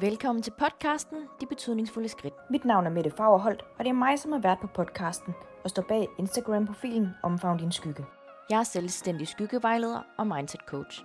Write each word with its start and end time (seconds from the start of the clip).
Velkommen 0.00 0.42
til 0.42 0.52
podcasten 0.58 1.18
De 1.40 1.46
Betydningsfulde 1.46 2.08
Skridt. 2.08 2.34
Mit 2.50 2.64
navn 2.64 2.86
er 2.86 2.90
Mette 2.90 3.10
Fagerholt, 3.10 3.62
og 3.78 3.84
det 3.84 3.88
er 3.88 3.94
mig, 3.94 4.18
som 4.18 4.32
har 4.32 4.38
været 4.38 4.58
på 4.60 4.66
podcasten 4.66 5.34
og 5.64 5.70
står 5.70 5.82
bag 5.82 6.08
Instagram-profilen 6.18 7.08
Omfavn 7.22 7.58
din 7.58 7.72
skygge. 7.72 8.04
Jeg 8.50 8.58
er 8.58 8.62
selvstændig 8.62 9.28
skyggevejleder 9.28 10.00
og 10.18 10.26
mindset 10.26 10.60
coach. 10.66 11.04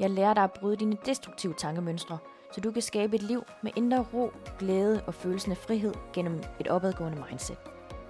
Jeg 0.00 0.10
lærer 0.10 0.34
dig 0.34 0.44
at 0.44 0.52
bryde 0.52 0.76
dine 0.76 0.96
destruktive 1.06 1.54
tankemønstre, 1.54 2.18
så 2.52 2.60
du 2.60 2.70
kan 2.70 2.82
skabe 2.82 3.16
et 3.16 3.22
liv 3.22 3.44
med 3.62 3.70
indre 3.76 4.04
ro, 4.14 4.32
glæde 4.58 5.02
og 5.06 5.14
følelsen 5.14 5.52
af 5.52 5.56
frihed 5.56 5.94
gennem 6.12 6.42
et 6.60 6.68
opadgående 6.68 7.24
mindset. 7.28 7.58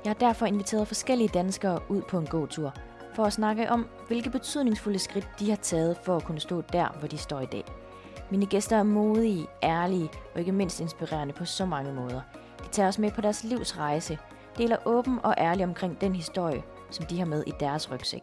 Jeg 0.04 0.10
har 0.10 0.18
derfor 0.28 0.46
inviteret 0.46 0.88
forskellige 0.88 1.30
danskere 1.34 1.80
ud 1.88 2.02
på 2.02 2.18
en 2.18 2.26
gåtur 2.26 2.74
for 3.14 3.24
at 3.24 3.32
snakke 3.32 3.70
om, 3.70 3.86
hvilke 4.06 4.30
betydningsfulde 4.30 4.98
skridt 4.98 5.28
de 5.38 5.50
har 5.50 5.56
taget 5.56 5.96
for 6.04 6.16
at 6.16 6.24
kunne 6.24 6.40
stå 6.40 6.60
der, 6.60 6.88
hvor 6.98 7.08
de 7.08 7.18
står 7.18 7.40
i 7.40 7.46
dag. 7.46 7.81
Mine 8.30 8.46
gæster 8.46 8.76
er 8.76 8.82
modige, 8.82 9.46
ærlige 9.62 10.10
og 10.34 10.40
ikke 10.40 10.52
mindst 10.52 10.80
inspirerende 10.80 11.34
på 11.34 11.44
så 11.44 11.66
mange 11.66 11.92
måder. 11.92 12.20
De 12.64 12.68
tager 12.68 12.88
os 12.88 12.98
med 12.98 13.10
på 13.10 13.20
deres 13.20 13.44
livs 13.44 13.78
rejse, 13.78 14.18
deler 14.58 14.76
åben 14.84 15.18
og 15.22 15.34
ærlig 15.38 15.64
omkring 15.64 16.00
den 16.00 16.14
historie, 16.14 16.62
som 16.90 17.06
de 17.06 17.18
har 17.18 17.26
med 17.26 17.44
i 17.46 17.52
deres 17.60 17.90
rygsæk. 17.90 18.22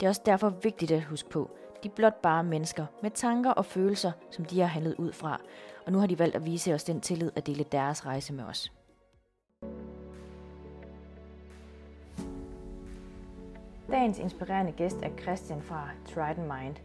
Det 0.00 0.06
er 0.06 0.10
også 0.10 0.22
derfor 0.26 0.48
vigtigt 0.62 0.90
at 0.90 1.04
huske 1.04 1.30
på, 1.30 1.50
de 1.82 1.88
er 1.88 1.92
blot 1.92 2.22
bare 2.22 2.44
mennesker 2.44 2.86
med 3.02 3.10
tanker 3.10 3.50
og 3.50 3.64
følelser, 3.64 4.12
som 4.30 4.44
de 4.44 4.60
har 4.60 4.66
handlet 4.66 4.94
ud 4.98 5.12
fra, 5.12 5.40
og 5.86 5.92
nu 5.92 5.98
har 5.98 6.06
de 6.06 6.18
valgt 6.18 6.36
at 6.36 6.46
vise 6.46 6.74
os 6.74 6.84
den 6.84 7.00
tillid 7.00 7.30
at 7.36 7.46
dele 7.46 7.64
deres 7.72 8.06
rejse 8.06 8.32
med 8.32 8.44
os. 8.44 8.72
Dagens 13.90 14.18
inspirerende 14.18 14.72
gæst 14.72 14.96
er 15.02 15.10
Christian 15.22 15.62
fra 15.62 15.88
Trident 16.14 16.48
Mind. 16.48 16.76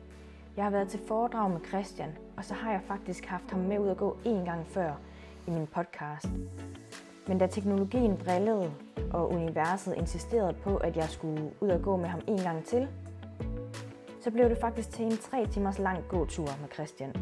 Jeg 0.58 0.64
har 0.64 0.72
været 0.72 0.88
til 0.88 1.00
foredrag 1.08 1.52
med 1.52 1.60
Christian, 1.68 2.18
og 2.38 2.46
så 2.46 2.54
har 2.54 2.72
jeg 2.72 2.82
faktisk 2.88 3.26
haft 3.26 3.52
ham 3.52 3.60
med 3.60 3.80
ud 3.80 3.88
at 3.88 3.98
gå 3.98 4.18
en 4.26 4.46
gang 4.46 4.68
før 4.68 4.94
i 5.48 5.52
min 5.52 5.68
podcast. 5.68 6.30
Men 7.28 7.38
da 7.38 7.48
teknologien 7.48 8.16
drillede, 8.26 8.72
og 9.12 9.32
universet 9.32 9.96
insisterede 9.98 10.54
på, 10.54 10.78
at 10.78 10.98
jeg 10.98 11.10
skulle 11.10 11.52
ud 11.62 11.70
og 11.70 11.82
gå 11.82 11.96
med 11.96 12.06
ham 12.06 12.22
en 12.28 12.38
gang 12.38 12.66
til, 12.66 12.88
så 14.22 14.32
blev 14.32 14.50
det 14.50 14.58
faktisk 14.58 14.90
til 14.90 15.06
en 15.06 15.18
tre 15.18 15.48
timers 15.48 15.80
lang 15.80 16.04
gåtur 16.10 16.50
med 16.62 16.70
Christian. 16.74 17.16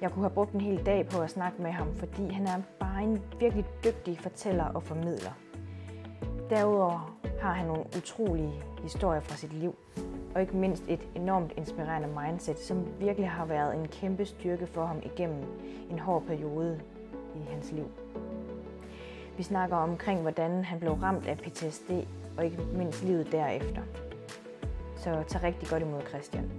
Jeg 0.00 0.10
kunne 0.10 0.22
have 0.22 0.34
brugt 0.34 0.52
en 0.52 0.60
hel 0.60 0.86
dag 0.86 1.08
på 1.08 1.20
at 1.20 1.30
snakke 1.30 1.62
med 1.62 1.70
ham, 1.70 1.94
fordi 1.94 2.28
han 2.28 2.46
er 2.46 2.62
bare 2.80 3.02
en 3.02 3.22
virkelig 3.40 3.64
dygtig 3.84 4.18
fortæller 4.18 4.64
og 4.64 4.82
formidler. 4.82 5.32
Derudover 6.50 7.18
har 7.40 7.52
han 7.52 7.66
nogle 7.66 7.84
utrolige 7.96 8.52
historier 8.82 9.20
fra 9.20 9.36
sit 9.36 9.52
liv, 9.52 9.74
og 10.34 10.40
ikke 10.40 10.56
mindst 10.56 10.84
et 10.88 11.00
enormt 11.14 11.52
inspirerende 11.56 12.20
mindset, 12.20 12.58
som 12.58 13.00
virkelig 13.00 13.30
har 13.30 13.46
været 13.46 13.74
en 13.74 13.88
kæmpe 13.88 14.24
styrke 14.24 14.66
for 14.66 14.86
ham 14.86 15.02
igennem 15.04 15.44
en 15.90 15.98
hård 15.98 16.22
periode 16.22 16.80
i 17.36 17.50
hans 17.50 17.72
liv. 17.72 17.90
Vi 19.36 19.42
snakker 19.42 19.76
omkring, 19.76 20.20
hvordan 20.20 20.64
han 20.64 20.80
blev 20.80 20.92
ramt 20.92 21.26
af 21.26 21.38
PTSD, 21.38 21.90
og 22.36 22.44
ikke 22.44 22.56
mindst 22.56 23.04
livet 23.04 23.32
derefter. 23.32 23.82
Så 24.96 25.24
tag 25.28 25.42
rigtig 25.42 25.68
godt 25.68 25.82
imod 25.82 26.02
Christian. 26.08 26.50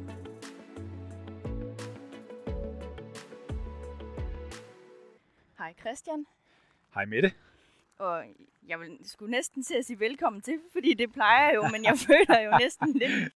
Hej 5.57 5.73
Christian. 5.79 6.25
Hej 6.93 7.05
Mette. 7.05 7.31
Og 7.99 8.23
jeg 8.67 8.79
vil 8.79 8.97
skulle 9.03 9.31
næsten 9.31 9.63
til 9.63 9.75
at 9.75 9.85
sige 9.85 9.99
velkommen 9.99 10.41
til, 10.41 10.59
fordi 10.71 10.93
det 10.93 11.13
plejer 11.13 11.45
jeg 11.45 11.55
jo, 11.55 11.61
men 11.71 11.85
jeg 11.85 11.97
føler 12.07 12.41
jo 12.41 12.57
næsten 12.59 12.93
lidt, 12.93 13.33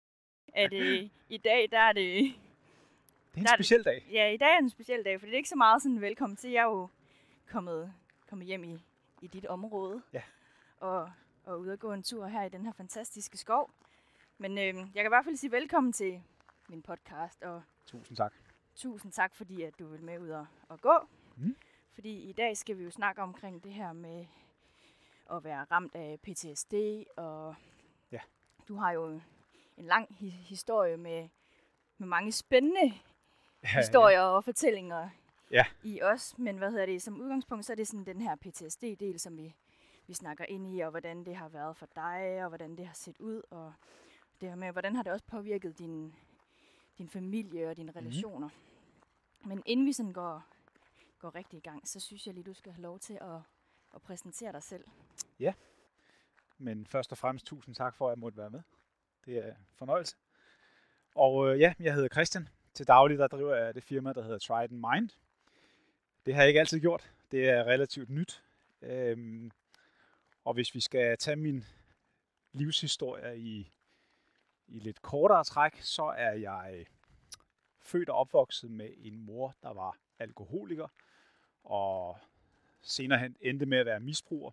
at 0.55 0.73
øh, 0.73 1.09
i 1.29 1.37
dag, 1.37 1.69
der 1.71 1.79
er 1.79 1.93
det... 1.93 2.35
Det 3.35 3.41
er 3.41 3.53
en 3.53 3.57
speciel 3.57 3.85
dag. 3.85 4.07
Ja, 4.13 4.31
i 4.31 4.37
dag 4.37 4.49
er 4.55 4.59
en 4.59 4.71
speciel 4.71 5.05
dag, 5.05 5.21
for 5.21 5.27
det 5.27 5.33
er 5.33 5.37
ikke 5.37 5.49
så 5.49 5.57
meget 5.57 5.83
sådan 5.83 6.01
velkommen 6.01 6.37
til. 6.37 6.51
Jeg 6.51 6.61
er 6.61 6.65
jo 6.71 6.89
kommet, 7.51 7.93
kommet 8.29 8.47
hjem 8.47 8.65
i, 8.65 8.79
i 9.23 9.27
dit 9.27 9.47
område. 9.47 10.03
Ja. 10.13 10.23
Og, 10.81 11.11
og 11.45 11.61
ude 11.61 11.73
at 11.73 11.79
gå 11.79 11.93
en 11.93 12.03
tur 12.03 12.27
her 12.27 12.43
i 12.43 12.49
den 12.49 12.65
her 12.65 12.73
fantastiske 12.73 13.39
skov. 13.39 13.71
Men 14.39 14.59
øh, 14.59 14.65
jeg 14.65 14.75
kan 14.95 15.05
i 15.07 15.09
hvert 15.09 15.25
fald 15.25 15.37
sige 15.37 15.53
velkommen 15.53 15.93
til 15.93 16.23
min 16.69 16.83
podcast, 16.83 17.43
og 17.43 17.63
Tusind 17.87 18.17
tak. 18.17 18.33
tusind 18.75 19.13
tak, 19.13 19.35
fordi 19.35 19.63
at 19.63 19.79
du 19.79 19.87
vil 19.87 20.03
med 20.03 20.19
ud 20.19 20.29
og, 20.31 20.47
og 20.69 20.81
gå. 20.81 21.09
Mm. 21.37 21.57
Fordi 21.95 22.19
i 22.29 22.33
dag 22.33 22.57
skal 22.57 22.79
vi 22.79 22.85
jo 22.85 22.91
snakke 22.91 23.23
omkring 23.23 23.65
det 23.65 23.73
her 23.73 23.93
med 23.93 24.27
at 25.33 25.45
være 25.45 25.65
ramt 25.71 25.95
af 25.95 26.19
PTSD, 26.23 26.75
og 27.17 27.55
Ja. 28.13 28.21
du 28.69 28.77
har 28.77 28.93
jo 28.93 29.21
en 29.77 29.85
lang 29.87 30.07
hi- 30.21 30.29
historie 30.31 30.97
med, 30.97 31.29
med 31.99 32.09
mange 32.09 32.33
spændende 32.33 32.93
Ja, 33.63 33.69
historier 33.81 34.21
og 34.21 34.45
fortællinger 34.45 35.09
Ja. 35.51 35.65
i 35.83 36.03
os. 36.03 36.39
Men 36.39 36.59
hvad 36.59 36.71
hedder 36.71 36.87
det, 36.87 37.03
som 37.03 37.21
udgangspunkt, 37.21 37.65
så 37.65 37.73
er 37.73 37.77
det 37.77 37.89
sådan 37.89 38.07
den 38.07 38.21
her 38.21 38.37
PTSD-del, 38.37 39.21
som 39.21 39.37
vi, 39.37 39.55
vi 40.07 40.15
snakker 40.15 40.45
ind 40.45 40.67
i, 40.77 40.81
og 40.81 40.91
hvordan 40.91 41.25
det 41.25 41.37
har 41.37 41.49
været 41.49 41.77
for 41.77 41.87
dig, 41.95 42.43
og 42.43 42.49
hvordan 42.49 42.77
det 42.77 42.87
har 42.87 42.95
set 42.95 43.19
ud, 43.19 43.43
og 43.51 43.73
det 44.41 44.49
her 44.49 44.57
med, 44.57 44.73
hvordan 44.73 44.97
har 44.97 45.03
det 45.03 45.13
også 45.13 45.25
påvirket 45.27 45.79
din, 45.79 46.15
din 46.99 47.09
familie 47.09 47.69
og 47.71 47.77
dine 47.77 47.93
relationer. 47.93 48.49
Mm. 48.49 49.49
Men 49.49 49.63
inden 49.67 49.87
vi 49.87 49.93
sådan 49.93 50.13
går, 50.13 50.45
går 51.19 51.35
rigtig 51.35 51.57
i 51.57 51.61
gang, 51.61 51.89
så 51.89 52.01
synes 52.01 52.27
jeg 52.27 52.35
lige, 52.35 52.45
du 52.45 52.55
skal 52.55 52.73
have 52.73 52.83
lov 52.83 52.99
til 52.99 53.15
at, 53.21 53.41
at 53.95 54.03
præsentere 54.03 54.53
dig 54.53 54.63
selv. 54.63 54.85
Men 56.59 56.87
først 56.87 57.13
og 57.13 57.19
fremmest 57.19 57.47
tusind 57.47 57.75
tak 57.75 57.95
for, 57.97 58.07
at 58.07 58.11
jeg 58.11 58.19
måtte 58.19 58.39
være 58.39 58.51
med. 58.51 58.63
Det 59.27 59.39
er 59.39 59.49
en 59.49 59.67
fornøjelse. 59.75 60.17
Og 61.15 61.49
øh, 61.49 61.61
ja, 61.61 61.75
jeg 61.81 61.95
hedder 61.95 62.09
Christian. 62.09 62.49
Til 62.75 62.87
daglig 62.87 63.19
der 63.19 63.29
driver 63.29 63.55
jeg 63.55 63.75
det 63.75 63.83
firma, 63.83 64.13
der 64.13 64.23
hedder 64.23 64.39
Trident 64.39 64.73
Mind. 64.73 65.11
Det 66.27 66.35
har 66.35 66.43
jeg 66.43 66.49
ikke 66.49 66.61
altid 66.61 66.81
gjort. 66.81 67.13
Det 67.31 67.49
er 67.49 67.65
relativt 67.65 68.11
nyt. 68.11 68.43
Øhm, 68.83 69.51
og 70.45 70.55
hvis 70.55 70.75
vi 70.75 70.81
skal 70.81 71.19
tage 71.19 71.37
min 71.37 71.65
livshistorie 72.53 73.39
i, 73.39 73.73
i 74.67 74.79
lidt 74.79 75.03
kortere 75.03 75.45
træk, 75.45 75.81
så 75.81 76.05
er 76.05 76.33
jeg 76.33 76.87
født 77.81 78.09
og 78.09 78.17
opvokset 78.17 78.71
med 78.71 78.91
en 78.97 79.19
mor, 79.19 79.55
der 79.63 79.73
var 79.73 79.97
alkoholiker, 80.19 80.89
og 81.65 82.19
senere 82.83 83.19
hen 83.19 83.37
endte 83.41 83.67
med 83.67 83.79
at 83.79 83.87
være 83.87 84.01
misbruger. 84.01 84.51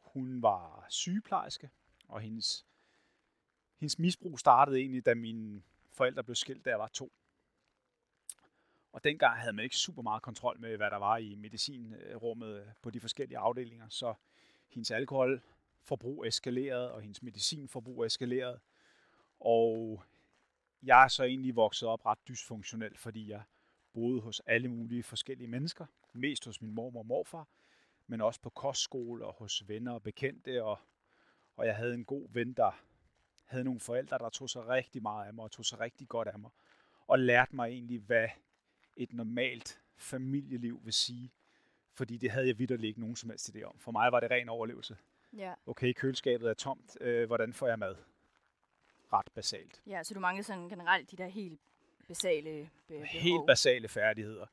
Hun 0.00 0.42
var 0.42 0.86
sygeplejerske, 0.88 1.70
og 2.08 2.20
hendes, 2.20 2.66
hendes 3.76 3.98
misbrug 3.98 4.38
startede 4.38 4.78
egentlig, 4.78 5.06
da 5.06 5.14
mine 5.14 5.62
forældre 5.92 6.24
blev 6.24 6.34
skilt, 6.34 6.64
da 6.64 6.70
jeg 6.70 6.78
var 6.78 6.88
to. 6.88 7.12
Og 8.92 9.04
dengang 9.04 9.38
havde 9.38 9.52
man 9.52 9.62
ikke 9.62 9.76
super 9.76 10.02
meget 10.02 10.22
kontrol 10.22 10.60
med, 10.60 10.76
hvad 10.76 10.90
der 10.90 10.96
var 10.96 11.16
i 11.16 11.34
medicinrummet 11.34 12.60
øh, 12.60 12.66
på 12.82 12.90
de 12.90 13.00
forskellige 13.00 13.38
afdelinger, 13.38 13.88
så 13.88 14.14
hendes 14.68 14.90
alkoholforbrug 14.90 16.26
eskalerede, 16.26 16.92
og 16.92 17.00
hendes 17.00 17.22
medicinforbrug 17.22 18.04
eskalerede. 18.04 18.60
Og 19.40 20.02
jeg 20.82 21.04
er 21.04 21.08
så 21.08 21.24
egentlig 21.24 21.56
vokset 21.56 21.88
op 21.88 22.06
ret 22.06 22.18
dysfunktionelt, 22.28 22.98
fordi 22.98 23.30
jeg 23.30 23.42
boede 23.92 24.20
hos 24.20 24.40
alle 24.46 24.68
mulige 24.68 25.02
forskellige 25.02 25.48
mennesker. 25.48 25.86
Mest 26.12 26.44
hos 26.44 26.62
min 26.62 26.72
mormor 26.72 27.00
og 27.00 27.06
morfar, 27.06 27.48
men 28.06 28.20
også 28.20 28.40
på 28.40 28.50
kostskole 28.50 29.24
og 29.26 29.32
hos 29.32 29.68
venner 29.68 29.92
og 29.92 30.02
bekendte. 30.02 30.64
Og, 30.64 30.78
og 31.56 31.66
jeg 31.66 31.76
havde 31.76 31.94
en 31.94 32.04
god 32.04 32.28
ven, 32.30 32.52
der 32.52 32.85
havde 33.46 33.64
nogle 33.64 33.80
forældre, 33.80 34.18
der 34.18 34.28
tog 34.28 34.50
sig 34.50 34.68
rigtig 34.68 35.02
meget 35.02 35.26
af 35.26 35.34
mig 35.34 35.44
og 35.44 35.50
tog 35.50 35.64
sig 35.64 35.80
rigtig 35.80 36.08
godt 36.08 36.28
af 36.28 36.38
mig. 36.38 36.50
Og 37.06 37.18
lærte 37.18 37.56
mig 37.56 37.68
egentlig, 37.70 38.00
hvad 38.00 38.28
et 38.96 39.12
normalt 39.12 39.80
familieliv 39.96 40.80
vil 40.84 40.92
sige. 40.92 41.32
Fordi 41.94 42.16
det 42.16 42.30
havde 42.30 42.46
jeg 42.46 42.58
vidt 42.58 42.70
ikke 42.84 43.00
nogen 43.00 43.16
som 43.16 43.30
helst 43.30 43.50
idé 43.56 43.62
om. 43.62 43.78
For 43.78 43.92
mig 43.92 44.12
var 44.12 44.20
det 44.20 44.30
ren 44.30 44.48
overlevelse. 44.48 44.96
Ja. 45.36 45.54
Okay, 45.66 45.92
køleskabet 45.92 46.50
er 46.50 46.54
tomt. 46.54 46.96
Øh, 47.00 47.26
hvordan 47.26 47.52
får 47.52 47.68
jeg 47.68 47.78
mad? 47.78 47.96
Ret 49.12 49.30
basalt. 49.34 49.82
ja, 49.86 50.02
så 50.02 50.14
du 50.14 50.20
mangler 50.20 50.42
sådan 50.44 50.68
generelt 50.68 51.10
de 51.10 51.16
der 51.16 51.26
helt 51.26 51.60
basale 52.08 52.70
be- 52.88 52.94
behov. 52.94 53.06
helt 53.06 53.46
basale 53.46 53.88
færdigheder. 53.88 54.46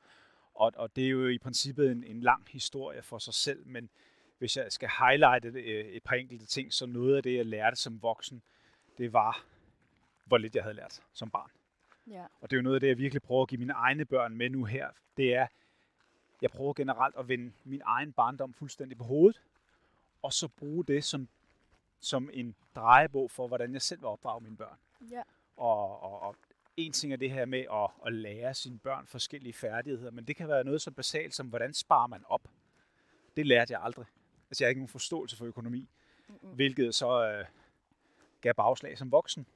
Og, 0.54 0.72
og 0.76 0.96
det 0.96 1.06
er 1.06 1.10
jo 1.10 1.28
i 1.28 1.38
princippet 1.38 1.92
en, 1.92 2.04
en 2.04 2.22
lang 2.22 2.48
historie 2.50 3.02
for 3.02 3.18
sig 3.20 3.34
selv, 3.34 3.68
men 3.68 3.90
hvis 4.38 4.58
jeg 4.58 4.72
skal 4.72 4.90
highlighte 5.00 5.54
det, 5.54 5.64
øh, 5.64 5.86
et 5.86 6.04
par 6.04 6.16
enkelte 6.16 6.46
ting, 6.46 6.74
så 6.74 6.86
noget 6.86 7.16
af 7.18 7.24
det, 7.24 7.36
jeg 7.36 7.46
lærte 7.46 7.76
som 7.76 8.02
voksen, 8.02 8.44
det 8.98 9.14
var, 9.14 9.46
hvor 10.26 10.38
lidt 10.38 10.56
jeg 10.56 10.64
havde 10.64 10.76
lært 10.76 11.02
som 11.14 11.30
barn. 11.30 11.50
Ja. 12.08 12.26
Og 12.42 12.50
det 12.50 12.56
er 12.56 12.58
jo 12.58 12.62
noget 12.64 12.76
af 12.76 12.80
det, 12.82 12.88
jeg 12.88 12.98
virkelig 12.98 13.22
prøver 13.22 13.42
at 13.42 13.48
give 13.50 13.60
mine 13.60 13.74
egne 13.74 14.06
børn 14.06 14.36
med 14.36 14.50
nu 14.50 14.66
her. 14.66 14.90
Det 15.18 15.36
er, 15.36 15.48
jeg 16.42 16.50
prøver 16.52 16.74
generelt 16.74 17.16
at 17.16 17.28
vende 17.28 17.52
min 17.64 17.82
egen 17.86 18.14
barndom 18.14 18.54
fuldstændig 18.54 18.98
på 18.98 19.04
hovedet, 19.04 19.42
og 20.22 20.34
så 20.34 20.48
bruge 20.48 20.86
det 20.86 21.04
som, 21.04 21.28
som 22.00 22.30
en 22.34 22.56
drejebog 22.76 23.32
for, 23.32 23.48
hvordan 23.48 23.74
jeg 23.74 23.82
selv 23.82 24.02
vil 24.02 24.08
opdrage 24.08 24.42
mine 24.42 24.58
børn. 24.58 24.78
ja. 25.12 25.22
Og, 25.58 26.04
og, 26.04 26.22
og 26.22 26.36
en 26.78 26.92
ting 26.92 27.14
er 27.14 27.18
det 27.18 27.32
her 27.32 27.46
med 27.46 27.66
at, 27.72 27.90
at 28.06 28.14
lære 28.14 28.54
sine 28.54 28.80
børn 28.80 29.08
forskellige 29.08 29.54
færdigheder, 29.54 30.12
men 30.12 30.26
det 30.26 30.36
kan 30.36 30.48
være 30.48 30.64
noget 30.64 30.82
så 30.82 30.92
basalt 30.92 31.36
som, 31.36 31.48
hvordan 31.48 31.74
sparer 31.74 32.08
man 32.08 32.24
op. 32.28 32.48
Det 33.38 33.46
lærte 33.46 33.74
jeg 33.74 33.82
aldrig. 33.84 34.06
Altså 34.50 34.64
jeg 34.64 34.68
har 34.68 34.70
ikke 34.70 34.82
nogen 34.82 34.90
forståelse 34.90 35.38
for 35.38 35.46
økonomi, 35.46 35.90
Mm-mm. 36.28 36.50
hvilket 36.56 36.96
så 36.96 37.26
øh, 37.30 37.46
gav 38.44 38.54
bagslag 38.54 38.98
som 38.98 39.12
voksen. 39.12 39.48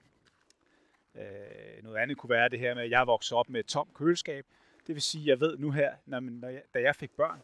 Øh, 1.16 1.84
noget 1.84 1.98
andet 1.98 2.18
kunne 2.18 2.30
være 2.30 2.50
det 2.50 2.60
her 2.60 2.74
med, 2.74 2.84
at 2.84 2.90
jeg 2.90 3.08
voksede 3.08 3.38
op 3.38 3.50
med 3.50 3.60
et 3.60 3.66
tomt 3.66 3.94
køleskab. 3.94 4.46
Det 4.88 4.96
vil 4.96 5.02
sige, 5.02 5.22
at 5.22 5.28
jeg 5.28 5.40
ved 5.40 5.58
nu 5.58 5.72
her, 5.72 5.96
når, 6.06 6.20
når 6.20 6.48
jeg, 6.48 6.64
da 6.74 6.82
jeg 6.82 6.96
fik 6.96 7.12
børn, 7.12 7.42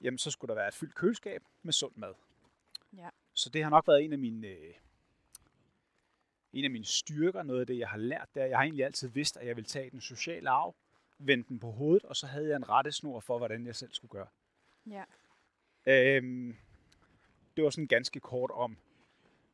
jamen 0.00 0.18
så 0.18 0.30
skulle 0.30 0.48
der 0.48 0.54
være 0.54 0.68
et 0.68 0.74
fyldt 0.74 0.94
køleskab 0.94 1.42
med 1.62 1.72
sund 1.72 1.92
mad. 1.96 2.14
Ja. 2.96 3.08
Så 3.34 3.50
det 3.50 3.62
har 3.62 3.70
nok 3.70 3.88
været 3.88 4.04
en 4.04 4.12
af 4.12 4.18
mine, 4.18 4.46
øh, 4.46 4.74
en 6.52 6.64
af 6.64 6.70
mine 6.70 6.84
styrker, 6.84 7.42
noget 7.42 7.60
af 7.60 7.66
det, 7.66 7.78
jeg 7.78 7.88
har 7.88 7.98
lært, 7.98 8.28
er, 8.34 8.44
at 8.44 8.50
jeg 8.50 8.58
har 8.58 8.64
egentlig 8.64 8.84
altid 8.84 9.08
vidst, 9.08 9.36
at 9.36 9.46
jeg 9.46 9.56
ville 9.56 9.68
tage 9.68 9.90
den 9.90 10.00
sociale 10.00 10.50
arv, 10.50 10.74
vende 11.18 11.44
den 11.48 11.58
på 11.58 11.70
hovedet, 11.70 12.04
og 12.04 12.16
så 12.16 12.26
havde 12.26 12.48
jeg 12.48 12.56
en 12.56 12.68
rettesnor 12.68 13.20
for, 13.20 13.38
hvordan 13.38 13.66
jeg 13.66 13.76
selv 13.76 13.92
skulle 13.92 14.10
gøre. 14.10 14.28
Ja. 14.86 15.04
Øhm, 15.86 16.56
det 17.56 17.64
var 17.64 17.70
sådan 17.70 17.86
ganske 17.86 18.20
kort 18.20 18.50
om 18.50 18.76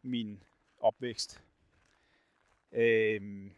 min 0.02 0.42
opvækst. 0.82 1.42
Øhm, 2.72 3.52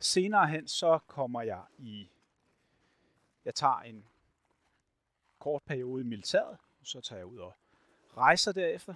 senere 0.00 0.48
hen, 0.48 0.68
så 0.68 0.98
kommer 1.06 1.42
jeg 1.42 1.62
i... 1.78 2.08
Jeg 3.44 3.54
tager 3.54 3.80
en 3.80 4.04
kort 5.38 5.62
periode 5.62 6.00
i 6.00 6.04
militæret, 6.04 6.58
så 6.82 7.00
tager 7.00 7.18
jeg 7.18 7.26
ud 7.26 7.38
og 7.38 7.54
rejser 8.16 8.52
derefter. 8.52 8.94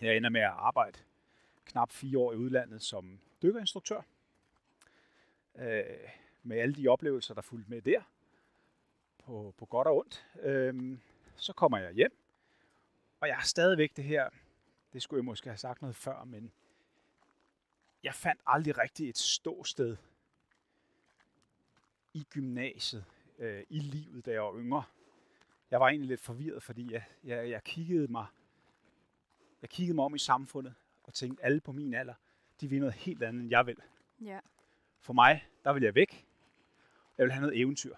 Jeg 0.00 0.16
ender 0.16 0.30
med 0.30 0.40
at 0.40 0.50
arbejde 0.50 0.98
knap 1.64 1.92
fire 1.92 2.18
år 2.18 2.32
i 2.32 2.36
udlandet 2.36 2.82
som 2.82 3.20
dykkerinstruktør. 3.42 4.00
Øh, 5.54 5.84
med 6.42 6.58
alle 6.58 6.74
de 6.74 6.88
oplevelser, 6.88 7.34
der 7.34 7.42
fulgte 7.42 7.70
med 7.70 7.82
der, 7.82 8.02
på, 9.18 9.54
på 9.58 9.66
godt 9.66 9.88
og 9.88 9.96
ondt. 9.96 10.26
Øh, 10.42 10.98
så 11.36 11.52
kommer 11.52 11.78
jeg 11.78 11.92
hjem, 11.92 12.18
og 13.20 13.28
jeg 13.28 13.36
har 13.36 13.44
stadigvæk 13.44 13.96
det 13.96 14.04
her, 14.04 14.30
det 14.94 15.02
skulle 15.02 15.18
jeg 15.18 15.24
måske 15.24 15.48
have 15.48 15.56
sagt 15.56 15.82
noget 15.82 15.96
før, 15.96 16.24
men 16.24 16.52
jeg 18.02 18.14
fandt 18.14 18.40
aldrig 18.46 18.78
rigtig 18.78 19.08
et 19.08 19.18
ståsted 19.18 19.96
i 22.12 22.26
gymnasiet, 22.30 23.04
øh, 23.38 23.64
i 23.68 23.78
livet, 23.78 24.26
da 24.26 24.30
jeg 24.30 24.42
var 24.42 24.58
yngre. 24.58 24.84
Jeg 25.70 25.80
var 25.80 25.88
egentlig 25.88 26.08
lidt 26.08 26.20
forvirret, 26.20 26.62
fordi 26.62 26.92
jeg, 26.92 27.04
jeg, 27.24 27.50
jeg 27.50 27.64
kiggede 27.64 28.08
mig 28.08 28.26
jeg 29.64 29.70
kiggede 29.70 29.94
mig 29.94 30.04
om 30.04 30.14
i 30.14 30.18
samfundet 30.18 30.74
og 31.02 31.14
tænkte, 31.14 31.44
alle 31.44 31.60
på 31.60 31.72
min 31.72 31.94
alder, 31.94 32.14
de 32.60 32.68
vil 32.68 32.78
noget 32.78 32.94
helt 32.94 33.22
andet, 33.22 33.40
end 33.40 33.50
jeg 33.50 33.66
vil. 33.66 33.76
Ja. 34.20 34.40
For 35.00 35.12
mig, 35.12 35.48
der 35.64 35.72
vil 35.72 35.82
jeg 35.82 35.94
væk. 35.94 36.26
Jeg 37.18 37.24
vil 37.24 37.32
have 37.32 37.40
noget 37.40 37.60
eventyr. 37.60 37.94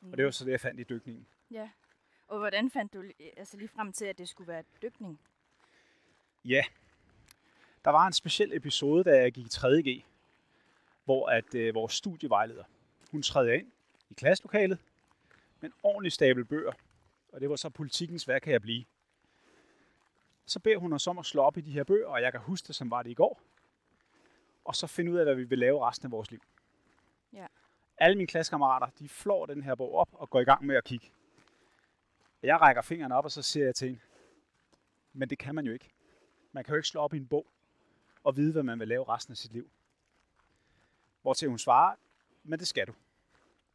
Mm. 0.00 0.10
Og 0.10 0.16
det 0.16 0.24
var 0.24 0.30
så 0.30 0.44
det, 0.44 0.50
jeg 0.50 0.60
fandt 0.60 0.80
i 0.80 0.84
dykningen. 0.84 1.26
Ja. 1.50 1.70
Og 2.26 2.38
hvordan 2.38 2.70
fandt 2.70 2.92
du 2.92 3.04
altså 3.36 3.56
lige 3.56 3.68
frem 3.68 3.92
til, 3.92 4.04
at 4.04 4.18
det 4.18 4.28
skulle 4.28 4.48
være 4.48 4.64
dykning? 4.82 5.20
Ja, 6.46 6.62
der 7.84 7.90
var 7.90 8.06
en 8.06 8.12
speciel 8.12 8.56
episode, 8.56 9.04
da 9.04 9.10
jeg 9.10 9.32
gik 9.32 9.46
i 9.46 9.48
3.G, 9.48 10.04
hvor 11.04 11.28
at 11.28 11.54
øh, 11.54 11.74
vores 11.74 11.92
studievejleder, 11.92 12.64
hun 13.10 13.22
trædte 13.22 13.58
ind 13.58 13.72
i 14.10 14.14
klasselokalet 14.14 14.78
med 15.60 15.70
en 15.70 15.74
ordentlig 15.82 16.12
stabel 16.12 16.44
bøger. 16.44 16.72
Og 17.32 17.40
det 17.40 17.50
var 17.50 17.56
så 17.56 17.68
politikens, 17.68 18.24
hvad 18.24 18.40
kan 18.40 18.52
jeg 18.52 18.62
blive? 18.62 18.84
Så 20.46 20.60
beder 20.60 20.76
hun 20.76 20.92
os 20.92 21.06
om 21.06 21.18
at 21.18 21.26
slå 21.26 21.42
op 21.42 21.56
i 21.56 21.60
de 21.60 21.70
her 21.70 21.84
bøger, 21.84 22.06
og 22.06 22.22
jeg 22.22 22.32
kan 22.32 22.40
huske 22.40 22.66
det, 22.66 22.74
som 22.74 22.90
var 22.90 23.02
det 23.02 23.10
i 23.10 23.14
går. 23.14 23.40
Og 24.64 24.76
så 24.76 24.86
finde 24.86 25.12
ud 25.12 25.16
af, 25.16 25.24
hvad 25.24 25.34
vi 25.34 25.44
vil 25.44 25.58
lave 25.58 25.88
resten 25.88 26.06
af 26.06 26.10
vores 26.10 26.30
liv. 26.30 26.40
Ja. 27.32 27.46
Alle 27.98 28.16
mine 28.16 28.26
klassekammerater, 28.26 28.86
de 28.98 29.08
flår 29.08 29.46
den 29.46 29.62
her 29.62 29.74
bog 29.74 29.94
op 29.94 30.08
og 30.12 30.30
går 30.30 30.40
i 30.40 30.44
gang 30.44 30.66
med 30.66 30.76
at 30.76 30.84
kigge. 30.84 31.10
Jeg 32.42 32.60
rækker 32.60 32.82
fingrene 32.82 33.14
op, 33.14 33.24
og 33.24 33.30
så 33.30 33.42
siger 33.42 33.66
jeg 33.66 33.74
til 33.74 33.88
hende, 33.88 34.00
men 35.12 35.30
det 35.30 35.38
kan 35.38 35.54
man 35.54 35.66
jo 35.66 35.72
ikke. 35.72 35.95
Man 36.56 36.64
kan 36.64 36.72
jo 36.72 36.76
ikke 36.76 36.88
slå 36.88 37.00
op 37.00 37.14
i 37.14 37.16
en 37.16 37.26
bog 37.26 37.46
og 38.24 38.36
vide, 38.36 38.52
hvad 38.52 38.62
man 38.62 38.80
vil 38.80 38.88
lave 38.88 39.04
resten 39.08 39.32
af 39.32 39.36
sit 39.36 39.52
liv. 39.52 39.70
Hvortil 41.22 41.48
hun 41.48 41.58
svarer, 41.58 41.94
men 42.44 42.58
det 42.58 42.68
skal 42.68 42.86
du. 42.86 42.94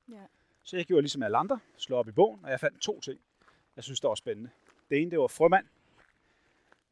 Ja. 0.10 0.26
Så 0.64 0.78
jeg 0.78 0.86
gjorde 0.86 1.02
ligesom 1.02 1.24
alle 1.24 1.38
andre, 1.38 1.60
slog 1.78 2.00
op 2.00 2.08
i 2.08 2.12
bogen, 2.12 2.46
og 2.46 2.52
jeg 2.52 2.60
fandt 2.60 2.82
to 2.82 3.00
ting, 3.00 3.20
jeg 3.76 3.84
synes, 3.84 4.00
der 4.00 4.08
var 4.08 4.16
spændende. 4.16 4.50
Det 4.90 5.02
ene, 5.02 5.12
det 5.12 5.20
var 5.20 5.28
frømand, 5.28 5.66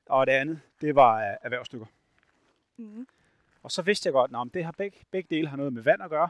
og 0.05 0.27
det 0.27 0.31
andet, 0.33 0.61
det 0.81 0.95
var 0.95 1.31
øh, 1.31 1.37
erhvervsstykker. 1.41 1.85
Mm. 2.77 3.07
Og 3.63 3.71
så 3.71 3.81
vidste 3.81 4.07
jeg 4.07 4.13
godt, 4.13 4.31
at 4.47 4.53
det 4.53 4.65
har 4.65 4.71
begge, 4.71 4.97
begge 5.11 5.35
dele 5.35 5.47
har 5.47 5.57
noget 5.57 5.73
med 5.73 5.81
vand 5.81 6.03
at 6.03 6.09
gøre. 6.09 6.29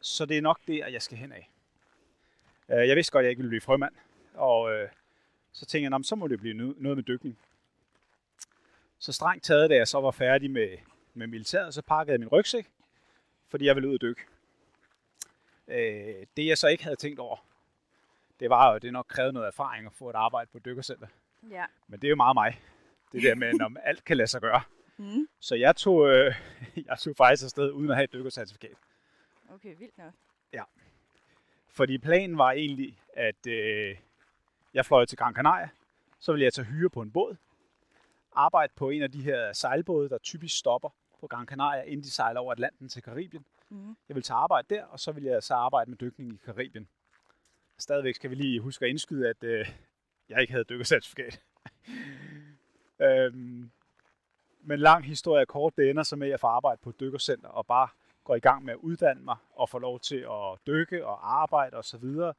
Så 0.00 0.26
det 0.26 0.38
er 0.38 0.42
nok 0.42 0.60
det, 0.66 0.78
jeg 0.78 1.02
skal 1.02 1.18
hen 1.18 1.32
af. 1.32 1.50
Øh, 2.68 2.88
Jeg 2.88 2.96
vidste 2.96 3.12
godt, 3.12 3.22
at 3.22 3.24
jeg 3.24 3.30
ikke 3.30 3.40
ville 3.40 3.50
blive 3.50 3.60
frømand. 3.60 3.94
Og 4.34 4.72
øh, 4.72 4.88
så 5.52 5.66
tænkte 5.66 5.82
jeg, 5.82 5.90
"Nå, 5.90 5.98
men 5.98 6.04
så 6.04 6.14
må 6.16 6.28
det 6.28 6.40
blive 6.40 6.54
no- 6.54 6.82
noget 6.82 6.96
med 6.98 7.02
dykning. 7.04 7.38
Så 9.02 9.12
strengt 9.12 9.44
taget, 9.44 9.70
da 9.70 9.76
jeg 9.76 9.88
så 9.88 10.00
var 10.00 10.10
færdig 10.10 10.50
med, 10.50 10.78
med 11.14 11.26
militæret, 11.26 11.74
så 11.74 11.82
pakkede 11.82 12.12
jeg 12.12 12.20
min 12.20 12.28
rygsæk, 12.28 12.70
fordi 13.48 13.64
jeg 13.64 13.74
ville 13.74 13.88
ud 13.88 13.94
og 13.94 14.00
dykke. 14.00 14.22
Øh, 15.68 16.26
det 16.36 16.46
jeg 16.46 16.58
så 16.58 16.68
ikke 16.68 16.84
havde 16.84 16.96
tænkt 16.96 17.18
over, 17.20 17.46
det 18.40 18.50
var 18.50 18.72
jo, 18.72 18.78
det 18.78 18.92
nok 18.92 19.06
krævede 19.08 19.32
noget 19.32 19.46
erfaring 19.46 19.86
at 19.86 19.92
få 19.92 20.10
et 20.10 20.16
arbejde 20.16 20.50
på 20.52 20.58
et 20.58 20.64
dykkercenter. 20.64 21.06
Ja. 21.50 21.64
Men 21.88 22.00
det 22.00 22.06
er 22.06 22.10
jo 22.10 22.16
meget 22.16 22.34
mig. 22.34 22.60
Det 23.12 23.22
der 23.22 23.34
med, 23.34 23.60
om 23.60 23.76
alt 23.84 24.04
kan 24.04 24.16
lade 24.16 24.26
sig 24.26 24.40
gøre. 24.40 24.62
Mm. 24.96 25.28
Så 25.40 25.54
jeg 25.54 25.76
tog, 25.76 26.08
øh, 26.08 26.34
jeg 26.86 26.98
tog 26.98 27.16
faktisk 27.16 27.44
afsted 27.44 27.70
uden 27.70 27.90
at 27.90 27.96
have 27.96 28.04
et 28.04 28.12
dykkercertifikat. 28.12 28.76
Okay, 29.54 29.74
vildt 29.78 29.98
nok. 29.98 30.12
Fordi 31.68 31.98
planen 31.98 32.38
var 32.38 32.52
egentlig, 32.52 32.98
at 33.14 33.46
øh, 33.46 33.96
jeg 34.74 34.86
fløj 34.86 35.04
til 35.04 35.18
Gran 35.18 35.34
Canaria. 35.34 35.68
Så 36.18 36.32
ville 36.32 36.44
jeg 36.44 36.52
tage 36.52 36.64
hyre 36.64 36.90
på 36.90 37.02
en 37.02 37.10
båd. 37.10 37.36
Arbejde 38.34 38.72
på 38.76 38.90
en 38.90 39.02
af 39.02 39.10
de 39.10 39.22
her 39.22 39.52
sejlbåde, 39.52 40.08
der 40.08 40.18
typisk 40.18 40.58
stopper 40.58 40.88
på 41.20 41.26
Gran 41.26 41.46
Canaria, 41.46 41.82
inden 41.82 42.02
de 42.02 42.10
sejler 42.10 42.40
over 42.40 42.52
Atlanten 42.52 42.88
til 42.88 43.02
Karibien. 43.02 43.44
Mm. 43.68 43.96
Jeg 44.08 44.14
ville 44.14 44.22
tage 44.22 44.36
arbejde 44.36 44.74
der, 44.74 44.84
og 44.84 45.00
så 45.00 45.12
ville 45.12 45.30
jeg 45.30 45.42
så 45.42 45.54
arbejde 45.54 45.90
med 45.90 45.98
dykning 45.98 46.32
i 46.32 46.36
Karibien. 46.44 46.88
Stadigvæk 47.78 48.14
skal 48.14 48.30
vi 48.30 48.34
lige 48.34 48.60
huske 48.60 48.84
at 48.84 48.88
indskyde, 48.90 49.28
at 49.28 49.44
øh, 49.44 49.72
jeg 50.28 50.40
ikke 50.40 50.52
havde 50.52 50.64
dykkercertifikat. 50.64 51.42
øhm, 53.06 53.70
men 54.60 54.78
lang 54.78 55.04
historie 55.04 55.46
kort, 55.46 55.76
det 55.76 55.90
ender 55.90 56.02
så 56.02 56.16
med, 56.16 56.26
at 56.26 56.30
jeg 56.30 56.40
får 56.40 56.48
arbejde 56.48 56.80
på 56.82 56.90
et 56.90 57.00
dykkercenter 57.00 57.48
og 57.48 57.66
bare 57.66 57.88
går 58.24 58.34
i 58.34 58.40
gang 58.40 58.64
med 58.64 58.72
at 58.72 58.78
uddanne 58.78 59.22
mig 59.22 59.36
og 59.50 59.68
får 59.68 59.78
lov 59.78 60.00
til 60.00 60.16
at 60.16 60.58
dykke 60.66 61.06
og 61.06 61.42
arbejde 61.42 61.76
osv. 61.76 61.78
Og, 61.78 61.84
så 61.84 61.98
videre. 61.98 62.34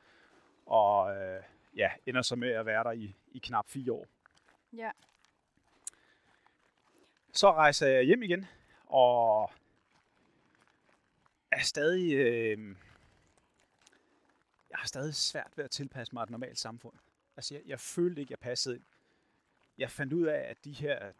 og 0.66 1.16
øh, 1.16 1.44
ja, 1.76 1.92
ender 2.06 2.22
så 2.22 2.36
med 2.36 2.50
at 2.50 2.66
være 2.66 2.84
der 2.84 2.92
i, 2.92 3.16
i 3.32 3.40
knap 3.40 3.70
fire 3.70 3.92
år. 3.92 4.08
Ja. 4.74 4.92
Så 7.36 7.52
rejser 7.52 7.88
jeg 7.88 8.04
hjem 8.04 8.24
igen, 8.24 8.46
og 8.86 9.52
er 11.52 11.62
stadig... 11.62 12.14
Øh, 12.14 12.76
jeg 14.70 14.78
har 14.78 14.88
stadig 14.88 15.16
svært 15.16 15.52
ved 15.56 15.66
at 15.66 15.72
tilpasse 15.72 16.14
mig 16.16 16.24
et 16.24 16.30
normalt 16.30 16.60
samfund. 16.60 16.96
Altså, 17.36 17.56
jeg, 17.56 17.64
jeg 17.66 17.80
følte 17.80 18.22
ikke, 18.22 18.32
jeg 18.32 18.40
passede 18.40 18.76
ind. 18.76 18.84
Jeg 19.78 19.92
fandt 19.92 20.14
ud 20.14 20.26
af, 20.26 20.40
at 20.50 20.66
de 20.66 20.72
her, 20.72 21.12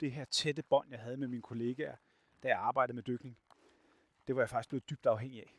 det 0.00 0.12
her 0.12 0.24
tætte 0.24 0.62
bånd, 0.62 0.90
jeg 0.90 0.98
havde 1.00 1.16
med 1.16 1.28
mine 1.28 1.42
kollegaer, 1.42 1.96
da 2.42 2.48
jeg 2.48 2.58
arbejdede 2.58 2.94
med 2.94 3.02
dykning, 3.02 3.38
det 4.26 4.36
var 4.36 4.42
jeg 4.42 4.48
faktisk 4.48 4.68
blevet 4.68 4.90
dybt 4.90 5.06
afhængig 5.06 5.40
af. 5.40 5.54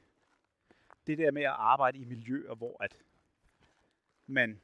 Det 1.07 1.17
der 1.17 1.31
med 1.31 1.43
at 1.43 1.55
arbejde 1.57 1.99
i 1.99 2.03
miljøer, 2.03 2.55
hvor 2.55 2.83
at 2.83 2.97
man 4.27 4.61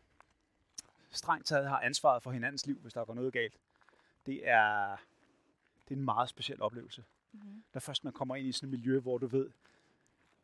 strengt 1.12 1.48
taget 1.48 1.70
har 1.70 1.80
ansvaret 1.82 2.24
for 2.24 2.32
hinandens 2.32 2.66
liv, 2.66 2.80
hvis 2.80 2.94
der 2.94 3.06
går 3.06 3.14
noget 3.14 3.34
galt, 3.34 3.58
det 4.26 4.48
er, 4.48 4.98
det 5.88 5.96
er 5.96 6.00
en 6.00 6.06
meget 6.06 6.30
speciel 6.30 6.62
oplevelse. 6.62 7.04
Mm. 7.32 7.64
Da 7.74 7.80
først 7.80 8.04
man 8.04 8.14
kommer 8.14 8.36
ind 8.36 8.48
i 8.48 8.52
sådan 8.52 8.74
et 8.74 8.80
miljø, 8.80 9.00
hvor 9.00 9.18
du 9.18 9.28
ved, 9.28 9.50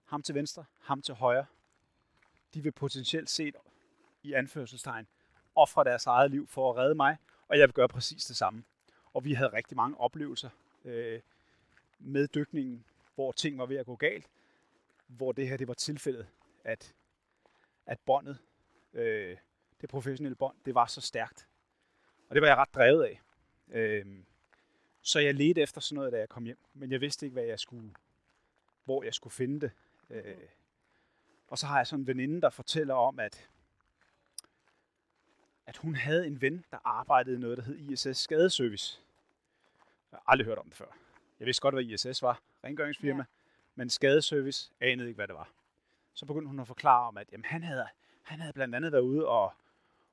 ham 0.06 0.22
til 0.22 0.36
venstre, 0.36 0.66
ham 0.80 1.02
til 1.02 1.14
højre, 1.14 1.46
de 2.54 2.64
vil 2.64 2.72
potentielt 2.72 3.30
set 3.30 3.56
i 4.24 4.34
anførselstegn 4.34 5.08
ofre 5.56 5.84
deres 5.84 6.06
eget 6.06 6.32
liv 6.32 6.48
for 6.48 6.70
at 6.72 6.78
redde 6.78 6.96
mig, 6.96 7.18
og 7.48 7.60
jeg 7.60 7.68
vil 7.68 7.74
gøre 7.74 7.88
præcis 7.88 8.26
det 8.26 8.36
samme. 8.36 8.64
Og 9.14 9.26
vi 9.26 9.34
havde 9.34 9.54
rigtig 9.54 9.78
mange 9.78 10.00
oplevelser 10.00 10.50
øh, 10.86 11.22
med 12.00 12.28
dykningen, 12.28 12.86
hvor 13.16 13.32
ting 13.32 13.58
var 13.58 13.66
ved 13.66 13.78
at 13.78 13.86
gå 13.86 13.96
galt, 13.96 14.30
hvor 15.08 15.32
det 15.32 15.48
her 15.48 15.58
det 15.58 15.68
var 15.68 15.74
tilfældet, 15.74 16.28
at, 16.64 16.96
at 17.86 18.00
båndet, 18.00 18.38
øh, 18.94 19.38
det 19.82 19.90
professionelle 19.90 20.36
bånd, 20.36 20.58
det 20.66 20.76
var 20.76 20.86
så 20.86 21.02
stærkt. 21.02 21.48
Og 22.30 22.36
det 22.36 22.42
var 22.42 22.48
jeg 22.48 22.58
ret 22.58 22.74
drevet 22.74 23.04
af. 23.04 23.22
Øh, 23.70 24.06
så 25.02 25.20
jeg 25.20 25.36
ledte 25.36 25.62
efter 25.62 25.82
sådan 25.82 25.96
noget, 25.96 26.12
da 26.14 26.18
jeg 26.18 26.30
kom 26.30 26.44
hjem, 26.44 26.58
men 26.74 26.92
jeg 26.92 27.02
vidste 27.02 27.26
ikke, 27.26 27.34
hvad 27.34 27.44
jeg 27.44 27.60
skulle, 27.60 27.94
hvor 28.84 29.04
jeg 29.04 29.14
skulle 29.14 29.34
finde 29.34 29.62
det. 29.62 29.72
Øh, 30.10 30.36
og 31.48 31.58
så 31.58 31.66
har 31.66 31.78
jeg 31.78 31.88
sådan 31.88 32.04
en 32.04 32.08
veninde, 32.08 32.42
der 32.42 32.50
fortæller 32.50 32.94
om, 32.94 33.20
at, 33.20 33.50
at 35.66 35.78
hun 35.78 35.96
havde 35.96 36.28
en 36.28 36.42
ven, 36.42 36.66
der 36.72 36.78
arbejdede 36.84 37.36
i 37.36 37.40
noget, 37.40 37.58
der 37.58 37.64
hed 37.64 37.78
ISS 37.78 38.18
Skadeservice. 38.18 39.02
Jeg 40.12 40.18
har 40.18 40.32
aldrig 40.32 40.46
hørt 40.46 40.58
om 40.58 40.66
det 40.66 40.76
før. 40.76 40.98
Jeg 41.40 41.46
vidste 41.46 41.62
godt, 41.62 41.76
hvad 41.76 41.84
ISS 41.84 42.22
var, 42.22 42.42
rengøringsfirma, 42.64 43.20
ja. 43.20 43.26
men 43.76 43.90
skadeservice 43.90 44.72
anede 44.80 45.08
ikke, 45.08 45.18
hvad 45.18 45.28
det 45.28 45.36
var. 45.36 45.50
Så 46.14 46.26
begyndte 46.26 46.48
hun 46.48 46.60
at 46.60 46.68
forklare 46.68 47.08
om, 47.08 47.18
at 47.18 47.28
jamen, 47.32 47.46
han, 47.46 47.64
havde, 47.64 47.88
han 48.24 48.40
havde 48.40 48.54
blandt 48.54 48.76
andet 48.76 48.92
været 48.92 49.02
ude 49.02 49.28
og, 49.28 49.54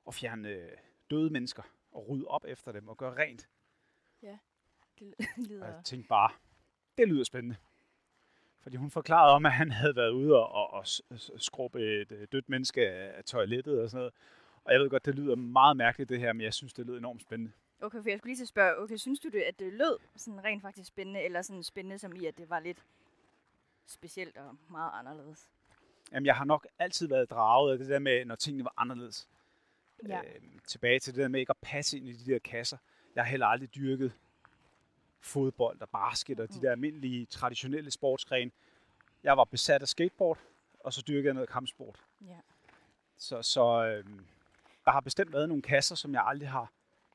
og 0.05 0.13
fjerne 0.13 0.49
øh, 0.49 0.71
døde 1.09 1.29
mennesker 1.29 1.63
og 1.91 2.09
rydde 2.09 2.27
op 2.27 2.45
efter 2.47 2.71
dem 2.71 2.87
og 2.87 2.97
gøre 2.97 3.17
rent. 3.17 3.47
Det 4.99 5.13
Og 5.19 5.43
lyder... 5.49 5.65
jeg 5.75 5.83
tænkte 5.83 6.07
bare, 6.07 6.31
det 6.97 7.07
lyder 7.07 7.23
spændende. 7.23 7.55
Fordi 8.59 8.77
hun 8.77 8.91
forklarede 8.91 9.33
om, 9.33 9.45
at 9.45 9.51
han 9.51 9.71
havde 9.71 9.95
været 9.95 10.11
ude 10.11 10.35
og, 10.35 10.73
og, 10.73 10.85
og 11.09 11.41
skrubbe 11.41 12.01
et 12.01 12.11
øh, 12.11 12.27
dødt 12.31 12.49
menneske 12.49 12.89
af 12.89 13.23
toilettet 13.23 13.81
og 13.81 13.89
sådan 13.89 13.99
noget. 13.99 14.13
Og 14.63 14.73
jeg 14.73 14.81
ved 14.81 14.89
godt, 14.89 15.05
det 15.05 15.15
lyder 15.15 15.35
meget 15.35 15.77
mærkeligt 15.77 16.09
det 16.09 16.19
her, 16.19 16.33
men 16.33 16.41
jeg 16.41 16.53
synes, 16.53 16.73
det 16.73 16.85
lyder 16.85 16.97
enormt 16.97 17.21
spændende. 17.21 17.51
Okay, 17.81 18.01
for 18.01 18.09
jeg 18.09 18.17
skulle 18.17 18.33
lige 18.33 18.41
at 18.41 18.47
spørge, 18.47 18.77
okay, 18.77 18.95
synes 18.95 19.19
du 19.19 19.29
det, 19.29 19.41
at 19.41 19.59
det 19.59 19.73
lød 19.73 19.97
sådan 20.15 20.43
rent 20.43 20.61
faktisk 20.61 20.87
spændende, 20.87 21.21
eller 21.21 21.41
sådan 21.41 21.63
spændende 21.63 21.97
som 21.97 22.15
i, 22.15 22.25
at 22.25 22.37
det 22.37 22.49
var 22.49 22.59
lidt 22.59 22.85
specielt 23.87 24.37
og 24.37 24.55
meget 24.69 24.91
anderledes? 24.93 25.49
Jamen, 26.11 26.25
jeg 26.25 26.35
har 26.35 26.45
nok 26.45 26.67
altid 26.79 27.07
været 27.07 27.29
draget 27.29 27.71
af 27.71 27.77
det 27.77 27.87
der 27.89 27.99
med, 27.99 28.25
når 28.25 28.35
tingene 28.35 28.63
var 28.63 28.73
anderledes. 28.77 29.29
Ja. 30.07 30.19
Øh, 30.19 30.41
tilbage 30.67 30.99
til 30.99 31.13
det 31.15 31.21
der 31.21 31.27
med 31.27 31.39
ikke 31.39 31.49
at 31.49 31.57
passe 31.61 31.97
ind 31.97 32.07
i 32.07 32.13
de 32.13 32.31
der 32.31 32.39
kasser. 32.39 32.77
Jeg 33.15 33.23
har 33.23 33.29
heller 33.29 33.47
aldrig 33.47 33.75
dyrket 33.75 34.13
fodbold 35.21 35.81
og 35.81 35.89
basket 35.89 36.39
og 36.39 36.53
de 36.53 36.61
der 36.61 36.71
almindelige 36.71 37.25
traditionelle 37.25 37.91
sportsgrene. 37.91 38.51
Jeg 39.23 39.37
var 39.37 39.43
besat 39.43 39.81
af 39.81 39.87
skateboard, 39.87 40.37
og 40.79 40.93
så 40.93 41.01
dyrkede 41.07 41.25
jeg 41.25 41.33
noget 41.33 41.49
kampsport. 41.49 42.05
Ja. 42.21 42.37
Så, 43.17 43.41
så 43.41 43.85
øh, 43.85 44.05
der 44.85 44.91
har 44.91 44.99
bestemt 45.01 45.33
været 45.33 45.47
nogle 45.49 45.61
kasser, 45.61 45.95
som 45.95 46.13
jeg 46.13 46.23
aldrig 46.25 46.49
har 46.49 46.71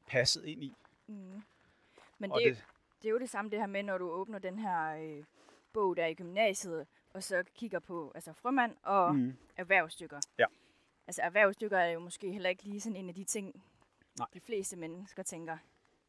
passet 0.06 0.44
ind 0.44 0.64
i. 0.64 0.74
Mm. 1.06 1.42
Men 2.18 2.32
Og 2.32 2.40
det, 2.40 2.56
det- 2.56 2.64
det 3.02 3.08
er 3.08 3.12
jo 3.12 3.18
det 3.18 3.30
samme 3.30 3.50
det 3.50 3.58
her 3.58 3.66
med, 3.66 3.82
når 3.82 3.98
du 3.98 4.10
åbner 4.10 4.38
den 4.38 4.58
her 4.58 4.96
øh, 4.96 5.24
bog 5.72 5.96
der 5.96 6.06
i 6.06 6.14
gymnasiet, 6.14 6.86
og 7.12 7.22
så 7.22 7.44
kigger 7.54 7.78
på 7.78 8.12
altså 8.14 8.32
frømand 8.32 8.76
og 8.82 9.14
mm. 9.14 9.20
Mm. 9.20 9.36
erhvervsstykker. 9.56 10.20
Ja. 10.38 10.44
Altså 11.06 11.22
erhvervsstykker 11.22 11.78
er 11.78 11.90
jo 11.90 12.00
måske 12.00 12.32
heller 12.32 12.50
ikke 12.50 12.62
lige 12.62 12.80
sådan 12.80 12.96
en 12.96 13.08
af 13.08 13.14
de 13.14 13.24
ting, 13.24 13.62
Nej. 14.18 14.26
de 14.34 14.40
fleste 14.40 14.76
mennesker 14.76 15.22
tænker, 15.22 15.58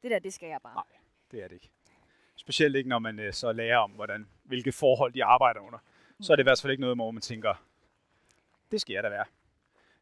det 0.01 0.11
der, 0.11 0.19
det 0.19 0.33
skal 0.33 0.49
jeg 0.49 0.61
bare. 0.61 0.73
Nej. 0.73 0.83
Det 1.31 1.43
er 1.43 1.47
det 1.47 1.55
ikke. 1.55 1.69
Specielt 2.35 2.75
ikke, 2.75 2.89
når 2.89 2.99
man 2.99 3.19
øh, 3.19 3.33
så 3.33 3.51
lærer 3.51 3.77
om, 3.77 3.91
hvordan, 3.91 4.27
hvilke 4.43 4.71
forhold 4.71 5.13
de 5.13 5.23
arbejder 5.23 5.59
under. 5.59 5.79
Så 6.21 6.33
er 6.33 6.35
det 6.35 6.43
i 6.43 6.47
hvert 6.47 6.61
fald 6.61 6.71
ikke 6.71 6.81
noget, 6.81 6.97
hvor 6.97 7.11
man 7.11 7.21
tænker, 7.21 7.65
det 8.71 8.81
skal 8.81 8.93
jeg 8.93 9.03
da 9.03 9.09
være. 9.09 9.25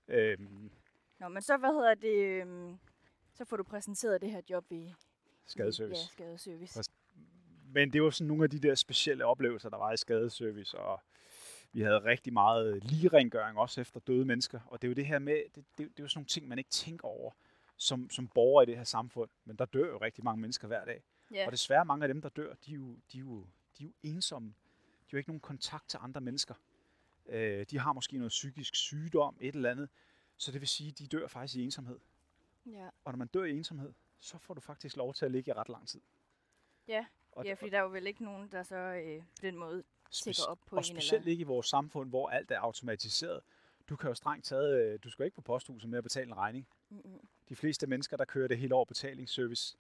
Øhm, 0.08 0.72
Nå, 1.20 1.28
men 1.28 1.42
så, 1.42 1.58
hvad 1.58 1.70
hedder 1.70 1.94
det, 1.94 2.42
øhm, 2.42 2.78
så 3.34 3.46
får 3.46 3.58
du 3.58 3.64
præsenteret 3.64 4.22
det 4.22 4.32
her 4.32 4.42
job 4.50 4.66
i 4.72 4.94
skadeservice. 5.46 6.02
Ja, 6.02 6.08
skadeservice. 6.08 6.92
Men 7.74 7.94
det 7.94 8.04
var 8.04 8.10
sådan 8.10 8.28
nogle 8.28 8.44
af 8.44 8.50
de 8.50 8.60
der 8.60 8.76
specielle 8.76 9.26
oplevelser, 9.26 9.70
der 9.70 9.78
var 9.78 9.94
i 9.94 9.98
skadeservice, 9.98 10.78
og 10.78 11.02
vi 11.74 11.82
havde 11.82 12.04
rigtig 12.04 12.34
meget 12.34 12.84
ligerengøring 12.84 13.58
også 13.58 13.82
efter 13.82 14.00
døde 14.00 14.26
mennesker. 14.26 14.60
Og 14.66 14.82
det 14.82 14.88
er 14.88 14.90
jo 14.90 14.96
det 14.96 15.06
her 15.06 15.20
med, 15.20 15.42
det, 15.56 15.56
det, 15.56 15.78
det 15.78 16.00
er 16.00 16.04
jo 16.04 16.08
sådan 16.08 16.18
nogle 16.20 16.28
ting, 16.28 16.48
man 16.48 16.58
ikke 16.58 16.70
tænker 16.70 17.08
over 17.08 17.32
som, 17.78 18.10
som 18.10 18.28
borger 18.28 18.62
i 18.62 18.66
det 18.66 18.78
her 18.78 18.84
samfund. 18.84 19.30
Men 19.46 19.56
der 19.56 19.66
dør 19.66 19.88
jo 19.88 19.98
rigtig 19.98 20.24
mange 20.24 20.42
mennesker 20.42 20.68
hver 20.68 20.86
dag. 20.86 21.04
Ja. 21.34 21.46
Og 21.46 21.52
desværre 21.52 21.86
mange 21.86 22.04
af 22.04 22.08
dem, 22.08 22.22
der 22.22 22.30
dør, 22.30 22.54
de 22.66 22.72
er 22.72 22.76
jo, 22.76 22.98
de 23.12 23.18
er 23.18 23.22
jo, 23.22 23.46
de 23.78 23.84
er 23.84 23.88
jo 23.88 23.94
ensomme. 24.04 24.48
De 24.48 24.54
har 25.10 25.14
jo 25.14 25.18
ikke 25.18 25.30
nogen 25.30 25.40
kontakt 25.40 25.90
til 25.90 26.00
andre 26.02 26.22
mennesker. 26.22 26.56
Øh, 27.26 27.66
de 27.70 27.80
har 27.80 27.94
måske 27.94 28.18
noget 28.18 28.30
psykisk 28.30 28.76
sygdom, 28.76 29.38
et 29.42 29.56
eller 29.56 29.72
andet. 29.72 29.90
Så 30.38 30.52
det 30.52 30.62
vil 30.62 30.68
sige, 30.68 30.90
at 30.90 31.00
de 31.00 31.08
dør 31.08 31.28
faktisk 31.28 31.56
i 31.58 31.64
ensomhed. 31.64 32.00
ja. 32.66 32.90
Og 33.06 33.12
når 33.12 33.18
man 33.18 33.28
dør 33.28 33.44
i 33.44 33.58
ensomhed, 33.58 33.94
så 34.20 34.38
får 34.38 34.54
du 34.54 34.62
faktisk 34.62 34.98
lov 34.98 35.14
til 35.14 35.26
at 35.26 35.32
ligge 35.32 35.52
i 35.52 35.54
ret 35.54 35.70
lang 35.70 35.88
tid. 35.88 36.02
Ja. 36.88 37.06
Og, 37.32 37.46
ja, 37.46 37.54
fordi 37.54 37.70
der 37.70 37.78
er 37.78 37.82
jo 37.82 37.90
vel 37.90 38.08
ikke 38.08 38.24
nogen, 38.24 38.52
der 38.52 38.64
så 38.64 38.76
øh, 38.76 39.20
på 39.22 39.42
den 39.42 39.58
måde 39.58 39.84
Speci- 40.12 40.48
op 40.48 40.60
på 40.66 40.76
og 40.76 40.80
en. 40.80 40.84
specielt 40.84 41.22
Eller... 41.22 41.32
ikke 41.32 41.42
i 41.42 41.44
vores 41.44 41.68
samfund, 41.68 42.10
hvor 42.10 42.30
alt 42.30 42.52
er 42.52 42.60
automatiseret. 42.60 43.42
Du 43.90 43.96
kan 43.96 44.08
jo 44.08 44.14
strengt 44.14 44.46
taget, 44.46 44.82
øh, 44.82 45.00
du 45.04 45.10
skal 45.10 45.26
ikke 45.26 45.36
på 45.36 45.42
posthuset 45.42 45.90
med 45.90 45.98
at 45.98 46.04
betale 46.04 46.28
en 46.28 46.38
regning. 46.38 46.68
Mm-mm. 46.90 47.28
De 47.50 47.56
fleste 47.56 47.88
mennesker, 47.88 48.18
der 48.18 48.26
kører 48.26 48.48
det 48.48 48.58
hele 48.58 48.76
over 48.76 48.86
betalingsservice. 48.86 49.78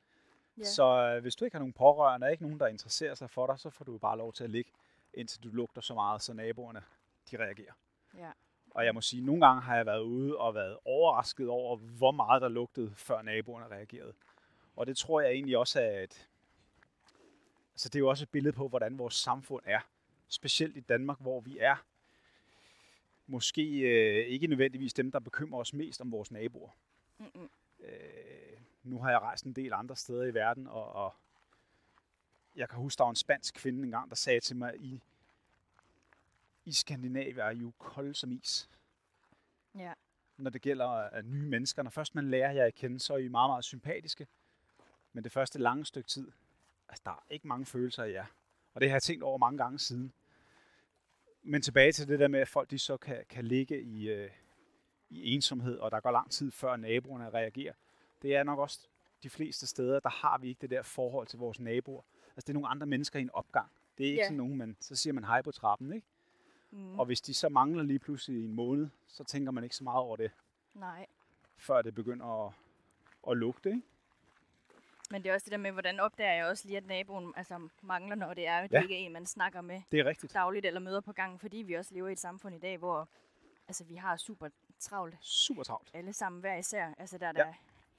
Ja. 0.57 0.63
Så 0.63 0.83
øh, 0.83 1.21
hvis 1.21 1.35
du 1.35 1.45
ikke 1.45 1.55
har 1.55 1.59
nogen 1.59 1.73
pårørende, 1.73 2.25
og 2.25 2.31
ikke 2.31 2.43
nogen, 2.43 2.59
der 2.59 2.67
interesserer 2.67 3.15
sig 3.15 3.29
for 3.29 3.47
dig, 3.47 3.59
så 3.59 3.69
får 3.69 3.85
du 3.85 3.97
bare 3.97 4.17
lov 4.17 4.33
til 4.33 4.43
at 4.43 4.49
ligge, 4.49 4.71
indtil 5.13 5.43
du 5.43 5.49
lugter 5.49 5.81
så 5.81 5.93
meget, 5.93 6.21
så 6.21 6.33
naboerne 6.33 6.83
de 7.31 7.37
reagerer. 7.37 7.73
Ja. 8.17 8.31
Og 8.71 8.85
jeg 8.85 8.93
må 8.93 9.01
sige, 9.01 9.19
at 9.19 9.25
nogle 9.25 9.47
gange 9.47 9.61
har 9.61 9.75
jeg 9.75 9.85
været 9.85 10.01
ude 10.01 10.37
og 10.37 10.55
været 10.55 10.77
overrasket 10.85 11.49
over, 11.49 11.77
hvor 11.77 12.11
meget 12.11 12.41
der 12.41 12.49
lugtede, 12.49 12.91
før 12.95 13.21
naboerne 13.21 13.67
reagerede. 13.67 14.13
Og 14.75 14.87
det 14.87 14.97
tror 14.97 15.21
jeg 15.21 15.31
egentlig 15.31 15.57
også 15.57 15.81
er 15.81 15.99
et... 16.03 16.29
Altså 17.73 17.89
det 17.89 17.95
er 17.95 17.99
jo 17.99 18.09
også 18.09 18.23
et 18.23 18.29
billede 18.29 18.53
på, 18.53 18.67
hvordan 18.67 18.97
vores 18.97 19.15
samfund 19.15 19.63
er. 19.65 19.79
Specielt 20.27 20.77
i 20.77 20.79
Danmark, 20.79 21.21
hvor 21.21 21.39
vi 21.39 21.57
er 21.59 21.75
måske 23.27 23.79
øh, 23.79 24.25
ikke 24.27 24.47
nødvendigvis 24.47 24.93
dem, 24.93 25.11
der 25.11 25.19
bekymrer 25.19 25.59
os 25.59 25.73
mest 25.73 26.01
om 26.01 26.11
vores 26.11 26.31
naboer. 26.31 26.69
Mm-mm. 27.17 27.49
Øh, 27.79 28.42
nu 28.83 28.99
har 29.01 29.09
jeg 29.09 29.19
rejst 29.19 29.45
en 29.45 29.53
del 29.53 29.73
andre 29.73 29.95
steder 29.95 30.23
i 30.23 30.33
verden, 30.33 30.67
og, 30.67 30.91
og 30.93 31.13
jeg 32.55 32.69
kan 32.69 32.77
huske, 32.79 32.97
der 32.97 33.03
var 33.03 33.09
en 33.09 33.15
spansk 33.15 33.53
kvinde 33.53 33.83
engang, 33.83 34.09
der 34.09 34.15
sagde 34.15 34.39
til 34.39 34.55
mig, 34.55 34.75
i, 34.79 35.01
i 36.65 36.71
Skandinavien 36.73 37.37
er 37.39 37.49
I 37.49 37.57
jo 37.57 37.71
kolde 37.77 38.13
som 38.13 38.31
is 38.31 38.69
Ja. 39.75 39.93
når 40.37 40.49
det 40.49 40.61
gælder 40.61 41.15
øh, 41.17 41.23
nye 41.23 41.45
mennesker. 41.49 41.83
Når 41.83 41.89
først 41.89 42.15
man 42.15 42.29
lærer 42.29 42.51
jer 42.51 42.65
at 42.65 42.75
kende, 42.75 42.99
så 42.99 43.13
er 43.13 43.17
I 43.17 43.27
meget, 43.27 43.49
meget 43.49 43.63
sympatiske. 43.65 44.27
Men 45.13 45.23
det 45.23 45.31
første 45.31 45.59
lange 45.59 45.85
stykke 45.85 46.09
tid, 46.09 46.31
altså 46.89 47.01
der 47.05 47.11
er 47.11 47.23
ikke 47.29 47.47
mange 47.47 47.65
følelser 47.65 48.03
i 48.03 48.11
jer. 48.11 48.25
Og 48.73 48.81
det 48.81 48.89
har 48.89 48.95
jeg 48.95 49.03
tænkt 49.03 49.23
over 49.23 49.37
mange 49.37 49.57
gange 49.57 49.79
siden. 49.79 50.13
Men 51.43 51.61
tilbage 51.61 51.91
til 51.91 52.07
det 52.07 52.19
der 52.19 52.27
med, 52.27 52.39
at 52.39 52.47
folk 52.47 52.71
de 52.71 52.79
så 52.79 52.97
kan, 52.97 53.25
kan 53.29 53.45
ligge 53.45 53.81
i, 53.81 54.09
øh, 54.09 54.31
i 55.09 55.33
ensomhed, 55.33 55.77
og 55.77 55.91
der 55.91 55.99
går 55.99 56.11
lang 56.11 56.31
tid 56.31 56.51
før 56.51 56.75
naboerne 56.75 57.29
reagerer. 57.29 57.73
Det 58.23 58.35
er 58.35 58.43
nok 58.43 58.59
også 58.59 58.87
de 59.23 59.29
fleste 59.29 59.67
steder, 59.67 59.99
der 59.99 60.09
har 60.09 60.37
vi 60.37 60.47
ikke 60.49 60.61
det 60.61 60.69
der 60.69 60.81
forhold 60.81 61.27
til 61.27 61.39
vores 61.39 61.59
naboer. 61.59 62.01
Altså 62.25 62.41
det 62.47 62.49
er 62.49 62.53
nogle 62.53 62.67
andre 62.67 62.87
mennesker 62.87 63.19
i 63.19 63.21
en 63.21 63.29
opgang. 63.33 63.71
Det 63.97 64.03
er 64.03 64.07
ikke 64.07 64.17
yeah. 64.19 64.25
sådan 64.27 64.37
nogen, 64.37 64.57
man, 64.57 64.77
så 64.79 64.95
siger 64.95 65.13
man 65.13 65.23
hej 65.23 65.41
på 65.41 65.51
trappen, 65.51 65.93
ikke? 65.93 66.07
Mm. 66.71 66.99
Og 66.99 67.05
hvis 67.05 67.21
de 67.21 67.33
så 67.33 67.49
mangler 67.49 67.83
lige 67.83 67.99
pludselig 67.99 68.45
en 68.45 68.53
måned, 68.53 68.89
så 69.07 69.23
tænker 69.23 69.51
man 69.51 69.63
ikke 69.63 69.75
så 69.75 69.83
meget 69.83 69.99
over 69.99 70.15
det 70.15 70.31
Nej. 70.73 71.05
før 71.57 71.81
det 71.81 71.95
begynder 71.95 72.45
at, 72.47 72.53
at 73.29 73.37
lugte. 73.37 73.69
Ikke? 73.69 73.81
Men 75.11 75.23
det 75.23 75.29
er 75.29 75.33
også 75.33 75.43
det 75.45 75.51
der 75.51 75.57
med, 75.57 75.71
hvordan 75.71 75.99
opdager 75.99 76.33
jeg 76.33 76.45
også 76.45 76.67
lige, 76.67 76.77
at 76.77 76.85
naboen 76.85 77.33
altså, 77.35 77.67
mangler, 77.81 78.15
når 78.15 78.33
det 78.33 78.47
er, 78.47 78.57
at 78.57 78.71
Ja. 78.71 78.77
det 78.77 78.83
ikke 78.83 78.95
er 78.95 78.99
en, 79.05 79.13
man 79.13 79.25
snakker 79.25 79.61
med 79.61 79.81
Det 79.91 79.99
er 79.99 80.05
rigtigt. 80.05 80.33
dagligt 80.33 80.65
eller 80.65 80.79
møder 80.79 81.01
på 81.01 81.13
gangen, 81.13 81.39
fordi 81.39 81.57
vi 81.57 81.73
også 81.73 81.93
lever 81.93 82.07
i 82.07 82.11
et 82.11 82.19
samfund 82.19 82.55
i 82.55 82.59
dag, 82.59 82.77
hvor 82.77 83.07
altså, 83.67 83.83
vi 83.83 83.95
har 83.95 84.17
super 84.17 84.49
travlt 84.79 85.15
Super 85.21 85.63
travlt. 85.63 85.91
alle 85.93 86.13
sammen 86.13 86.41
hver 86.41 86.55
især. 86.57 86.93
Altså, 86.97 87.17
der, 87.17 87.27
er 87.27 87.33
Ja. 87.37 87.43
der, 87.43 87.53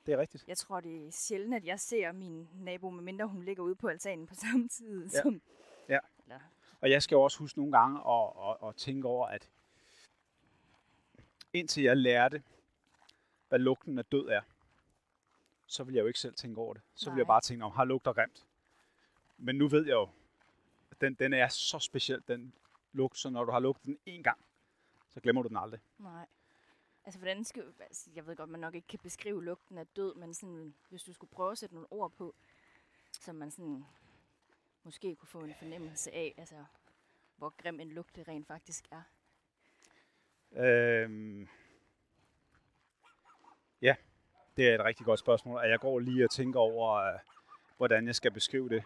Det 0.07 0.15
er 0.15 0.19
rigtigt. 0.19 0.45
Jeg 0.49 0.57
tror, 0.57 0.81
det 0.81 1.07
er 1.07 1.11
sjældent, 1.11 1.55
at 1.55 1.65
jeg 1.65 1.81
ser 1.81 2.13
min 2.13 2.49
nabo, 2.55 2.91
medmindre 2.91 3.27
hun 3.27 3.43
ligger 3.43 3.63
ude 3.63 3.75
på 3.75 3.89
altanen 3.89 4.27
på 4.27 4.35
samme 4.51 4.69
tid. 4.69 5.09
Ja. 5.11 5.23
Som, 5.23 5.43
Ja. 5.89 5.99
Eller, 6.25 6.41
Og 6.81 6.91
jeg 6.91 7.03
skal 7.03 7.17
jo 7.17 7.23
også 7.23 7.39
huske 7.39 7.59
nogle 7.59 7.79
gange 7.79 8.01
at, 8.09 8.33
at, 8.51 8.69
at 8.69 8.77
tænke 8.77 9.09
over, 9.09 9.27
at 9.27 9.51
indtil 11.53 11.83
jeg 11.83 11.97
lærte, 11.97 12.43
hvad 13.49 13.59
lugten 13.59 13.99
af 13.99 14.05
død 14.05 14.29
er, 14.29 14.41
så 15.67 15.85
vil 15.85 15.95
jeg 15.95 16.03
jo 16.03 16.07
ikke 16.07 16.19
selv 16.19 16.35
tænke 16.35 16.61
over 16.61 16.75
det. 16.75 16.83
Så 16.95 17.11
vil 17.11 17.17
jeg 17.17 17.25
Nej. 17.25 17.27
bare 17.27 17.41
tænke, 17.41 17.65
om 17.65 17.73
har 17.73 17.85
lugter 17.85 18.13
grimt. 18.13 18.47
Men 19.39 19.57
nu 19.57 19.69
ved 19.69 19.87
jeg 19.87 19.93
jo, 19.93 20.09
at 20.91 21.01
den, 21.01 21.15
den 21.15 21.33
er 21.33 21.49
så 21.49 21.79
speciel, 21.79 22.23
den 22.29 22.55
lugt, 22.93 23.19
så 23.19 23.31
når 23.31 23.45
du 23.45 23.53
har 23.53 23.61
lugtet 23.61 23.85
den 23.87 23.99
en 24.07 24.23
gang, 24.23 24.39
så 25.11 25.21
glemmer 25.21 25.43
du 25.43 25.49
den 25.49 25.57
aldrig. 25.57 25.81
nej. 25.99 26.27
Altså, 27.05 27.19
hvordan 27.19 27.45
skal, 27.45 27.65
altså, 27.81 28.11
jeg 28.15 28.27
ved 28.27 28.37
godt, 28.37 28.51
man 28.51 28.61
nok 28.61 28.75
ikke 28.75 28.89
kan 28.89 28.99
beskrive 28.99 29.45
lugten 29.45 29.79
af 29.79 29.87
død, 29.87 30.15
men 30.15 30.35
sådan, 30.35 30.75
hvis 30.89 31.03
du 31.03 31.13
skulle 31.13 31.31
prøve 31.31 31.53
at 31.53 31.59
sætte 31.59 31.75
nogle 31.75 31.93
ord 31.93 32.13
på, 32.13 32.35
som 33.21 33.35
man 33.35 33.51
sådan, 33.51 33.85
måske 34.85 35.17
kunne 35.17 35.29
få 35.29 35.41
en 35.41 35.55
fornemmelse 35.59 36.13
af, 36.15 36.35
altså, 36.37 36.65
hvor 37.37 37.55
grim 37.63 37.81
en 37.81 37.89
lugt 37.89 38.17
det 38.17 38.29
rent 38.29 38.47
faktisk 38.47 38.85
er. 38.91 39.03
Øhm, 40.57 41.49
ja, 43.83 43.95
det 44.57 44.69
er 44.69 44.75
et 44.75 44.85
rigtig 44.85 45.07
godt 45.07 45.21
spørgsmål, 45.21 45.59
og 45.59 45.69
jeg 45.69 45.81
går 45.81 45.99
lige 45.99 46.25
og 46.25 46.31
tænker 46.31 46.61
over, 46.61 46.95
øh, 46.95 47.19
hvordan 47.77 48.07
jeg 48.07 48.15
skal 48.15 48.31
beskrive 48.31 48.69
det. 48.69 48.85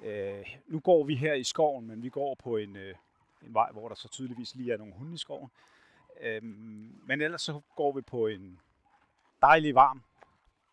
Øh, 0.00 0.56
nu 0.66 0.80
går 0.80 1.04
vi 1.04 1.14
her 1.14 1.34
i 1.34 1.44
skoven, 1.44 1.86
men 1.86 2.02
vi 2.02 2.08
går 2.08 2.34
på 2.34 2.56
en, 2.56 2.76
øh, 2.76 2.94
en 3.42 3.54
vej, 3.54 3.72
hvor 3.72 3.88
der 3.88 3.94
så 3.94 4.08
tydeligvis 4.08 4.54
lige 4.54 4.72
er 4.72 4.76
nogle 4.76 4.94
hunde 4.94 5.14
i 5.14 5.18
skoven. 5.18 5.50
Øhm, 6.20 7.00
men 7.06 7.20
ellers 7.20 7.42
så 7.42 7.60
går 7.76 7.92
vi 7.92 8.00
på 8.02 8.26
en 8.26 8.60
dejlig 9.42 9.74
varm 9.74 10.02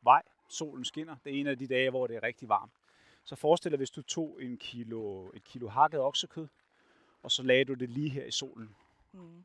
vej. 0.01 0.21
Solen 0.47 0.85
skinner. 0.85 1.15
Det 1.23 1.35
er 1.35 1.39
en 1.39 1.47
af 1.47 1.57
de 1.57 1.67
dage, 1.67 1.89
hvor 1.89 2.07
det 2.07 2.15
er 2.15 2.23
rigtig 2.23 2.49
varmt. 2.49 2.71
Så 3.23 3.35
forestil 3.35 3.71
dig, 3.71 3.77
hvis 3.77 3.91
du 3.91 4.01
tog 4.01 4.43
en 4.43 4.57
kilo, 4.57 5.31
et 5.33 5.43
kilo 5.43 5.67
hakket 5.67 5.99
oksekød, 5.99 6.47
og 7.23 7.31
så 7.31 7.43
lagde 7.43 7.65
du 7.65 7.73
det 7.73 7.89
lige 7.89 8.09
her 8.09 8.25
i 8.25 8.31
solen 8.31 8.75
Mm. 9.11 9.43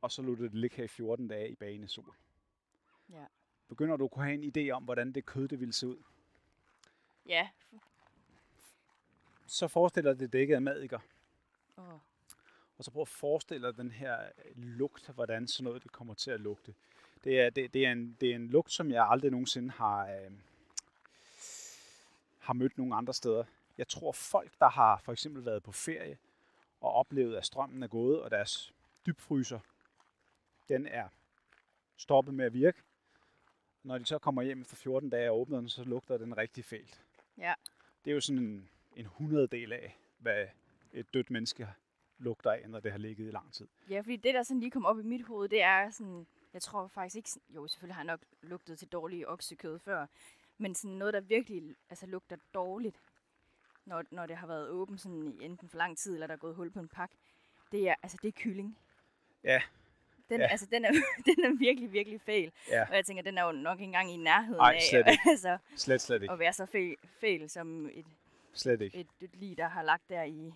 og 0.00 0.12
så 0.12 0.22
lod 0.22 0.36
du 0.36 0.42
det 0.44 0.54
ligge 0.54 0.76
her 0.76 0.84
i 0.84 0.88
14 0.88 1.28
dage 1.28 1.48
i 1.50 1.54
bagende 1.54 1.88
sol. 1.88 2.14
Ja. 3.10 3.24
Begynder 3.68 3.96
du 3.96 4.04
at 4.04 4.10
kunne 4.10 4.24
have 4.24 4.42
en 4.44 4.52
idé 4.56 4.70
om, 4.70 4.82
hvordan 4.84 5.12
det 5.12 5.26
kød 5.26 5.48
det 5.48 5.60
ville 5.60 5.72
se 5.72 5.86
ud. 5.88 5.96
Ja. 7.26 7.48
Så 9.46 9.68
forestil 9.68 10.02
dig, 10.04 10.10
at 10.10 10.20
det 10.20 10.32
dækket 10.32 10.54
af 10.54 10.62
madikker. 10.62 10.98
Oh. 11.76 11.98
Og 12.82 12.84
så 12.84 12.90
prøv 12.90 13.02
at 13.02 13.08
forestille 13.08 13.66
dig 13.66 13.76
den 13.76 13.90
her 13.90 14.18
øh, 14.20 14.52
lugt, 14.56 15.10
hvordan 15.14 15.48
sådan 15.48 15.64
noget 15.64 15.82
det 15.82 15.92
kommer 15.92 16.14
til 16.14 16.30
at 16.30 16.40
lugte. 16.40 16.74
Det 17.24 17.40
er, 17.40 17.50
det, 17.50 17.74
det 17.74 17.86
er, 17.86 17.92
en, 17.92 18.16
det 18.20 18.30
er 18.30 18.34
en 18.34 18.48
lugt, 18.48 18.72
som 18.72 18.90
jeg 18.90 19.06
aldrig 19.08 19.30
nogensinde 19.30 19.70
har, 19.70 20.06
øh, 20.06 20.30
har 22.38 22.52
mødt 22.52 22.78
nogen 22.78 22.92
andre 22.92 23.14
steder. 23.14 23.44
jeg 23.78 23.88
tror 23.88 24.12
folk, 24.12 24.52
der 24.58 24.68
har 24.68 24.98
for 25.04 25.12
eksempel 25.12 25.44
været 25.44 25.62
på 25.62 25.72
ferie 25.72 26.18
og 26.80 26.92
oplevet, 26.92 27.36
at 27.36 27.46
strømmen 27.46 27.82
er 27.82 27.86
gået, 27.86 28.22
og 28.22 28.30
deres 28.30 28.72
dybfryser, 29.06 29.60
den 30.68 30.86
er 30.86 31.08
stoppet 31.96 32.34
med 32.34 32.44
at 32.44 32.54
virke. 32.54 32.82
Når 33.82 33.98
de 33.98 34.06
så 34.06 34.18
kommer 34.18 34.42
hjem 34.42 34.60
efter 34.60 34.76
14 34.76 35.10
dage 35.10 35.30
og 35.30 35.40
åbner 35.40 35.58
den, 35.58 35.68
så 35.68 35.84
lugter 35.84 36.18
den 36.18 36.36
rigtig 36.36 36.64
fælt. 36.64 37.02
Ja. 37.38 37.54
Det 38.04 38.10
er 38.10 38.14
jo 38.14 38.20
sådan 38.20 38.42
en, 38.42 38.68
en 38.96 39.06
hundreddel 39.06 39.72
af, 39.72 39.96
hvad 40.18 40.46
et 40.92 41.14
dødt 41.14 41.30
menneske 41.30 41.68
lugter 42.22 42.52
af, 42.52 42.70
når 42.70 42.80
det 42.80 42.92
har 42.92 42.98
ligget 42.98 43.28
i 43.28 43.30
lang 43.30 43.52
tid. 43.52 43.68
Ja, 43.90 44.00
fordi 44.00 44.16
det, 44.16 44.34
der 44.34 44.42
sådan 44.42 44.60
lige 44.60 44.70
kom 44.70 44.86
op 44.86 44.98
i 44.98 45.02
mit 45.02 45.22
hoved, 45.26 45.48
det 45.48 45.62
er 45.62 45.90
sådan, 45.90 46.26
jeg 46.52 46.62
tror 46.62 46.86
faktisk 46.86 47.16
ikke, 47.16 47.30
jo 47.54 47.66
selvfølgelig 47.66 47.94
har 47.94 48.02
jeg 48.02 48.06
nok 48.06 48.20
lugtet 48.42 48.78
til 48.78 48.88
dårlig 48.88 49.28
oksekød 49.28 49.78
før, 49.78 50.06
men 50.58 50.74
sådan 50.74 50.96
noget, 50.96 51.14
der 51.14 51.20
virkelig 51.20 51.62
altså, 51.90 52.06
lugter 52.06 52.36
dårligt, 52.54 53.00
når, 53.84 54.04
når 54.10 54.26
det 54.26 54.36
har 54.36 54.46
været 54.46 54.68
åbent 54.68 55.00
sådan 55.00 55.22
i 55.22 55.44
enten 55.44 55.68
for 55.68 55.78
lang 55.78 55.98
tid, 55.98 56.14
eller 56.14 56.26
der 56.26 56.34
er 56.34 56.38
gået 56.38 56.54
hul 56.54 56.70
på 56.70 56.80
en 56.80 56.88
pakke, 56.88 57.14
det 57.72 57.88
er, 57.88 57.94
altså, 58.02 58.18
det 58.22 58.28
er 58.28 58.32
kylling. 58.32 58.78
Ja. 59.44 59.62
Den, 60.28 60.40
Ja. 60.40 60.46
Altså, 60.46 60.66
den 60.66 60.84
er, 60.84 60.90
den 61.26 61.44
er 61.44 61.58
virkelig, 61.58 61.92
virkelig 61.92 62.20
fæl. 62.20 62.52
Ja, 62.70 62.84
Og 62.88 62.96
jeg 62.96 63.04
tænker, 63.06 63.22
den 63.22 63.38
er 63.38 63.44
jo 63.44 63.52
nok 63.52 63.78
ikke 63.78 63.84
engang 63.84 64.12
i 64.12 64.16
nærheden 64.16 64.60
Ej, 64.60 64.74
af 64.74 64.82
slet 64.90 65.06
ikke. 65.10 65.22
altså, 65.30 65.58
slet, 65.76 66.00
slet 66.00 66.22
ikke. 66.22 66.32
at 66.32 66.38
være 66.38 66.52
så 66.52 66.66
fæl, 66.66 66.96
fæl 67.20 67.50
som 67.50 67.86
et, 67.92 68.06
Slet 68.52 68.80
ikke. 68.80 68.98
et, 68.98 69.06
et 69.20 69.36
lig, 69.36 69.56
der 69.56 69.68
har 69.68 69.82
lagt 69.82 70.08
der 70.08 70.22
i... 70.22 70.52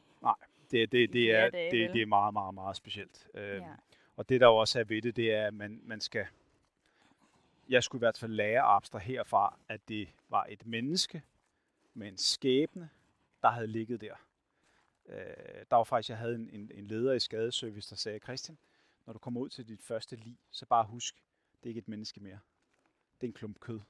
Det, 0.70 0.92
det, 0.92 1.12
det, 1.12 1.35
er, 1.35 1.50
dage, 1.50 1.70
det, 1.70 1.94
det 1.94 2.02
er 2.02 2.06
meget, 2.06 2.32
meget, 2.32 2.54
meget 2.54 2.76
specielt. 2.76 3.28
Øhm, 3.35 3.62
Ja. 3.62 3.75
Og 4.16 4.28
det, 4.28 4.40
der 4.40 4.46
også 4.46 4.80
er 4.80 4.85
ved 4.85 5.02
det, 5.02 5.16
det 5.16 5.32
er, 5.32 5.46
at 5.46 5.54
man, 5.54 5.80
man 5.85 6.00
skal... 6.00 6.26
Jeg 7.68 7.82
skulle 7.82 7.99
i 7.99 8.04
hvert 8.04 8.18
fald 8.18 8.32
lære 8.32 8.58
at 8.61 8.76
abstrahere 8.76 9.25
fra, 9.25 9.58
at 9.68 9.88
det 9.88 10.08
var 10.28 10.46
et 10.49 10.66
menneske 10.66 11.23
med 11.94 12.08
en 12.08 12.16
skæbne, 12.16 12.90
der 13.42 13.49
havde 13.49 13.66
ligget 13.66 14.00
der. 14.00 14.14
Øh, 15.08 15.16
der 15.70 15.76
var 15.76 15.85
faktisk, 15.85 16.08
jeg 16.08 16.18
havde 16.18 16.35
en, 16.35 16.50
en, 16.52 16.70
en 16.75 16.87
leder 16.87 17.12
i 17.12 17.20
skadeservice, 17.20 17.90
der 17.90 17.96
sagde, 17.96 18.18
Christian, 18.18 18.58
når 19.06 19.12
du 19.12 19.18
kommer 19.18 19.40
ud 19.40 19.49
til 19.49 19.68
dit 19.68 19.82
første 19.82 20.16
lig, 20.16 20.38
så 20.50 20.66
bare 20.66 20.85
husk, 20.85 21.14
det 21.62 21.66
er 21.66 21.70
ikke 21.70 21.78
et 21.78 21.88
menneske 21.88 22.20
mere. 22.20 22.38
Det 23.20 23.26
er 23.26 23.28
en 23.28 23.32
klump 23.35 23.61
kød. 23.61 23.80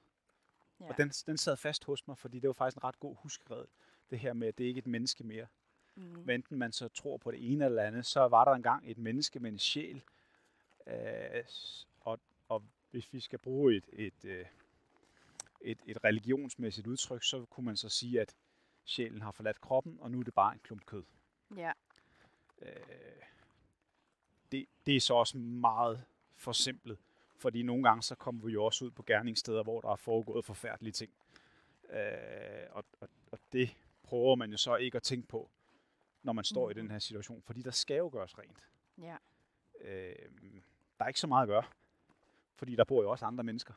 Ja. 0.81 0.85
Og 0.89 0.97
den, 0.99 1.09
den 1.09 1.37
sad 1.39 1.57
fast 1.57 1.85
hos 1.85 2.07
mig, 2.09 2.19
fordi 2.19 2.39
det 2.39 2.49
var 2.49 2.53
faktisk 2.55 2.77
en 2.77 2.85
ret 2.85 3.01
god 3.01 3.17
huskred. 3.17 3.65
Det 4.11 4.19
her 4.19 4.33
med, 4.33 4.49
at 4.49 4.59
det 4.59 4.65
ikke 4.65 4.79
er 4.79 4.83
et 4.83 4.87
menneske 4.87 5.25
mere. 5.25 5.47
Mm. 5.97 6.03
Hvad 6.05 6.35
enten 6.35 6.59
man 6.59 6.73
så 6.73 6.89
tror 6.89 7.17
på 7.17 7.31
det 7.31 7.53
ene 7.53 7.65
eller 7.65 7.83
andet, 7.83 8.07
så 8.07 8.21
var 8.21 8.45
der 8.45 8.53
engang 8.53 8.91
et 8.91 8.99
menneske 8.99 9.41
med 9.41 9.53
en 9.53 9.59
sjæl. 9.59 10.03
Øh, 10.87 11.45
og, 12.01 12.21
og 12.49 12.63
hvis 12.91 13.13
vi 13.13 13.21
skal 13.21 13.39
bruge 13.39 13.77
et, 13.77 13.85
et, 13.93 14.25
øh, 14.25 14.47
et, 15.61 15.79
et 15.87 16.05
religionsmæssigt 16.05 16.87
udtryk, 16.87 17.23
så 17.25 17.45
kunne 17.45 17.67
man 17.67 17.77
så 17.77 17.89
sige, 17.89 18.21
at 18.21 18.35
sjælen 18.85 19.23
har 19.23 19.31
forladt 19.31 19.61
kroppen, 19.61 19.99
og 20.01 20.11
nu 20.11 20.21
er 20.21 20.25
det 20.25 20.35
bare 20.35 20.53
en 20.53 20.61
klump 20.63 20.87
kød. 20.87 21.05
Ja. 21.57 21.73
Øh, 22.63 23.23
det, 24.53 24.67
det 24.87 24.97
er 24.97 25.01
så 25.01 25.15
også 25.15 25.39
meget 25.39 26.05
forsimplet, 26.35 26.99
fordi 27.37 27.63
nogle 27.63 27.83
gange 27.83 28.03
så 28.03 28.15
kommer 28.15 28.47
vi 28.47 28.53
jo 28.53 28.65
også 28.65 28.85
ud 28.85 28.91
på 28.91 29.03
gerningssteder, 29.03 29.63
hvor 29.63 29.81
der 29.81 29.89
er 29.89 29.97
foregået 29.97 30.45
forfærdelige 30.45 30.93
ting. 30.93 31.13
Øh, 31.91 32.67
og, 32.71 32.85
og, 33.01 33.09
og 33.33 33.39
det 33.53 33.77
prøver 34.03 34.35
man 34.35 34.51
jo 34.51 34.57
så 34.57 34.77
ikke 34.77 34.97
at 34.97 35.03
tænke 35.03 35.29
på, 35.29 35.51
når 36.27 36.33
man 36.33 36.45
står 36.45 36.67
mm. 36.67 36.71
i 36.71 36.75
den 36.75 36.91
her 36.91 36.99
situation, 36.99 37.43
fordi 37.43 37.63
der 37.63 37.71
skal 37.71 37.97
jo 37.97 38.09
gøres 38.13 38.39
rent. 38.39 38.63
Ja. 38.99 39.17
Øh, 39.81 40.31
der 40.99 41.05
er 41.05 41.09
ikke 41.09 41.21
så 41.21 41.27
meget 41.27 41.43
at 41.43 41.49
gøre, 41.49 41.65
fordi 42.55 42.77
der 42.77 42.85
bor 42.85 43.03
jo 43.03 43.11
også 43.11 43.25
andre 43.25 43.45
mennesker, 43.45 43.75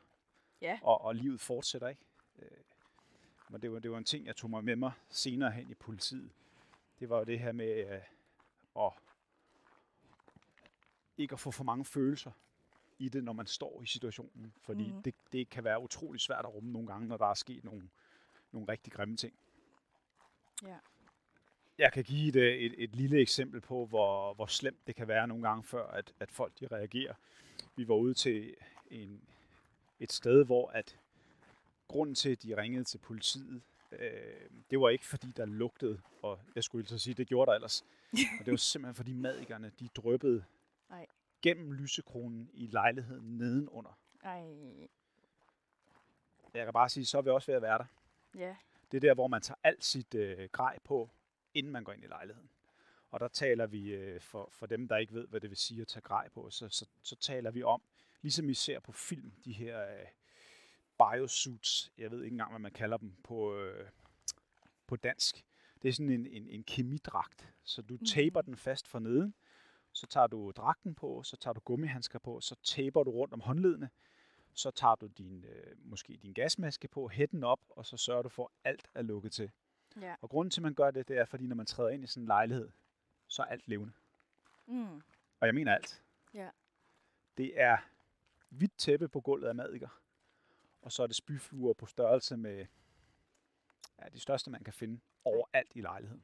Ja. 0.62 0.79
og, 0.84 1.01
og 1.01 1.15
livet 1.15 1.41
fortsætter 1.41 1.88
ikke. 1.88 2.01
Øh, 2.39 2.48
men 3.50 3.62
det 3.62 3.72
var, 3.72 3.79
det 3.79 3.91
var 3.91 3.98
en 3.98 4.03
ting, 4.03 4.25
jeg 4.25 4.36
tog 4.36 4.50
mig 4.50 4.63
med 4.63 4.75
mig 4.75 4.91
senere 5.10 5.51
hen 5.51 5.70
i 5.70 5.74
politiet. 5.74 6.32
Det 7.00 7.10
var 7.10 7.18
jo 7.18 7.24
det 7.24 7.39
her 7.39 7.51
med 7.51 7.94
øh, 7.94 8.01
at 8.86 8.91
ikke 11.18 11.33
at 11.33 11.40
få 11.40 11.51
for 11.51 11.64
mange 11.64 11.85
følelser 11.85 12.31
i 13.00 13.09
det, 13.09 13.24
når 13.24 13.33
man 13.33 13.46
står 13.46 13.81
i 13.81 13.85
situationen. 13.85 14.53
Fordi 14.62 14.92
mm. 14.92 15.03
det, 15.03 15.16
det 15.31 15.50
kan 15.50 15.64
være 15.64 15.81
utrolig 15.81 16.22
svært 16.22 16.46
at 16.46 16.53
rumme 16.53 16.72
nogle 16.72 16.88
gange, 16.88 17.07
når 17.07 17.18
der 17.18 17.25
er 17.25 17.33
sket 17.33 17.64
nogle, 17.64 17.90
nogle 18.51 18.72
rigtig 18.72 18.94
grimme 18.94 19.18
ting. 19.18 19.33
Ja. 20.64 20.77
Jeg 21.79 21.94
kan 21.94 22.03
give 22.03 22.27
et, 22.29 22.35
øh, 22.35 22.53
et, 22.53 22.74
et 22.77 22.96
lille 22.96 23.20
eksempel 23.22 23.61
på, 23.61 23.85
hvor, 23.85 24.33
hvor 24.33 24.46
slemt 24.46 24.87
det 24.87 24.96
kan 24.96 25.07
være 25.07 25.27
nogle 25.27 25.48
gange 25.48 25.63
før, 25.63 25.87
at, 25.87 26.13
at 26.20 26.31
folk 26.31 26.59
de 26.59 26.68
reagerer. 26.68 27.13
Vi 27.75 27.87
var 27.87 27.96
ude 27.96 28.13
til 28.13 28.55
en, 28.92 29.22
et 30.00 30.11
sted, 30.11 30.46
hvor 30.46 30.68
at 30.68 30.98
grunden 31.87 32.15
til, 32.15 32.29
at 32.29 32.44
de 32.44 32.57
ringede 32.57 32.83
til 32.83 32.98
politiet, 32.98 33.61
øh, 33.92 34.50
det 34.70 34.79
var 34.79 34.89
ikke 34.89 35.05
fordi, 35.05 35.27
der 35.37 35.46
lugtede, 35.46 36.01
og 36.22 36.39
jeg 36.55 36.63
skulle 36.63 36.87
så 36.87 37.00
sige, 37.00 37.13
det 37.13 37.27
gjorde 37.27 37.50
der 37.50 37.55
ellers. 37.55 37.85
og 38.39 38.46
det 38.46 38.51
var 38.51 38.57
simpelthen 38.57 38.96
fordi 38.96 39.13
madikerne, 39.13 39.72
de 39.79 39.87
drøbbede 39.87 40.44
Ej. 40.89 41.05
gennem 41.42 41.72
lysekronen 41.72 42.50
i 42.53 42.68
lejligheden 42.68 43.37
nedenunder. 43.37 43.98
Ej. 44.24 44.44
Jeg 46.53 46.65
kan 46.65 46.74
bare 46.74 46.89
sige, 46.89 47.05
så 47.05 47.18
er 47.18 47.22
vi 47.22 47.29
også 47.29 47.51
ved 47.51 47.55
at 47.55 47.61
være 47.61 47.77
der. 47.77 47.85
Ja. 48.35 48.55
Det 48.92 48.98
er 48.98 49.01
der, 49.01 49.13
hvor 49.13 49.27
man 49.27 49.42
tager 49.42 49.57
alt 49.63 49.85
sit 49.85 50.15
øh, 50.15 50.50
grej 50.51 50.79
på, 50.83 51.09
inden 51.53 51.72
man 51.72 51.83
går 51.83 51.94
ind 51.94 52.03
i 52.03 52.07
lejligheden. 52.07 52.50
Og 53.12 53.20
der 53.20 53.27
taler 53.27 53.68
vi, 53.68 53.90
øh, 53.90 54.22
for, 54.22 54.50
for 54.51 54.66
dem, 54.66 54.88
der 54.88 54.98
ikke 54.98 55.14
ved, 55.14 55.27
hvad 55.27 55.42
det 55.42 55.50
vil 55.50 55.57
sige 55.57 55.81
at 55.81 55.88
tage 55.88 56.01
grej 56.01 56.29
på, 56.29 56.50
så, 56.50 56.70
så, 56.70 56.85
så 57.03 57.16
taler 57.16 57.51
vi 57.51 57.64
om, 57.64 57.81
ligesom 58.22 58.50
I 58.50 58.53
ser 58.53 58.79
på 58.79 58.92
film, 58.92 59.33
de 59.46 59.53
her 59.53 59.81
øh, 59.81 60.05
biosuits, 60.98 61.92
jeg 61.98 62.12
ved 62.12 62.24
ikke 62.24 62.33
engang, 62.33 62.51
hvad 62.51 62.59
man 62.59 62.72
kalder 62.72 62.98
dem 62.98 63.16
på, 63.24 63.55
øh, 63.55 63.90
på 64.88 64.96
dansk. 64.96 65.46
Det 65.81 65.90
er 65.90 65.94
sådan 65.94 66.09
en, 66.09 66.27
en, 66.27 66.50
en 66.50 66.64
kemidragt, 66.64 67.53
så 67.64 67.81
du 67.81 67.98
taper 67.98 68.42
den 68.42 68.55
fast 68.55 68.88
for 68.88 69.00
neden, 69.00 69.33
så 69.92 70.07
tager 70.07 70.27
du 70.27 70.51
dragten 70.51 70.96
på, 70.96 71.24
så 71.24 71.38
tager 71.38 71.53
du 71.53 71.59
gummihandsker 71.59 72.20
på, 72.20 72.42
så 72.42 72.55
taper 72.64 73.03
du 73.03 73.12
rundt 73.12 73.33
om 73.33 73.40
håndledene, 73.40 73.90
så 74.53 74.72
tager 74.72 74.96
du 74.96 75.07
din, 75.07 75.46
øh, 75.46 75.75
måske 75.79 76.18
din 76.18 76.33
gasmaske 76.33 76.88
på, 76.88 77.07
hætten 77.07 77.44
op, 77.44 77.59
og 77.70 77.85
så 77.85 77.98
sørger 77.98 78.22
du 78.22 78.29
for, 78.29 78.51
at 78.64 78.72
alt 78.72 78.90
er 78.94 79.01
lukket 79.01 79.31
til. 79.31 79.51
Ja. 80.02 80.16
Og 80.22 80.30
grunden 80.30 80.52
til, 80.52 80.62
at 80.62 80.64
man 80.64 80.74
gør 80.74 80.92
det, 80.92 81.08
det 81.08 81.18
er, 81.18 81.25
fordi 81.25 81.48
når 81.48 81.56
man 81.56 81.66
træder 81.66 81.90
ind 81.90 82.04
i 82.04 82.08
sådan 82.08 82.24
en 82.24 82.28
lejlighed, 82.28 82.70
så 83.28 83.42
er 83.42 83.46
alt 83.46 83.68
levende. 83.68 83.94
Mm. 84.66 85.02
Og 85.40 85.48
jeg 85.48 85.56
mener 85.56 85.75
alt. 85.75 86.04
Ja. 86.34 86.50
Det 87.38 87.62
er 87.62 87.78
hvidt 88.50 88.78
tæppe 88.78 89.08
på 89.08 89.22
gulvet 89.22 89.48
af 89.48 89.56
madikker. 89.56 90.02
Og 90.82 90.92
så 90.92 91.04
er 91.04 91.08
det 91.08 91.16
spyfluer 91.16 91.74
på 91.74 91.86
størrelse 91.86 92.38
med 92.38 92.66
ja, 94.00 94.10
de 94.14 94.20
største, 94.20 94.50
man 94.50 94.64
kan 94.64 94.74
finde 94.74 95.00
overalt 95.25 95.72
i 95.75 95.82
lejligheden. 95.82 96.24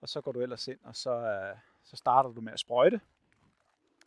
Og 0.00 0.08
så 0.08 0.20
går 0.20 0.32
du 0.32 0.40
ellers 0.40 0.68
ind, 0.68 0.80
og 0.82 0.96
så, 0.96 1.10
øh, 1.10 1.56
så 1.82 1.96
starter 1.96 2.30
du 2.30 2.40
med 2.40 2.52
at 2.52 2.60
sprøjte 2.60 3.00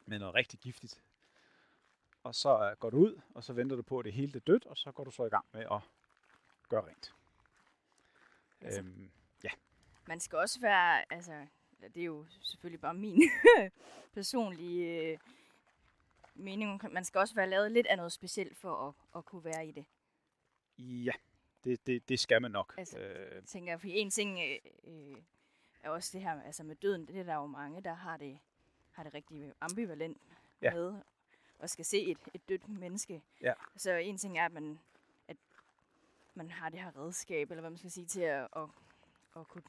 med 0.05 0.19
noget 0.19 0.35
rigtig 0.35 0.59
giftigt. 0.59 1.01
Og 2.23 2.35
så 2.35 2.69
øh, 2.69 2.77
går 2.77 2.89
du 2.89 2.97
ud, 2.97 3.21
og 3.33 3.43
så 3.43 3.53
venter 3.53 3.75
du 3.75 3.81
på, 3.81 3.99
at 3.99 4.05
det 4.05 4.13
hele 4.13 4.35
er 4.35 4.39
dødt, 4.39 4.65
og 4.65 4.77
så 4.77 4.91
går 4.91 5.03
du 5.03 5.11
så 5.11 5.25
i 5.25 5.29
gang 5.29 5.45
med 5.51 5.61
at 5.61 5.81
gøre 6.69 6.87
rent. 6.87 7.13
Altså, 8.63 8.79
Øhm, 8.81 9.09
Man 10.07 10.19
skal 10.19 10.37
også 10.37 10.59
være, 10.61 11.13
altså, 11.13 11.47
det 11.93 11.97
er 11.97 12.05
jo 12.05 12.25
selvfølgelig 12.41 12.81
bare 12.81 12.93
min 12.93 13.21
personlige 14.13 15.01
øh, 15.11 15.17
mening. 16.35 16.81
Man 16.91 17.03
skal 17.05 17.19
også 17.19 17.35
være 17.35 17.49
lavet 17.49 17.71
lidt 17.71 17.87
af 17.87 17.97
noget 17.97 18.11
specielt 18.11 18.57
for 18.57 18.87
at, 18.87 18.93
at 19.19 19.25
kunne 19.25 19.43
være 19.43 19.67
i 19.67 19.71
det. 19.71 19.85
ja, 20.77 21.11
det, 21.63 21.87
det, 21.87 22.09
det 22.09 22.19
skal 22.19 22.41
man 22.41 22.51
nok. 22.51 22.73
Altså, 22.77 22.99
øh, 22.99 23.35
Jeg 23.35 23.43
tænker, 23.45 23.77
for 23.77 23.87
en 23.89 24.09
ting 24.09 24.39
øh, 24.39 24.57
øh, 24.83 25.17
er 25.83 25.89
også 25.89 26.09
det 26.17 26.21
her 26.21 26.41
altså 26.41 26.63
med 26.63 26.75
døden. 26.75 27.05
Det 27.07 27.17
er 27.19 27.23
der 27.23 27.35
jo 27.35 27.45
mange, 27.45 27.81
der 27.81 27.93
har 27.93 28.17
det, 28.17 28.39
har 28.91 29.03
det 29.03 29.13
rigtig 29.13 29.53
ambivalent 29.61 30.21
Ja. 30.61 30.67
ja. 30.67 30.73
med 30.73 31.01
og 31.59 31.69
skal 31.69 31.85
se 31.85 32.01
et, 32.01 32.17
et 32.33 32.49
dødt 32.49 32.67
menneske. 32.69 33.21
Ja. 33.41 33.53
Så 33.77 33.91
en 33.91 34.17
ting 34.17 34.37
er, 34.37 34.45
at 34.45 34.51
man, 34.53 34.79
man 36.35 36.51
har 36.51 36.69
det 36.69 36.79
her 36.79 36.97
redskab, 36.97 37.51
eller 37.51 37.61
hvad 37.61 37.69
man 37.69 37.77
skal 37.77 37.91
sige, 37.91 38.05
til 38.05 38.21
at, 38.21 38.47
at, 38.55 38.63
at 39.35 39.47
kunne 39.47 39.63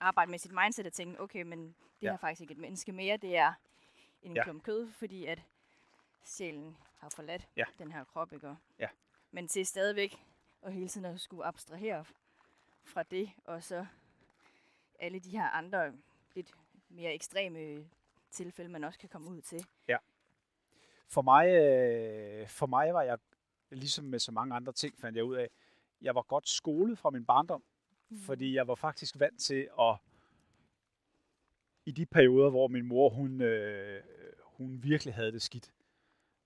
arbejde 0.00 0.30
med 0.30 0.38
sit 0.38 0.52
mindset 0.52 0.86
og 0.86 0.92
tænke, 0.92 1.20
okay, 1.20 1.42
men 1.42 1.58
det 1.66 1.74
Ja. 2.02 2.06
ja. 2.06 2.12
er 2.12 2.16
faktisk 2.16 2.40
ikke 2.40 2.52
et 2.52 2.58
menneske 2.58 2.92
mere, 2.92 3.16
det 3.16 3.36
er 3.36 3.52
en 4.22 4.32
Ja. 4.32 4.40
ja. 4.40 4.44
klump 4.44 4.62
kød, 4.62 4.92
fordi 4.92 5.24
at 5.24 5.42
sjælen 6.24 6.76
har 6.98 7.08
forladt 7.08 7.48
Ja. 7.56 7.64
den 7.78 7.92
her 7.92 8.04
krop, 8.04 8.32
ikke? 8.32 8.56
Ja. 8.78 8.88
Men 9.30 9.48
til 9.48 9.66
stadigvæk 9.66 10.24
og 10.62 10.72
hele 10.72 10.88
tiden 10.88 11.04
at 11.04 11.20
skulle 11.20 11.44
abstrahere 11.44 12.04
fra 12.84 13.02
det, 13.02 13.30
og 13.44 13.62
så 13.62 13.86
alle 14.98 15.18
de 15.18 15.30
her 15.30 15.48
andre 15.50 15.92
lidt 16.34 16.52
mere 16.88 17.14
ekstreme 17.14 17.88
tilfælde, 18.30 18.70
man 18.70 18.84
også 18.84 18.98
kan 18.98 19.08
komme 19.08 19.30
ud 19.30 19.40
til. 19.40 19.66
For 21.10 21.22
mig, 21.22 21.48
øh, 21.48 22.48
for 22.48 22.66
mig 22.66 22.94
var 22.94 23.02
jeg, 23.02 23.18
ligesom 23.70 24.04
med 24.04 24.18
så 24.18 24.32
mange 24.32 24.54
andre 24.54 24.72
ting, 24.72 24.98
fandt 25.00 25.16
jeg 25.16 25.24
ud 25.24 25.34
af, 25.36 25.50
jeg 26.02 26.14
var 26.14 26.22
godt 26.22 26.48
skolet 26.48 26.98
fra 26.98 27.10
min 27.10 27.24
barndom, 27.24 27.62
mm. 28.08 28.18
fordi 28.18 28.54
jeg 28.54 28.68
var 28.68 28.74
faktisk 28.74 29.18
vant 29.18 29.40
til 29.40 29.68
at, 29.80 29.96
i 31.86 31.90
de 31.90 32.06
perioder, 32.06 32.50
hvor 32.50 32.68
min 32.68 32.86
mor, 32.86 33.08
hun, 33.08 33.40
øh, 33.40 34.02
hun 34.42 34.82
virkelig 34.82 35.14
havde 35.14 35.32
det 35.32 35.42
skidt, 35.42 35.72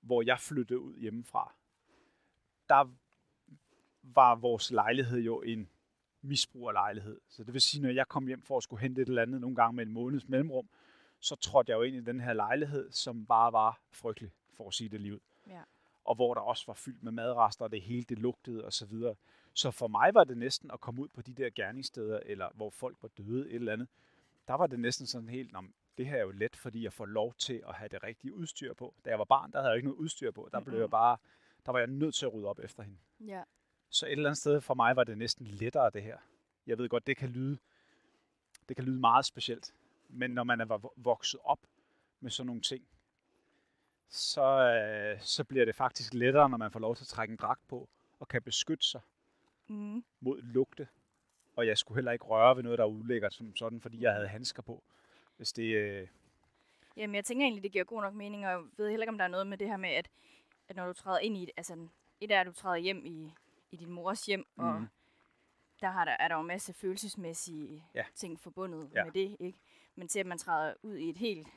hvor 0.01 0.23
jeg 0.23 0.41
flyttede 0.41 0.81
ud 0.81 0.97
hjemmefra, 0.97 1.55
der 2.69 2.95
var 4.03 4.35
vores 4.35 4.71
lejlighed 4.71 5.21
jo 5.21 5.43
en 5.43 5.69
misbrug 6.23 6.69
af 6.69 6.73
lejlighed. 6.73 7.21
Så 7.29 7.45
det 7.45 7.53
vil 7.53 7.61
sige, 7.61 7.83
når 7.83 7.91
jeg 7.91 8.09
kom 8.09 8.27
hjem 8.27 8.43
for 8.43 8.57
at 8.57 8.63
skulle 8.63 8.81
hente 8.81 9.03
et 9.03 9.09
eller 9.09 9.23
andet 9.23 9.41
nogle 9.41 9.57
gange 9.57 9.77
med 9.77 9.87
en 9.87 9.93
måneds 9.93 10.29
mellemrum, 10.29 10.69
så 11.21 11.37
trådte 11.37 11.71
jeg 11.71 11.77
jo 11.77 11.83
ind 11.83 11.97
i 11.97 12.01
den 12.01 12.21
her 12.21 12.33
lejlighed, 12.33 12.91
som 12.91 13.27
bare 13.27 13.53
var 13.53 13.81
frygtelig, 13.93 14.33
for 14.55 14.69
at 14.69 14.75
sige 14.75 14.89
det 14.89 15.01
lige 15.01 15.15
ud. 15.15 15.21
Ja. 15.47 15.63
Og 16.05 16.15
hvor 16.15 16.35
der 16.35 16.41
også 16.41 16.65
var 16.67 16.75
fyldt 16.75 17.03
med 17.03 17.13
madrester, 17.13 17.65
og 17.65 17.73
det 17.73 17.83
hele 17.83 18.03
det 18.03 18.19
lugtede 18.19 18.65
og 18.65 18.73
så 19.55 19.71
for 19.71 19.89
mig 19.89 20.15
var 20.15 20.25
det 20.25 20.39
næsten 20.39 20.71
at 20.71 20.81
komme 20.81 21.03
ud 21.03 21.09
på 21.09 21.23
de 21.23 21.35
der 21.35 21.51
gerningssteder, 21.51 22.21
eller 22.27 22.49
hvor 22.55 22.71
folk 22.71 22.97
var 23.03 23.09
døde, 23.09 23.49
et 23.49 23.55
eller 23.55 23.73
andet. 23.73 23.89
Der 24.49 24.55
var 24.55 24.67
det 24.67 24.81
næsten 24.81 25.07
sådan 25.07 25.29
helt, 25.29 25.55
om 25.55 25.75
det 25.99 26.07
her 26.07 26.17
er 26.17 26.23
jo 26.23 26.31
let, 26.31 26.57
fordi 26.57 26.85
jeg 26.85 26.93
får 26.93 27.07
lov 27.07 27.35
til 27.35 27.63
at 27.69 27.75
have 27.75 27.89
det 27.89 28.03
rigtige 28.03 28.35
udstyr 28.35 28.75
på. 28.75 28.95
Da 29.05 29.11
jeg 29.11 29.19
var 29.19 29.25
barn, 29.25 29.53
der 29.53 29.59
havde 29.59 29.71
jeg 29.71 29.77
ikke 29.77 29.89
noget 29.89 29.99
udstyr 29.99 30.31
på. 30.31 30.49
Der 30.53 30.61
blev 30.61 30.79
jeg 30.79 30.91
bare, 30.91 31.17
der 31.67 31.73
var 31.73 31.79
jeg 31.79 31.89
nødt 31.89 32.15
til 32.15 32.27
at 32.27 32.35
rydde 32.35 32.49
op 32.49 32.59
efter 32.59 32.83
hende. 32.83 32.99
Ja. 33.21 33.43
Så 33.91 34.07
et 34.07 34.13
eller 34.13 34.29
andet 34.29 34.39
sted 34.39 34.61
for 34.61 34.75
mig 34.75 34.97
var 34.97 35.05
det 35.05 35.19
næsten 35.19 35.47
lettere 35.47 35.91
det 35.91 36.03
her. 36.03 36.19
Jeg 36.67 36.79
ved 36.79 36.89
godt, 36.89 37.07
det 37.07 37.17
kan 37.17 37.29
lyde, 37.29 37.59
det 38.69 38.77
kan 38.77 38.85
lyde 38.85 39.01
meget 39.01 39.25
specielt. 39.25 39.75
Men 40.09 40.31
når 40.31 40.45
man 40.45 40.61
er 40.61 40.91
vokset 40.97 41.41
op 41.45 41.61
med 42.21 42.31
sådan 42.31 42.47
nogle 42.47 42.63
ting, 42.63 42.85
så, 44.09 44.45
øh, 44.45 45.21
så 45.21 45.45
bliver 45.45 45.65
det 45.65 45.75
faktisk 45.75 46.15
lettere, 46.15 46.51
når 46.51 46.57
man 46.57 46.71
får 46.71 46.81
lov 46.81 46.97
til 46.97 47.05
at 47.05 47.09
trække 47.09 47.33
en 47.33 47.37
dragt 47.37 47.69
på 47.69 47.89
og 48.21 48.29
kan 48.29 48.43
beskytte 48.43 48.87
sig 48.87 49.01
mm. 49.73 50.05
mod 50.21 50.43
lugte. 50.43 50.89
Og 51.57 51.67
jeg 51.67 51.79
skulle 51.79 51.97
heller 51.97 52.13
ikke 52.13 52.25
røre 52.25 52.57
ved 52.57 52.63
noget, 52.63 52.79
der 52.79 52.85
er 52.85 52.89
ulækkert 52.89 53.35
som 53.35 53.57
sådan, 53.57 53.81
fordi 53.81 54.03
jeg 54.03 54.13
havde 54.13 54.29
handsker 54.29 54.63
på. 54.63 54.83
Hvis 55.37 55.53
det, 55.53 55.75
øh... 55.75 56.09
Jamen, 56.97 57.15
jeg 57.15 57.25
tænker 57.25 57.45
egentlig, 57.45 57.63
det 57.63 57.73
giver 57.73 57.85
god 57.85 58.03
nok 58.03 58.15
mening, 58.15 58.47
og 58.47 58.51
jeg 58.51 58.61
ved 58.77 58.91
heller 58.91 59.05
ikke, 59.05 59.13
om 59.13 59.19
der 59.19 59.25
er 59.25 59.29
noget 59.29 59.47
med 59.47 59.59
det 59.59 59.69
her 59.69 59.77
med, 59.77 59.91
at, 59.91 60.11
at 60.69 60.77
når 60.77 60.87
du 60.87 60.93
træder 60.93 61.19
ind 61.19 61.37
i, 61.37 61.51
altså 61.57 61.89
et 62.21 62.31
er, 62.31 62.41
at 62.41 62.47
du 62.47 62.53
træder 62.53 62.77
hjem 62.77 63.07
i, 63.07 63.33
i 63.71 63.77
din 63.77 63.91
mors 63.91 64.27
hjem, 64.27 64.45
mm. 64.57 64.65
og 64.65 64.87
der, 65.81 65.91
har 65.91 66.05
der 66.05 66.13
er 66.13 66.29
der 66.29 66.35
jo 66.35 66.41
en 66.41 66.47
masse 66.47 66.73
følelsesmæssige 66.73 67.85
ja. 67.95 68.05
ting 68.15 68.41
forbundet 68.41 68.91
ja. 68.95 69.05
med 69.05 69.13
det, 69.13 69.37
ikke? 69.41 69.59
Men 69.95 70.09
til 70.09 70.21
at 70.21 70.27
man 70.27 70.39
træder 70.39 70.75
ud 70.83 70.97
i 70.97 71.09
et 71.09 71.17
helt, 71.17 71.49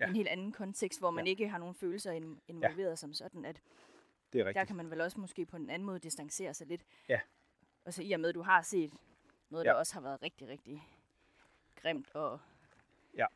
ja. 0.00 0.06
en 0.06 0.16
helt 0.16 0.28
anden 0.28 0.52
kontekst, 0.52 1.00
hvor 1.00 1.10
man 1.10 1.24
ja. 1.24 1.30
ikke 1.30 1.48
har 1.48 1.58
nogen 1.58 1.74
følelser 1.74 2.12
involveret 2.48 2.90
ja. 2.90 2.96
som 2.96 3.14
sådan, 3.14 3.44
at 3.44 3.62
det 4.32 4.40
er 4.40 4.44
rigtigt. 4.44 4.60
der 4.60 4.64
kan 4.64 4.76
man 4.76 4.90
vel 4.90 5.00
også 5.00 5.20
måske 5.20 5.46
på 5.46 5.56
en 5.56 5.70
anden 5.70 5.86
måde 5.86 5.98
distancere 5.98 6.54
sig 6.54 6.66
lidt. 6.66 6.84
Ja. 7.08 7.20
Og 7.84 7.94
så 7.94 8.02
i 8.02 8.12
og 8.12 8.20
med, 8.20 8.28
at 8.28 8.34
du 8.34 8.42
har 8.42 8.62
set 8.62 8.92
noget, 9.50 9.64
ja. 9.64 9.70
der 9.70 9.76
også 9.76 9.94
har 9.94 10.00
været 10.00 10.22
rigtig, 10.22 10.48
rigtig 10.48 10.82
grimt. 11.76 12.14
Og 12.14 12.40
ja, 13.16 13.26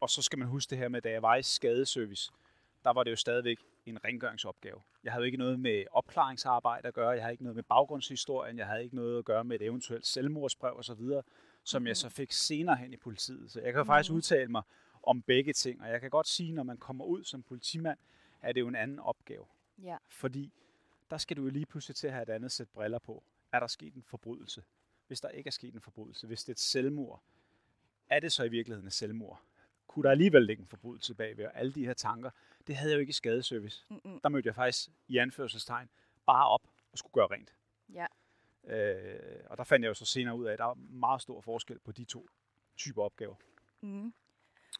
og 0.00 0.10
så 0.10 0.22
skal 0.22 0.38
man 0.38 0.48
huske 0.48 0.70
det 0.70 0.78
her 0.78 0.88
med, 0.88 1.02
da 1.02 1.10
jeg 1.10 1.22
var 1.22 1.36
i 1.36 1.42
skadeservice, 1.42 2.32
der 2.84 2.90
var 2.90 3.04
det 3.04 3.10
jo 3.10 3.16
stadigvæk 3.16 3.58
en 3.86 4.04
rengøringsopgave. 4.04 4.82
Jeg 5.04 5.12
havde 5.12 5.22
jo 5.22 5.26
ikke 5.26 5.38
noget 5.38 5.60
med 5.60 5.84
opklaringsarbejde 5.90 6.88
at 6.88 6.94
gøre, 6.94 7.08
jeg 7.08 7.22
havde 7.22 7.32
ikke 7.32 7.42
noget 7.42 7.56
med 7.56 7.62
baggrundshistorien, 7.62 8.58
jeg 8.58 8.66
havde 8.66 8.82
ikke 8.84 8.96
noget 8.96 9.18
at 9.18 9.24
gøre 9.24 9.44
med 9.44 9.60
et 9.60 9.66
eventuelt 9.66 10.06
selvmordsbrev 10.06 10.76
osv., 10.76 11.02
som 11.64 11.82
mm. 11.82 11.86
jeg 11.86 11.96
så 11.96 12.08
fik 12.08 12.32
senere 12.32 12.76
hen 12.76 12.92
i 12.92 12.96
politiet. 12.96 13.50
Så 13.50 13.60
jeg 13.60 13.72
kan 13.72 13.82
mm. 13.82 13.86
faktisk 13.86 14.12
udtale 14.12 14.48
mig 14.48 14.62
om 15.02 15.22
begge 15.22 15.52
ting, 15.52 15.82
og 15.82 15.88
jeg 15.88 16.00
kan 16.00 16.10
godt 16.10 16.28
sige, 16.28 16.52
når 16.52 16.62
man 16.62 16.76
kommer 16.76 17.04
ud 17.04 17.24
som 17.24 17.42
politimand, 17.42 17.98
er 18.42 18.52
det 18.52 18.60
jo 18.60 18.68
en 18.68 18.76
anden 18.76 18.98
opgave. 18.98 19.46
Ja. 19.82 19.96
Fordi 20.08 20.52
der 21.10 21.18
skal 21.18 21.36
du 21.36 21.42
jo 21.42 21.50
lige 21.50 21.66
pludselig 21.66 21.96
til 21.96 22.06
at 22.06 22.12
have 22.12 22.22
et 22.22 22.28
andet 22.28 22.52
sæt 22.52 22.68
briller 22.68 22.98
på. 22.98 23.24
Er 23.52 23.60
der 23.60 23.66
sket 23.66 23.94
en 23.94 24.02
forbrydelse? 24.02 24.64
Hvis 25.06 25.20
der 25.20 25.28
ikke 25.28 25.48
er 25.48 25.52
sket 25.52 25.74
en 25.74 25.80
forbrydelse, 25.80 26.26
hvis 26.26 26.44
det 26.44 26.48
er 26.48 26.54
et 26.54 26.58
selvmord, 26.58 27.22
er 28.08 28.20
det 28.20 28.32
så 28.32 28.44
i 28.44 28.48
virkeligheden 28.48 28.86
et 28.86 28.92
selvmord? 28.92 29.42
Kunne 29.86 30.02
der 30.02 30.10
alligevel 30.10 30.42
ligge 30.42 30.60
en 30.60 30.68
forbrydelse 30.68 31.14
bagved? 31.14 31.44
Og 31.44 31.56
alle 31.56 31.72
de 31.72 31.86
her 31.86 31.94
tanker, 31.94 32.30
det 32.66 32.76
havde 32.76 32.90
jeg 32.90 32.96
jo 32.96 33.00
ikke 33.00 33.10
i 33.10 33.12
skadeservice. 33.12 33.86
Mm-mm. 33.88 34.20
Der 34.20 34.28
mødte 34.28 34.46
jeg 34.46 34.54
faktisk 34.54 34.90
i 35.08 35.16
anførselstegn 35.16 35.88
bare 36.26 36.48
op 36.48 36.62
og 36.92 36.98
skulle 36.98 37.12
gøre 37.12 37.26
rent. 37.26 37.54
Ja. 37.92 38.06
Øh, 38.64 39.44
og 39.46 39.58
der 39.58 39.64
fandt 39.64 39.84
jeg 39.84 39.88
jo 39.88 39.94
så 39.94 40.04
senere 40.04 40.36
ud 40.36 40.44
af, 40.44 40.52
at 40.52 40.58
der 40.58 40.64
er 40.64 40.74
meget 40.74 41.22
stor 41.22 41.40
forskel 41.40 41.78
på 41.78 41.92
de 41.92 42.04
to 42.04 42.28
typer 42.76 43.02
opgaver. 43.02 43.34
Mm. 43.80 44.14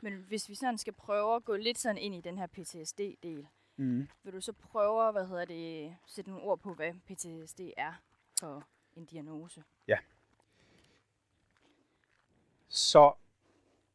Men 0.02 0.14
hvis 0.28 0.48
vi 0.48 0.54
sådan 0.54 0.78
skal 0.78 0.92
prøve 0.92 1.36
at 1.36 1.44
gå 1.44 1.56
lidt 1.56 1.78
sådan 1.78 1.98
ind 1.98 2.14
i 2.14 2.20
den 2.20 2.38
her 2.38 2.46
PTSD-del, 2.46 3.46
mm. 3.76 4.08
vil 4.22 4.32
du 4.32 4.40
så 4.40 4.52
prøve 4.52 5.12
hvad 5.12 5.26
hedder 5.26 5.44
det, 5.44 5.96
sætte 6.06 6.30
nogle 6.30 6.44
ord 6.44 6.58
på, 6.58 6.74
hvad 6.74 6.92
PTSD 6.92 7.60
er 7.76 8.02
for 8.40 8.66
en 8.96 9.04
diagnose? 9.04 9.62
Ja. 9.88 9.98
Så 12.68 13.12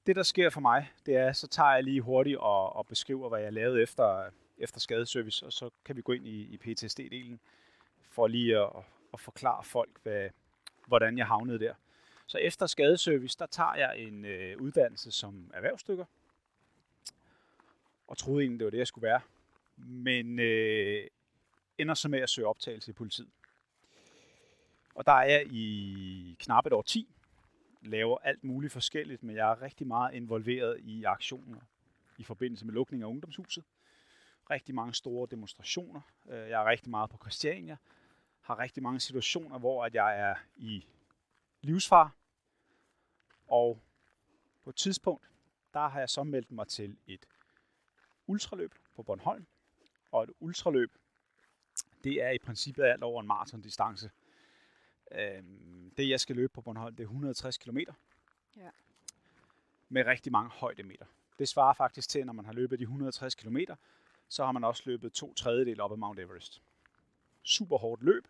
det, 0.06 0.16
der 0.16 0.24
sker 0.24 0.50
for 0.50 0.62
mig, 0.62 0.92
det 1.06 1.16
er, 1.16 1.32
så 1.32 1.48
tager 1.48 1.74
jeg 1.74 1.84
lige 1.84 2.02
hurtigt 2.02 2.38
og, 2.38 2.76
og 2.76 2.88
beskriver, 2.88 3.30
hvad 3.30 3.42
jeg 3.42 3.54
lavede 3.54 3.82
efter, 3.82 4.30
efter 4.58 4.80
skadeservice, 4.80 5.46
og 5.46 5.54
så 5.54 5.70
kan 5.86 5.96
vi 5.96 6.02
gå 6.02 6.12
ind 6.12 6.28
i, 6.28 6.42
i 6.42 6.58
PTSD-delen, 6.58 7.40
for 8.02 8.28
lige 8.28 8.60
at, 8.60 8.70
at 9.14 9.20
forklare 9.20 9.64
folk, 9.64 10.04
hvad, 10.04 10.30
hvordan 10.88 11.18
jeg 11.18 11.28
havnede 11.28 11.60
der. 11.60 11.74
Så 12.28 12.38
efter 12.38 12.66
skadeservice, 12.66 13.38
der 13.40 13.46
tager 13.46 13.76
jeg 13.76 14.00
en 14.00 14.26
øh, 14.26 14.58
uddannelse 14.62 15.12
som 15.12 15.52
erhvervsstykker, 15.54 16.06
og 18.08 18.18
troede 18.18 18.42
egentlig, 18.42 18.60
det 18.60 18.66
var 18.66 18.72
det, 18.72 18.78
jeg 18.78 18.88
skulle 18.88 19.08
være. 19.08 19.22
Men 19.78 20.40
øh, 20.40 21.08
ender 21.78 21.94
så 21.94 22.08
med 22.08 22.20
at 22.20 22.30
søge 22.30 22.48
optagelse 22.48 22.92
i 22.92 22.94
politiet. 22.94 23.30
Og 24.96 25.06
der 25.06 25.12
er 25.12 25.24
jeg 25.24 25.48
i 25.52 26.36
knap 26.40 26.66
et 26.66 26.74
år 26.74 26.82
10, 26.82 27.16
laver 27.82 28.18
alt 28.18 28.44
muligt 28.44 28.74
forskelligt, 28.74 29.24
men 29.24 29.36
jeg 29.36 29.52
er 29.52 29.62
rigtig 29.62 29.88
meget 29.88 30.14
involveret 30.14 30.80
i 30.80 31.04
aktioner 31.04 31.60
i 32.18 32.24
forbindelse 32.24 32.66
med 32.66 32.74
lukning 32.74 33.04
af 33.04 33.08
ungdomshuset. 33.08 33.64
Rigtig 34.50 34.76
mange 34.76 34.94
store 34.94 35.28
demonstrationer. 35.32 36.02
Øh, 36.30 36.50
jeg 36.50 36.62
er 36.62 36.66
rigtig 36.66 36.90
meget 36.90 37.10
på 37.10 37.18
Christiania. 37.18 37.78
Har 38.42 38.60
rigtig 38.60 38.84
mange 38.84 39.00
situationer, 39.00 39.60
hvor 39.60 39.86
at 39.86 39.94
jeg 39.94 40.20
er 40.20 40.36
i 40.58 40.86
livsfar. 41.62 42.16
Og 43.48 43.82
på 44.64 44.70
et 44.70 44.76
tidspunkt, 44.76 45.30
der 45.74 45.88
har 45.88 46.00
jeg 46.00 46.10
så 46.10 46.24
meldt 46.24 46.52
mig 46.52 46.68
til 46.68 46.98
et 47.08 47.26
ultraløb 48.28 48.76
på 48.96 49.04
Bornholm. 49.04 49.48
Og 50.12 50.24
et 50.24 50.30
ultraløb, 50.40 50.92
det 52.04 52.24
er 52.24 52.30
i 52.30 52.38
princippet 52.38 52.84
alt 52.84 53.04
over 53.04 53.22
en 53.22 53.28
maratondistance. 53.28 54.12
Øhm, 55.16 55.92
det, 55.98 56.10
jeg 56.10 56.20
skal 56.20 56.36
løbe 56.36 56.54
på 56.54 56.62
Bornholm, 56.62 56.96
det 56.96 57.04
er 57.04 57.08
160 57.08 57.58
km. 57.58 57.78
Ja. 58.58 58.70
Med 59.90 60.06
rigtig 60.06 60.32
mange 60.32 60.50
højdemeter. 60.50 61.06
Det 61.40 61.50
svarer 61.50 61.74
faktisk 61.74 62.10
til, 62.10 62.26
når 62.26 62.34
man 62.34 62.46
har 62.46 62.54
løbet 62.54 62.80
de 62.80 62.84
160 62.84 63.36
km, 63.36 63.58
så 64.28 64.46
har 64.46 64.52
man 64.52 64.64
også 64.64 64.84
løbet 64.86 65.14
to 65.14 65.34
tredjedel 65.34 65.82
op 65.82 65.92
ad 65.92 65.98
Mount 65.98 66.20
Everest. 66.20 66.62
Super 67.44 67.78
hårdt 67.78 68.04
løb, 68.04 68.28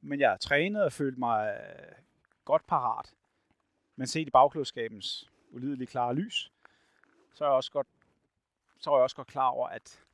men 0.00 0.20
jeg 0.20 0.30
har 0.30 0.36
trænet 0.36 0.84
og 0.84 0.92
følt 0.92 1.18
mig 1.18 1.60
øh, 1.60 1.92
godt 2.44 2.66
parat. 2.66 3.14
Men 3.96 4.06
set 4.06 4.26
i 4.28 4.30
bagklodskabens 4.30 5.30
ulidelige 5.50 5.86
klare 5.86 6.14
lys, 6.14 6.52
så 7.34 7.44
er 7.44 7.48
jeg 7.48 7.56
også 7.56 7.70
godt, 7.70 7.86
så 8.78 8.90
er 8.90 8.96
jeg 8.96 9.02
også 9.02 9.16
godt 9.16 9.28
klar 9.28 9.48
over, 9.48 9.68
at 9.68 10.04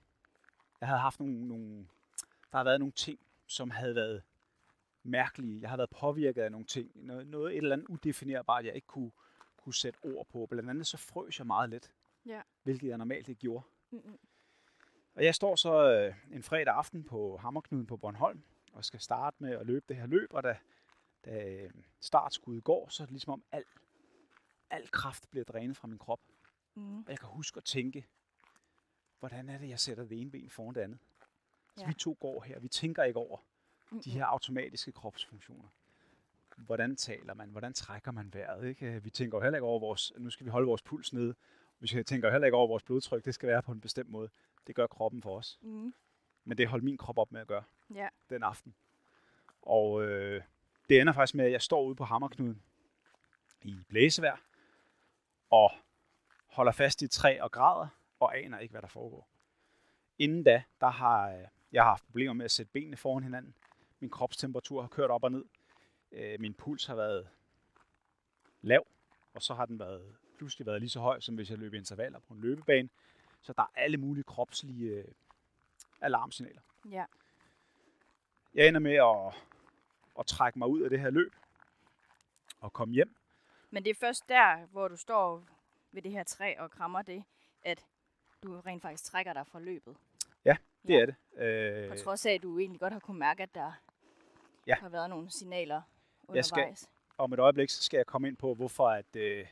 jeg 0.81 0.89
havde 0.89 1.01
haft 1.01 1.21
nogle, 1.21 1.49
nogle, 1.49 1.87
der 2.53 2.57
har 2.57 2.65
været 2.65 2.81
nogle 2.81 2.93
ting, 2.93 3.19
som 3.47 3.71
havde 3.71 3.95
været 3.95 4.23
mærkelige. 5.07 5.61
Jeg 5.61 5.71
har 5.71 5.77
været 5.77 5.91
påvirket 5.91 6.43
af 6.43 6.51
nogle 6.51 6.67
ting. 6.67 6.91
Noget, 6.95 7.27
noget 7.27 7.53
et 7.53 7.57
eller 7.57 7.77
andet 7.77 7.89
udefinerbart, 7.89 8.65
jeg 8.65 8.75
ikke 8.75 8.87
kunne, 8.87 9.11
kunne 9.57 9.75
sætte 9.75 9.99
ord 10.03 10.27
på. 10.27 10.47
Blandt 10.47 10.71
andet 10.71 10.87
så 10.87 10.97
frøs 10.97 11.39
jeg 11.39 11.47
meget 11.47 11.71
let, 11.71 11.93
ja. 12.27 12.41
hvilket 12.63 12.89
jeg 12.89 12.99
normalt 12.99 13.29
ikke 13.29 13.41
gjorde. 13.41 13.65
Mm-hmm. 13.91 14.19
Og 15.15 15.25
jeg 15.25 15.35
står 15.35 15.57
så 15.57 15.93
øh, 15.93 16.15
en 16.33 16.43
fredag 16.43 16.75
aften 16.75 17.05
på 17.05 17.37
Hammerknuden 17.37 17.87
på 17.87 17.97
Bornholm, 17.97 18.43
og 18.73 18.85
skal 18.85 19.01
starte 19.01 19.37
med 19.41 19.51
at 19.51 19.67
løbe 19.67 19.85
det 19.89 19.97
her 19.97 20.07
løb, 20.07 20.35
og 20.35 20.43
da, 20.43 20.59
da 21.25 21.69
startskuddet 22.01 22.65
går, 22.65 22.89
så 22.89 23.03
er 23.03 23.05
det 23.05 23.13
ligesom 23.13 23.33
om 23.33 23.45
al, 23.53 23.65
al 24.71 24.91
kraft 24.91 25.31
bliver 25.31 25.45
drænet 25.45 25.77
fra 25.77 25.89
min 25.89 25.99
krop. 25.99 26.21
Mm. 26.75 26.99
Og 26.99 27.09
jeg 27.09 27.19
kan 27.19 27.29
huske 27.29 27.59
at 27.59 27.65
tænke, 27.65 28.07
hvordan 29.19 29.49
er 29.49 29.59
det, 29.59 29.69
jeg 29.69 29.81
sætter 29.81 30.05
det 30.05 30.21
ene 30.21 30.31
ben 30.31 30.51
foran 30.51 30.75
det 30.75 30.81
andet? 30.81 30.99
Ja. 31.77 31.81
Så 31.81 31.87
vi 31.87 31.95
to 31.95 32.17
går 32.21 32.43
her, 32.43 32.59
vi 32.59 32.69
tænker 32.69 33.05
ikke 33.05 33.19
over, 33.19 33.39
de 34.05 34.11
her 34.11 34.25
automatiske 34.25 34.93
kropsfunktioner. 34.93 35.69
Hvordan 36.57 36.97
taler 36.97 37.35
man? 37.35 37.51
Hvordan 37.51 37.73
trækker 37.73 38.13
man 38.13 38.35
vejret? 38.35 38.69
Ikke? 38.69 39.03
Vi 39.03 39.11
tænker 39.11 39.39
jo 39.39 39.43
heller 39.43 39.57
ikke 39.57 39.67
over 39.67 39.81
vores, 39.81 40.13
nu 40.19 40.31
skal 40.31 40.47
vi 40.47 40.51
holde 40.51 40.67
vores 40.67 40.83
puls 40.83 41.13
nede. 41.13 41.35
Vi 41.79 42.03
tænker 42.03 42.31
heller 42.31 42.47
ikke 42.47 42.57
over 42.57 42.67
vores 42.67 42.83
blodtryk. 42.83 43.25
Det 43.25 43.35
skal 43.35 43.49
være 43.49 43.63
på 43.63 43.73
en 43.73 43.81
bestemt 43.81 44.11
måde. 44.11 44.29
Det 44.67 44.75
gør 44.75 44.87
kroppen 44.87 45.23
for 45.23 45.37
os. 45.37 45.59
Mm. 45.63 45.95
Men 46.45 46.59
det 46.59 46.69
holdt 46.69 46.85
min 46.85 46.97
krop 46.97 47.19
op 47.19 47.33
med 47.33 47.41
at 47.41 47.47
gøre 47.47 47.63
ja. 47.95 48.09
den 48.31 48.43
aften. 48.43 48.75
Og 49.63 50.03
øh, 50.03 50.43
det 50.89 51.01
ender 51.01 51.13
faktisk 51.13 51.35
med, 51.35 51.45
at 51.45 51.53
jeg 51.53 51.63
står 51.63 51.83
ude 51.83 51.95
på 51.95 52.05
Hammerknuden 52.05 52.63
i 53.63 53.77
blæsevejr 53.89 54.37
og 55.51 55.71
holder 56.47 56.73
fast 56.73 57.03
i 57.03 57.09
træ 57.09 57.39
og 57.41 57.53
græder 57.53 57.89
og 58.21 58.39
aner 58.39 58.59
ikke, 58.59 58.73
hvad 58.73 58.83
der 58.83 58.89
foregår. 58.89 59.29
Inden 60.19 60.45
da, 60.45 60.63
der 60.81 60.91
har 60.91 61.31
øh, 61.33 61.45
jeg 61.73 61.83
har 61.83 61.91
haft 61.91 62.05
problemer 62.07 62.33
med 62.33 62.45
at 62.45 62.51
sætte 62.51 62.73
benene 62.73 62.97
foran 62.97 63.23
hinanden. 63.23 63.55
Min 64.07 64.11
kropstemperatur 64.11 64.81
har 64.81 64.89
kørt 64.89 65.11
op 65.11 65.25
og 65.25 65.33
ned. 65.33 65.45
Øh, 66.13 66.41
min 66.41 66.55
puls 66.55 66.87
har 66.87 66.95
været 66.95 67.29
lav, 68.63 68.87
og 69.35 69.43
så 69.43 69.55
har 69.55 69.67
den 69.67 69.79
været, 69.79 70.17
pludselig 70.37 70.67
været 70.67 70.81
lige 70.81 70.91
så 70.91 71.01
høj, 71.01 71.21
som 71.21 71.35
hvis 71.35 71.51
jeg 71.51 71.59
løb 71.59 71.75
intervaller 71.75 72.19
på 72.19 72.35
en 72.35 72.41
løbebane. 72.41 72.89
Så 73.43 73.53
der 73.53 73.63
er 73.63 73.67
alle 73.75 73.97
mulige 73.97 74.25
kropslige 74.25 74.91
øh, 74.91 75.05
alarmsignaler. 76.01 76.61
Ja. 76.91 77.05
Jeg 78.55 78.69
ender 78.69 78.81
med 78.81 78.95
at, 78.95 79.43
at 80.19 80.27
trække 80.27 80.59
mig 80.59 80.69
ud 80.69 80.81
af 80.81 80.91
det 80.91 81.01
her 81.01 81.11
løb. 81.11 81.33
og 82.61 82.73
komme 82.73 82.95
hjem. 82.95 83.15
Men 83.71 83.85
det 83.85 83.91
er 83.91 83.95
først 83.95 84.29
der, 84.29 84.67
hvor 84.67 84.89
du 84.89 84.97
står 84.97 85.45
ved 85.93 86.03
det 86.03 86.13
her 86.13 86.25
træ 86.25 86.55
og 86.59 86.71
krammer 86.71 87.03
det, 87.03 87.25
at 87.63 87.87
du 88.43 88.61
rent 88.61 88.83
faktisk 88.83 89.05
trækker 89.05 89.33
dig 89.33 89.47
fra 89.47 89.61
løbet. 89.61 89.97
Det 90.45 90.57
Ja. 90.89 91.01
er 91.03 91.07
det. 91.07 91.15
Øh, 91.43 91.89
På 91.91 91.97
trods 91.97 92.27
af, 92.27 92.33
at 92.33 92.43
du 92.43 92.59
egentlig 92.59 92.81
godt 92.81 92.93
har 92.93 93.01
kunne 93.01 93.19
mærke, 93.19 93.43
at 93.43 93.55
der 93.55 93.73
Ja. 94.67 94.75
har 94.75 94.89
været 94.89 95.11
nogle 95.11 95.31
signaler 95.31 95.83
Jeg 96.35 96.45
skal- 96.45 96.59
undervejs. 96.59 96.91
om 97.19 97.33
et 97.33 97.39
øjeblik, 97.39 97.71
så 97.71 97.83
skal 97.83 97.97
jeg 97.99 98.07
komme 98.07 98.29
ind 98.29 98.37
på, 98.37 98.55
hvorfor 98.55 98.89
at, 98.89 99.17
øh, 99.17 99.47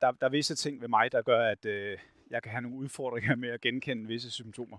der, 0.00 0.10
der 0.12 0.26
er 0.26 0.30
visse 0.30 0.54
ting 0.54 0.80
ved 0.80 0.88
mig, 0.88 1.12
der 1.12 1.22
gør, 1.22 1.48
at 1.50 1.64
øh, 1.64 1.98
jeg 2.30 2.42
kan 2.42 2.52
have 2.52 2.62
nogle 2.62 2.76
udfordringer 2.76 3.36
med 3.36 3.48
at 3.48 3.60
genkende 3.60 4.06
visse 4.06 4.30
symptomer. 4.30 4.78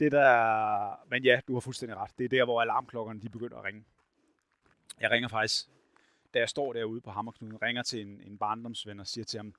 Det 0.00 0.12
der, 0.12 1.04
men 1.08 1.24
ja, 1.24 1.40
du 1.48 1.52
har 1.52 1.60
fuldstændig 1.60 1.96
ret. 1.96 2.10
Det 2.18 2.24
er 2.24 2.28
der, 2.28 2.44
hvor 2.44 2.62
alarmklokkerne 2.62 3.20
de 3.20 3.28
begynder 3.28 3.56
at 3.58 3.64
ringe. 3.64 3.84
Jeg 5.00 5.10
ringer 5.10 5.28
faktisk, 5.28 5.68
da 6.34 6.38
jeg 6.38 6.48
står 6.48 6.72
derude 6.72 7.00
på 7.00 7.10
Hammerknuden, 7.10 7.62
ringer 7.62 7.82
til 7.82 8.00
en, 8.00 8.20
en 8.20 8.38
barndomsven 8.38 9.00
og 9.00 9.06
siger 9.06 9.24
til 9.24 9.38
ham, 9.38 9.54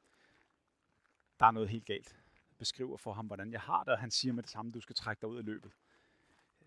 der 1.39 1.45
er 1.45 1.51
noget 1.51 1.69
helt 1.69 1.85
galt. 1.85 2.15
Beskriver 2.57 2.97
for 2.97 3.13
ham, 3.13 3.25
hvordan 3.27 3.51
jeg 3.51 3.61
har 3.61 3.83
det, 3.83 3.93
og 3.93 3.99
han 3.99 4.11
siger 4.11 4.33
med 4.33 4.43
det 4.43 4.51
samme, 4.51 4.71
du 4.71 4.81
skal 4.81 4.95
trække 4.95 5.21
dig 5.21 5.29
ud 5.29 5.37
af 5.37 5.45
løbet. 5.45 5.71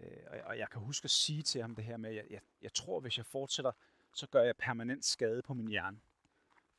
Øh, 0.01 0.17
og, 0.31 0.39
og 0.45 0.59
jeg 0.59 0.71
kan 0.71 0.81
huske 0.81 1.05
at 1.05 1.11
sige 1.11 1.43
til 1.43 1.61
ham 1.61 1.75
det 1.75 1.85
her 1.85 1.97
med, 1.97 2.11
at 2.11 2.17
jeg, 2.17 2.25
jeg, 2.31 2.41
jeg 2.63 2.73
tror, 2.75 3.01
hvis 3.01 3.17
jeg 3.19 3.27
fortsætter, 3.27 3.73
så 4.13 4.27
gør 4.27 4.43
jeg 4.43 4.57
permanent 4.57 5.05
skade 5.05 5.43
på 5.43 5.55
min 5.55 5.69
hjerne. 5.69 6.01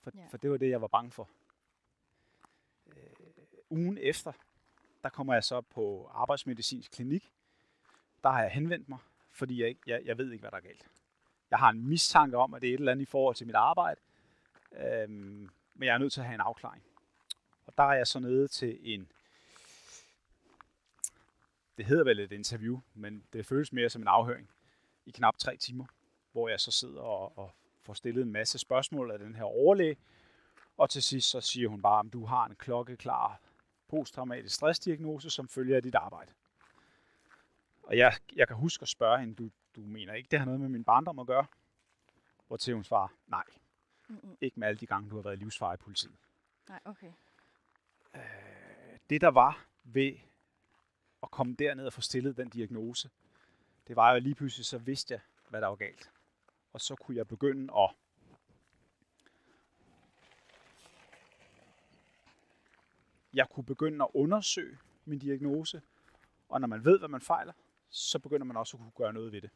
For, 0.03 0.11
Ja. 0.15 0.27
for 0.29 0.37
det 0.37 0.51
var 0.51 0.57
det, 0.57 0.69
jeg 0.69 0.81
var 0.81 0.87
bange 0.87 1.11
for. 1.11 1.29
Øh, 2.87 2.95
ugen 3.69 3.97
efter, 3.97 4.31
der 5.03 5.09
kommer 5.09 5.33
jeg 5.33 5.43
så 5.43 5.61
på 5.61 6.11
arbejdsmedicinsk 6.13 6.91
klinik. 6.91 7.31
Der 8.23 8.29
har 8.29 8.41
jeg 8.41 8.51
henvendt 8.51 8.89
mig, 8.89 8.99
fordi 9.31 9.61
jeg, 9.61 9.69
ikke, 9.69 9.81
jeg, 9.87 10.01
jeg 10.05 10.17
ved 10.17 10.31
ikke, 10.31 10.41
hvad 10.41 10.51
der 10.51 10.57
er 10.57 10.61
galt. 10.61 10.87
Jeg 11.51 11.59
har 11.59 11.69
en 11.69 11.87
mistanke 11.87 12.37
om, 12.37 12.53
at 12.53 12.61
det 12.61 12.69
er 12.69 12.73
et 12.73 12.79
eller 12.79 12.91
andet 12.91 13.01
i 13.01 13.05
forhold 13.05 13.35
til 13.35 13.47
mit 13.47 13.55
arbejde, 13.55 13.99
øhm, 14.71 15.49
men 15.73 15.87
jeg 15.87 15.93
er 15.93 15.97
nødt 15.97 16.13
til 16.13 16.19
at 16.19 16.25
have 16.25 16.35
en 16.35 16.41
afklaring. 16.41 16.83
Og 17.65 17.73
der 17.77 17.83
er 17.83 17.93
jeg 17.93 18.07
så 18.07 18.19
nede 18.19 18.47
til 18.47 18.79
en 18.81 19.11
det 21.77 21.85
hedder 21.85 22.03
vel 22.03 22.19
et 22.19 22.31
interview, 22.31 22.79
men 22.93 23.23
det 23.33 23.45
føles 23.45 23.73
mere 23.73 23.89
som 23.89 24.01
en 24.01 24.07
afhøring 24.07 24.49
i 25.05 25.11
knap 25.11 25.37
tre 25.37 25.57
timer, 25.57 25.85
hvor 26.31 26.49
jeg 26.49 26.59
så 26.59 26.71
sidder 26.71 27.01
og, 27.01 27.37
og 27.37 27.55
får 27.81 27.93
stillet 27.93 28.21
en 28.21 28.31
masse 28.31 28.57
spørgsmål 28.57 29.11
af 29.11 29.19
den 29.19 29.35
her 29.35 29.43
overlæge, 29.43 29.97
og 30.77 30.89
til 30.89 31.03
sidst 31.03 31.29
så 31.29 31.41
siger 31.41 31.69
hun 31.69 31.81
bare, 31.81 31.99
om 31.99 32.09
du 32.09 32.25
har 32.25 32.45
en 32.45 32.55
klokkeklar 32.55 33.39
posttraumatisk 33.87 34.55
stressdiagnose, 34.55 35.29
som 35.29 35.47
følger 35.47 35.75
af 35.75 35.83
dit 35.83 35.95
arbejde. 35.95 36.31
Og 37.83 37.97
jeg, 37.97 38.13
jeg 38.35 38.47
kan 38.47 38.57
huske 38.57 38.81
at 38.81 38.87
spørge 38.87 39.19
hende, 39.19 39.35
du, 39.35 39.49
du 39.75 39.81
mener 39.81 40.13
ikke, 40.13 40.27
det 40.31 40.39
har 40.39 40.45
noget 40.45 40.61
med 40.61 40.69
min 40.69 40.83
barndom 40.83 41.19
at 41.19 41.27
gøre? 41.27 41.45
Hvor 42.47 42.57
til 42.57 42.73
hun 42.73 42.83
svarer, 42.83 43.07
nej, 43.27 43.43
Mm-mm. 44.07 44.37
ikke 44.41 44.59
med 44.59 44.67
alle 44.67 44.79
de 44.79 44.85
gange, 44.85 45.09
du 45.09 45.15
har 45.15 45.21
været 45.21 45.35
i 45.35 45.39
livsfare 45.39 45.73
i 45.73 45.77
politiet. 45.77 46.15
Nej, 46.69 46.79
okay. 46.85 47.11
det 49.09 49.21
der 49.21 49.27
var 49.27 49.65
ved 49.83 50.13
at 51.23 51.31
komme 51.31 51.55
derned 51.55 51.85
og 51.85 51.93
få 51.93 52.01
stillet 52.01 52.37
den 52.37 52.49
diagnose, 52.49 53.09
det 53.87 53.95
var 53.95 54.13
jo 54.13 54.19
lige 54.19 54.35
pludselig, 54.35 54.65
så 54.65 54.77
vidste 54.77 55.13
jeg, 55.13 55.21
hvad 55.49 55.61
der 55.61 55.67
var 55.67 55.75
galt. 55.75 56.11
Og 56.73 56.81
så 56.81 56.95
kunne 56.95 57.17
jeg 57.17 57.27
begynde 57.27 57.73
at 57.77 57.95
jeg 63.33 63.49
kunne 63.49 63.65
begynde 63.65 64.03
at 64.05 64.09
undersøge 64.13 64.77
min 65.05 65.19
diagnose, 65.19 65.81
og 66.49 66.61
når 66.61 66.67
man 66.67 66.85
ved, 66.85 66.99
hvad 66.99 67.09
man 67.09 67.21
fejler, 67.21 67.53
så 67.89 68.19
begynder 68.19 68.45
man 68.45 68.57
også 68.57 68.77
at 68.77 68.81
kunne 68.81 68.91
gøre 68.91 69.13
noget 69.13 69.31
ved 69.31 69.41
det. 69.41 69.49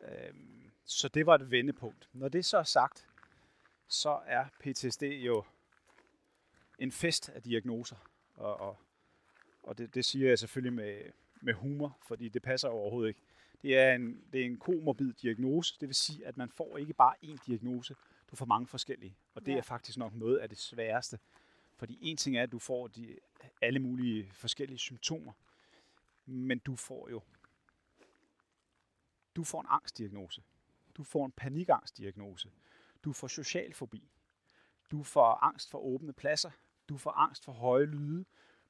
Øhm, 0.00 0.70
så 0.84 1.08
det 1.08 1.26
var 1.26 1.34
et 1.34 1.50
vendepunkt. 1.50 2.08
Når 2.12 2.28
det 2.28 2.44
så 2.44 2.58
er 2.58 2.62
sagt, 2.62 3.08
så 3.88 4.20
er 4.26 4.44
PTSD 4.60 5.02
jo 5.02 5.44
en 6.78 6.92
fest 6.92 7.28
af 7.28 7.42
diagnoser. 7.42 7.96
Og, 8.34 8.60
og, 8.60 8.78
og 9.66 9.78
det, 9.78 9.94
det 9.94 10.04
siger 10.04 10.28
jeg 10.28 10.38
selvfølgelig 10.38 10.72
med, 10.72 11.02
med 11.40 11.54
humor, 11.54 11.98
fordi 12.02 12.28
det 12.28 12.42
passer 12.42 12.68
overhovedet 12.68 13.08
ikke. 13.08 13.20
Det 13.62 13.78
er, 13.78 13.94
en, 13.94 14.20
det 14.32 14.40
er 14.40 14.44
en 14.44 14.56
komorbid 14.58 15.12
diagnose, 15.12 15.74
det 15.80 15.88
vil 15.88 15.94
sige, 15.94 16.26
at 16.26 16.36
man 16.36 16.50
får 16.50 16.78
ikke 16.78 16.92
bare 16.94 17.14
én 17.24 17.36
diagnose, 17.46 17.96
du 18.30 18.36
får 18.36 18.46
mange 18.46 18.66
forskellige. 18.66 19.16
Og 19.34 19.46
det 19.46 19.52
Ja. 19.52 19.58
er 19.58 19.62
faktisk 19.62 19.98
nok 19.98 20.14
noget 20.14 20.38
af 20.38 20.48
det 20.48 20.58
sværeste. 20.58 21.18
Fordi 21.76 21.98
en 22.02 22.16
ting 22.16 22.36
er, 22.36 22.42
at 22.42 22.52
du 22.52 22.58
får 22.58 22.86
de, 22.86 23.16
alle 23.62 23.78
mulige 23.78 24.30
forskellige 24.32 24.78
symptomer, 24.78 25.32
men 26.26 26.58
du 26.58 26.76
får 26.76 27.08
jo 27.10 27.22
du 29.36 29.44
får 29.44 29.60
en 29.60 29.66
angstdiagnose. 29.70 30.42
Du 30.96 31.02
får 31.04 31.26
en 31.26 31.32
panikangstdiagnose. 31.32 32.50
Du 33.04 33.12
får 33.12 33.26
social 33.28 33.74
fobi. 33.74 34.10
Du 34.90 35.02
får 35.02 35.44
angst 35.44 35.70
for 35.70 35.78
åbne 35.78 36.12
pladser. 36.12 36.50
Du 36.88 36.96
får 36.98 37.10
angst 37.10 37.44
for 37.44 37.52
høje 37.52 37.86
lyde. 37.86 38.24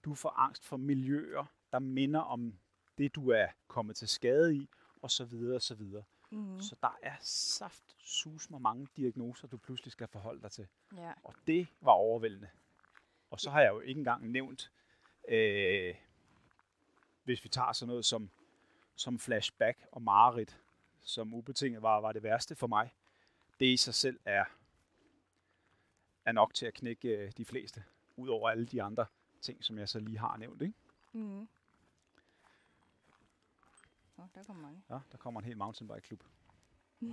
Du 0.06 0.14
får 0.14 0.30
angst 0.38 0.64
for 0.64 0.76
miljøer, 0.76 1.44
der 1.72 1.78
minder 1.78 2.20
om 2.20 2.58
det, 2.98 3.14
du 3.14 3.30
er 3.30 3.46
kommet 3.66 3.96
til 3.96 4.08
skade 4.08 4.54
i, 4.56 4.68
og 5.02 5.10
så 5.10 5.24
videre, 5.24 5.56
og 5.56 5.62
så 5.62 5.74
videre. 5.74 6.04
Mm. 6.30 6.60
Så 6.60 6.76
der 6.82 6.98
er 7.02 7.16
saft 7.20 7.96
sus 7.98 8.50
med 8.50 8.58
mange 8.58 8.88
diagnoser, 8.96 9.48
du 9.48 9.56
pludselig 9.56 9.92
skal 9.92 10.08
forholde 10.08 10.42
dig 10.42 10.50
til. 10.50 10.66
Ja. 10.96 11.12
Og 11.22 11.34
det 11.46 11.68
var 11.80 11.92
overvældende. 11.92 12.48
Og 13.30 13.40
så 13.40 13.50
har 13.50 13.60
jeg 13.60 13.70
jo 13.72 13.80
ikke 13.80 13.98
engang 13.98 14.30
nævnt, 14.30 14.72
øh, 15.28 15.94
hvis 17.24 17.44
vi 17.44 17.48
tager 17.48 17.72
sådan 17.72 17.88
noget 17.88 18.04
som, 18.04 18.30
som 18.96 19.18
flashback 19.18 19.86
og 19.92 20.02
mareridt, 20.02 20.60
som 21.02 21.34
ubetinget 21.34 21.82
var, 21.82 22.00
var 22.00 22.12
det 22.12 22.22
værste 22.22 22.54
for 22.54 22.66
mig. 22.66 22.94
Det 23.60 23.66
i 23.66 23.76
sig 23.76 23.94
selv 23.94 24.20
er, 24.24 24.44
er 26.24 26.32
nok 26.32 26.54
til 26.54 26.66
at 26.66 26.74
knække 26.74 27.08
øh, 27.08 27.32
de 27.36 27.44
fleste, 27.44 27.84
ud 28.16 28.28
over 28.28 28.50
alle 28.50 28.66
de 28.66 28.82
andre 28.82 29.06
ting, 29.40 29.64
som 29.64 29.78
jeg 29.78 29.88
så 29.88 29.98
lige 29.98 30.18
har 30.18 30.36
nævnt. 30.36 30.62
Ikke? 30.62 30.74
Mm. 31.12 31.48
Oh, 34.18 34.24
der 34.34 34.42
kommer 34.42 34.62
mange. 34.62 34.82
Ja, 34.90 34.98
der 35.12 35.18
kommer 35.18 35.40
en 35.40 35.46
hel 35.46 35.56
mountainbike-klub. 35.56 36.22
Hej. 37.00 37.08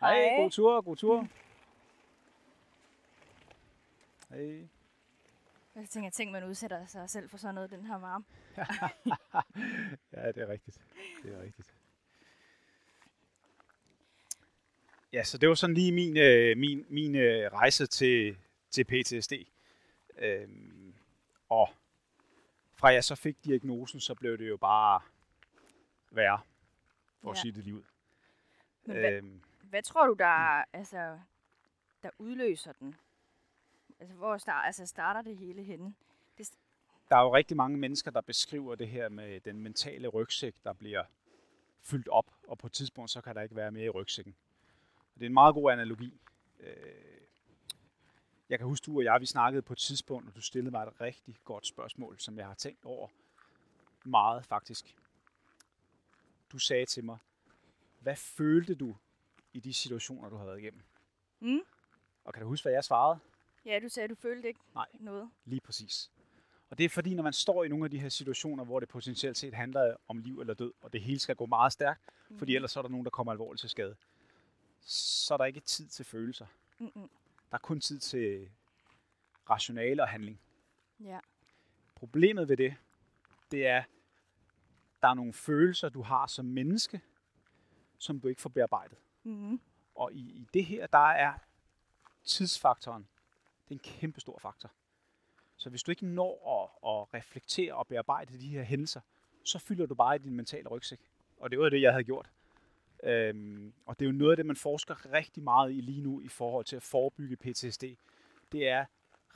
Hej, 0.00 0.36
god 0.36 0.50
tur, 0.50 0.80
god 0.80 0.96
tur. 0.96 1.28
Hej. 4.28 4.68
Jeg 5.74 5.88
tænker, 5.88 6.10
tænk, 6.10 6.32
man 6.32 6.44
udsætter 6.44 6.86
sig 6.86 7.10
selv 7.10 7.28
for 7.30 7.36
sådan 7.36 7.54
noget, 7.54 7.70
den 7.70 7.86
her 7.86 7.96
varme. 7.96 8.24
Ja, 10.12 10.32
det 10.32 10.42
er 10.42 10.48
rigtigt. 10.48 10.80
Det 11.22 11.34
er 11.34 11.42
rigtigt. 11.42 11.74
Ja, 15.12 15.24
så 15.24 15.38
det 15.38 15.48
var 15.48 15.54
sådan 15.54 15.74
lige 15.74 15.92
min, 15.92 16.16
øh, 16.16 16.56
min, 16.56 16.86
min 16.88 17.14
øh, 17.14 17.52
rejse 17.52 17.86
til, 17.86 18.36
til 18.70 18.84
PTSD. 18.84 19.32
Øhm, 20.18 20.73
og 21.54 21.68
fra 22.74 22.88
jeg 22.88 23.04
så 23.04 23.14
fik 23.14 23.44
diagnosen, 23.44 24.00
så 24.00 24.14
blev 24.14 24.38
det 24.38 24.48
jo 24.48 24.56
bare 24.56 25.00
værre, 26.10 26.40
for 27.22 27.30
at 27.30 27.36
Ja. 27.36 27.40
sige 27.40 27.52
det 27.52 27.64
lige 27.64 27.74
ud. 27.74 27.82
Men 28.86 28.96
hvad, 28.96 29.12
Øhm, 29.12 29.42
hvad 29.62 29.82
tror 29.82 30.06
du, 30.06 30.12
der, 30.18 30.64
altså, 30.72 31.18
der 32.02 32.10
udløser 32.18 32.72
den? 32.72 32.94
Altså, 34.00 34.14
hvor 34.14 34.38
start, 34.38 34.66
altså, 34.66 34.86
starter 34.86 35.22
det 35.22 35.36
hele 35.36 35.62
henne? 35.62 35.94
der 37.08 37.16
er 37.16 37.22
jo 37.22 37.34
rigtig 37.34 37.56
mange 37.56 37.78
mennesker, 37.78 38.10
der 38.10 38.20
beskriver 38.20 38.74
det 38.74 38.88
her 38.88 39.08
med 39.08 39.40
den 39.40 39.60
mentale 39.60 40.08
rygsæk, 40.08 40.54
der 40.64 40.72
bliver 40.72 41.04
fyldt 41.82 42.08
op, 42.08 42.26
og 42.48 42.58
på 42.58 42.66
et 42.66 42.72
tidspunkt, 42.72 43.10
så 43.10 43.20
kan 43.20 43.34
der 43.34 43.42
ikke 43.42 43.56
være 43.56 43.70
mere 43.70 43.84
i 43.84 43.88
rygsækken. 43.90 44.34
Og 45.14 45.14
det 45.14 45.22
er 45.22 45.26
en 45.26 45.34
meget 45.34 45.54
god 45.54 45.72
analogi. 45.72 46.20
Øh, 46.60 47.13
Jeg 48.48 48.58
kan 48.58 48.68
huske, 48.68 48.84
du 48.84 48.96
og 48.96 49.04
jeg, 49.04 49.20
vi 49.20 49.26
snakkede 49.26 49.62
på 49.62 49.72
et 49.72 49.78
tidspunkt, 49.78 50.28
og 50.28 50.36
du 50.36 50.40
stillede 50.40 50.70
mig 50.70 50.82
et 50.82 51.00
rigtig 51.00 51.36
godt 51.44 51.66
spørgsmål, 51.66 52.18
som 52.18 52.38
jeg 52.38 52.46
har 52.46 52.54
tænkt 52.54 52.84
over 52.84 53.08
meget 54.04 54.46
faktisk. 54.46 54.96
Du 56.52 56.58
sagde 56.58 56.86
til 56.86 57.04
mig, 57.04 57.18
hvad 58.00 58.16
følte 58.16 58.74
du 58.74 58.96
i 59.52 59.60
de 59.60 59.74
situationer, 59.74 60.28
du 60.28 60.36
har 60.36 60.44
været 60.44 60.58
igennem? 60.58 60.82
Mm? 61.40 61.60
Og 62.24 62.32
kan 62.32 62.42
du 62.42 62.48
huske, 62.48 62.64
hvad 62.64 62.72
jeg 62.72 62.84
svarede? 62.84 63.18
Ja, 63.64 63.78
du 63.82 63.88
sagde, 63.88 64.08
du 64.08 64.14
følte 64.14 64.48
ikke 64.48 64.60
Nej. 64.74 64.86
noget. 65.00 65.30
Lige 65.44 65.60
præcis. 65.60 66.10
Og 66.70 66.78
det 66.78 66.84
er 66.84 66.88
fordi, 66.88 67.14
når 67.14 67.22
man 67.22 67.32
står 67.32 67.64
i 67.64 67.68
nogle 67.68 67.84
af 67.84 67.90
de 67.90 67.98
her 67.98 68.08
situationer, 68.08 68.64
hvor 68.64 68.80
det 68.80 68.88
potentielt 68.88 69.36
set 69.36 69.54
handler 69.54 69.96
om 70.08 70.18
liv 70.18 70.40
eller 70.40 70.54
død, 70.54 70.72
og 70.82 70.92
det 70.92 71.00
hele 71.02 71.18
skal 71.18 71.36
gå 71.36 71.46
meget 71.46 71.72
stærkt, 71.72 72.00
mm. 72.28 72.38
fordi 72.38 72.54
ellers 72.54 72.72
så 72.72 72.80
er 72.80 72.82
der 72.82 72.88
nogen, 72.88 73.04
der 73.04 73.10
kommer 73.10 73.32
alvorligt 73.32 73.60
til 73.60 73.70
skade, 73.70 73.96
så 74.80 75.34
er 75.34 75.38
der 75.38 75.44
ikke 75.44 75.60
tid 75.60 75.88
til 75.88 76.04
følelser. 76.04 76.46
Mm-mm. 76.78 77.10
Der 77.54 77.58
er 77.58 77.62
kun 77.62 77.80
tid 77.80 77.98
til 77.98 78.50
rationale 79.50 80.02
og 80.02 80.08
handling. 80.08 80.40
Ja. 81.00 81.18
Problemet 81.94 82.48
ved 82.48 82.56
det, 82.56 82.76
det 83.50 83.66
er, 83.66 83.82
der 85.02 85.08
er 85.08 85.14
nogle 85.14 85.32
følelser, 85.32 85.88
du 85.88 86.02
har 86.02 86.26
som 86.26 86.44
menneske, 86.44 87.00
som 87.98 88.20
du 88.20 88.28
ikke 88.28 88.42
får 88.42 88.50
bearbejdet. 88.50 88.98
Mm-hmm. 89.22 89.60
Og 89.94 90.12
i, 90.12 90.18
i 90.18 90.46
det 90.54 90.64
her, 90.64 90.86
der 90.86 91.08
er 91.08 91.34
tidsfaktoren, 92.24 93.08
det 93.64 93.70
er 93.70 93.74
en 93.74 93.98
kæmpe 94.00 94.20
stor 94.20 94.38
faktor. 94.38 94.70
Så 95.56 95.70
hvis 95.70 95.82
du 95.82 95.90
ikke 95.90 96.06
når 96.06 96.62
at, 96.62 96.90
at 96.90 97.14
reflektere 97.14 97.74
og 97.74 97.86
bearbejde 97.86 98.40
de 98.40 98.48
her 98.48 98.62
hændelser, 98.62 99.00
så 99.44 99.58
fylder 99.58 99.86
du 99.86 99.94
bare 99.94 100.16
i 100.16 100.18
din 100.18 100.34
mentale 100.34 100.68
rygsæk. 100.68 101.00
Og 101.36 101.50
det 101.50 101.58
var 101.58 101.68
det, 101.68 101.82
jeg 101.82 101.92
havde 101.92 102.04
gjort. 102.04 102.30
Øhm, 103.04 103.72
og 103.86 103.98
det 103.98 104.04
er 104.04 104.10
jo 104.10 104.16
noget 104.16 104.30
af 104.30 104.36
det, 104.36 104.46
man 104.46 104.56
forsker 104.56 105.12
rigtig 105.12 105.42
meget 105.42 105.72
i 105.72 105.80
lige 105.80 106.00
nu 106.00 106.20
i 106.20 106.28
forhold 106.28 106.64
til 106.64 106.76
at 106.76 106.82
forebygge 106.82 107.36
PTSD. 107.36 107.84
Det 108.52 108.68
er 108.68 108.84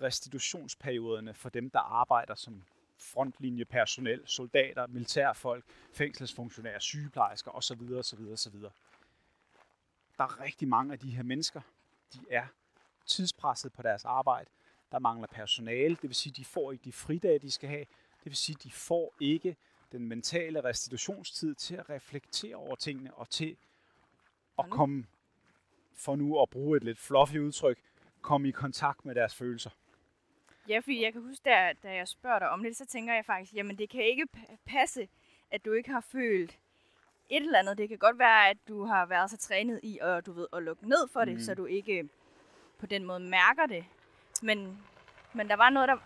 restitutionsperioderne 0.01 1.35
for 1.35 1.49
dem, 1.49 1.71
der 1.71 1.79
arbejder 1.79 2.35
som 2.35 2.65
frontlinjepersonel, 2.99 4.23
soldater, 4.25 4.87
militærfolk, 4.87 5.65
fængselsfunktionærer, 5.93 6.79
sygeplejersker 6.79 7.51
osv. 7.51 7.81
osv. 7.93 8.21
osv. 8.33 8.55
Der 10.19 10.25
er 10.25 10.41
rigtig 10.41 10.69
mange 10.69 10.93
af 10.93 10.99
de 10.99 11.11
her 11.11 11.23
mennesker, 11.23 11.61
de 12.15 12.21
er 12.31 12.47
tidspresset 13.07 13.73
på 13.73 13.83
deres 13.83 14.05
arbejde. 14.05 14.51
Der 14.93 14.99
mangler 14.99 15.27
personale, 15.27 15.95
det 15.95 16.03
vil 16.03 16.15
sige, 16.15 16.33
de 16.33 16.45
får 16.45 16.73
ikke 16.73 16.85
de 16.85 16.93
fridage, 16.93 17.39
de 17.39 17.51
skal 17.51 17.69
have. 17.69 17.85
Det 18.19 18.25
vil 18.25 18.37
sige, 18.37 18.57
de 18.63 18.71
får 18.73 19.15
ikke 19.21 19.57
den 19.93 20.09
mentale 20.09 20.65
restitutionstid 20.65 21.55
til 21.55 21.75
at 21.75 21.91
reflektere 21.91 22.57
over 22.57 22.77
tingene 22.77 23.15
og 23.15 23.31
til 23.31 23.57
at 24.59 24.65
komme, 24.71 25.07
for 25.95 26.17
nu 26.17 26.43
at 26.43 26.51
bruge 26.51 26.77
et 26.77 26.85
lidt 26.85 26.99
fluffy 26.99 27.37
udtryk, 27.37 27.79
komme 28.23 28.49
i 28.49 28.51
kontakt 28.51 29.05
med 29.05 29.15
deres 29.15 29.35
følelser. 29.35 29.71
Ja, 30.69 30.79
fordi 30.79 31.03
jeg 31.03 31.13
kan 31.13 31.23
huske, 31.23 31.43
da, 31.45 31.73
da 31.83 31.95
jeg 31.95 32.09
spørger 32.09 32.39
dig 32.39 32.51
om 32.51 32.63
det, 32.63 32.77
så 32.77 32.87
tænker 32.87 33.15
jeg 33.15 33.25
faktisk, 33.25 33.55
jamen 33.55 33.79
det 33.79 33.91
kan 33.91 34.05
ikke 34.05 34.27
passe, 34.67 35.09
at 35.51 35.65
du 35.65 35.73
ikke 35.73 35.91
har 35.91 36.01
følt 36.01 36.59
et 37.31 37.43
eller 37.43 37.59
andet. 37.59 37.79
Det 37.79 37.89
kan 37.89 37.99
godt 37.99 38.19
være, 38.19 38.51
at 38.51 38.57
du 38.69 38.85
har 38.85 39.07
været 39.07 39.31
så 39.31 39.37
trænet 39.37 39.81
i 39.83 39.99
at, 40.03 40.27
du 40.27 40.33
ved, 40.33 40.47
at 40.53 40.63
lukke 40.63 40.89
ned 40.89 41.09
for 41.13 41.25
det, 41.25 41.35
mm. 41.35 41.41
så 41.41 41.55
du 41.55 41.67
ikke 41.67 42.09
på 42.79 42.87
den 42.87 43.05
måde 43.05 43.21
mærker 43.21 43.67
det. 43.67 43.85
Men, 44.43 44.79
men 45.33 45.49
der 45.49 45.57
var 45.57 45.71
noget, 45.71 45.89
der... 45.89 45.97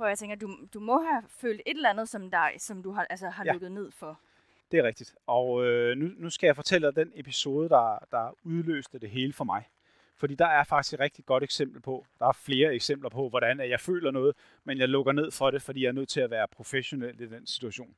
Hvor 0.00 0.08
jeg 0.08 0.18
tænker, 0.18 0.36
du, 0.36 0.56
du 0.74 0.80
må 0.80 0.98
have 0.98 1.22
følt 1.28 1.62
et 1.66 1.76
eller 1.76 1.90
andet, 1.90 2.08
som, 2.08 2.30
der, 2.30 2.48
som 2.58 2.82
du 2.82 2.90
har, 2.90 3.06
altså, 3.10 3.28
har 3.28 3.44
ja. 3.44 3.52
lukket 3.52 3.72
ned 3.72 3.90
for. 3.90 4.20
Det 4.70 4.78
er 4.78 4.82
rigtigt. 4.82 5.14
Og 5.26 5.66
øh, 5.66 5.96
nu, 5.96 6.10
nu 6.16 6.30
skal 6.30 6.46
jeg 6.46 6.56
fortælle 6.56 6.86
dig 6.86 6.96
den 6.96 7.12
episode, 7.14 7.68
der, 7.68 7.98
der 8.10 8.34
udløste 8.42 8.98
det 8.98 9.10
hele 9.10 9.32
for 9.32 9.44
mig. 9.44 9.68
Fordi 10.16 10.34
der 10.34 10.46
er 10.46 10.64
faktisk 10.64 10.94
et 10.94 11.00
rigtig 11.00 11.26
godt 11.26 11.42
eksempel 11.42 11.80
på, 11.80 12.06
der 12.18 12.26
er 12.26 12.32
flere 12.32 12.74
eksempler 12.74 13.10
på, 13.10 13.28
hvordan 13.28 13.60
jeg 13.60 13.80
føler 13.80 14.10
noget, 14.10 14.36
men 14.64 14.78
jeg 14.78 14.88
lukker 14.88 15.12
ned 15.12 15.30
for 15.30 15.50
det, 15.50 15.62
fordi 15.62 15.82
jeg 15.82 15.88
er 15.88 15.92
nødt 15.92 16.08
til 16.08 16.20
at 16.20 16.30
være 16.30 16.48
professionel 16.48 17.20
i 17.20 17.26
den 17.26 17.46
situation. 17.46 17.96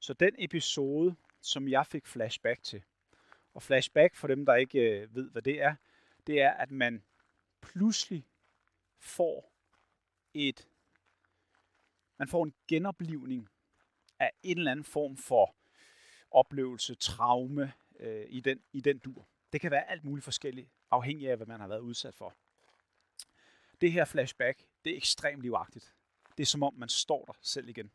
Så 0.00 0.14
den 0.14 0.34
episode, 0.38 1.14
som 1.40 1.68
jeg 1.68 1.86
fik 1.86 2.06
flashback 2.06 2.62
til, 2.62 2.82
og 3.54 3.62
flashback 3.62 4.14
for 4.16 4.28
dem, 4.28 4.46
der 4.46 4.54
ikke 4.54 4.80
øh, 4.80 5.14
ved, 5.14 5.30
hvad 5.30 5.42
det 5.42 5.62
er, 5.62 5.74
det 6.26 6.40
er, 6.40 6.50
at 6.50 6.70
man 6.70 7.02
pludselig 7.60 8.24
får 9.00 9.52
et, 10.34 10.68
man 12.22 12.28
får 12.28 12.44
en 12.44 12.54
genoplivning 12.68 13.48
af 14.18 14.32
en 14.42 14.58
eller 14.58 14.70
anden 14.70 14.84
form 14.84 15.16
for 15.16 15.54
oplevelse, 16.30 16.94
traume 16.94 17.72
øh, 18.00 18.26
i, 18.28 18.40
den, 18.40 18.60
i 18.72 18.80
den 18.80 18.98
dur. 18.98 19.28
Det 19.52 19.60
kan 19.60 19.70
være 19.70 19.90
alt 19.90 20.04
muligt 20.04 20.24
forskelligt, 20.24 20.68
afhængig 20.90 21.30
af, 21.30 21.36
hvad 21.36 21.46
man 21.46 21.60
har 21.60 21.68
været 21.68 21.80
udsat 21.80 22.14
for. 22.14 22.34
Det 23.80 23.92
her 23.92 24.04
flashback, 24.04 24.66
det 24.84 24.92
er 24.92 24.96
ekstremt 24.96 25.42
livagtigt. 25.42 25.94
Det 26.36 26.42
er 26.42 26.46
som 26.46 26.62
om, 26.62 26.74
man 26.74 26.88
står 26.88 27.24
der 27.24 27.32
selv 27.40 27.68
igen. 27.68 27.90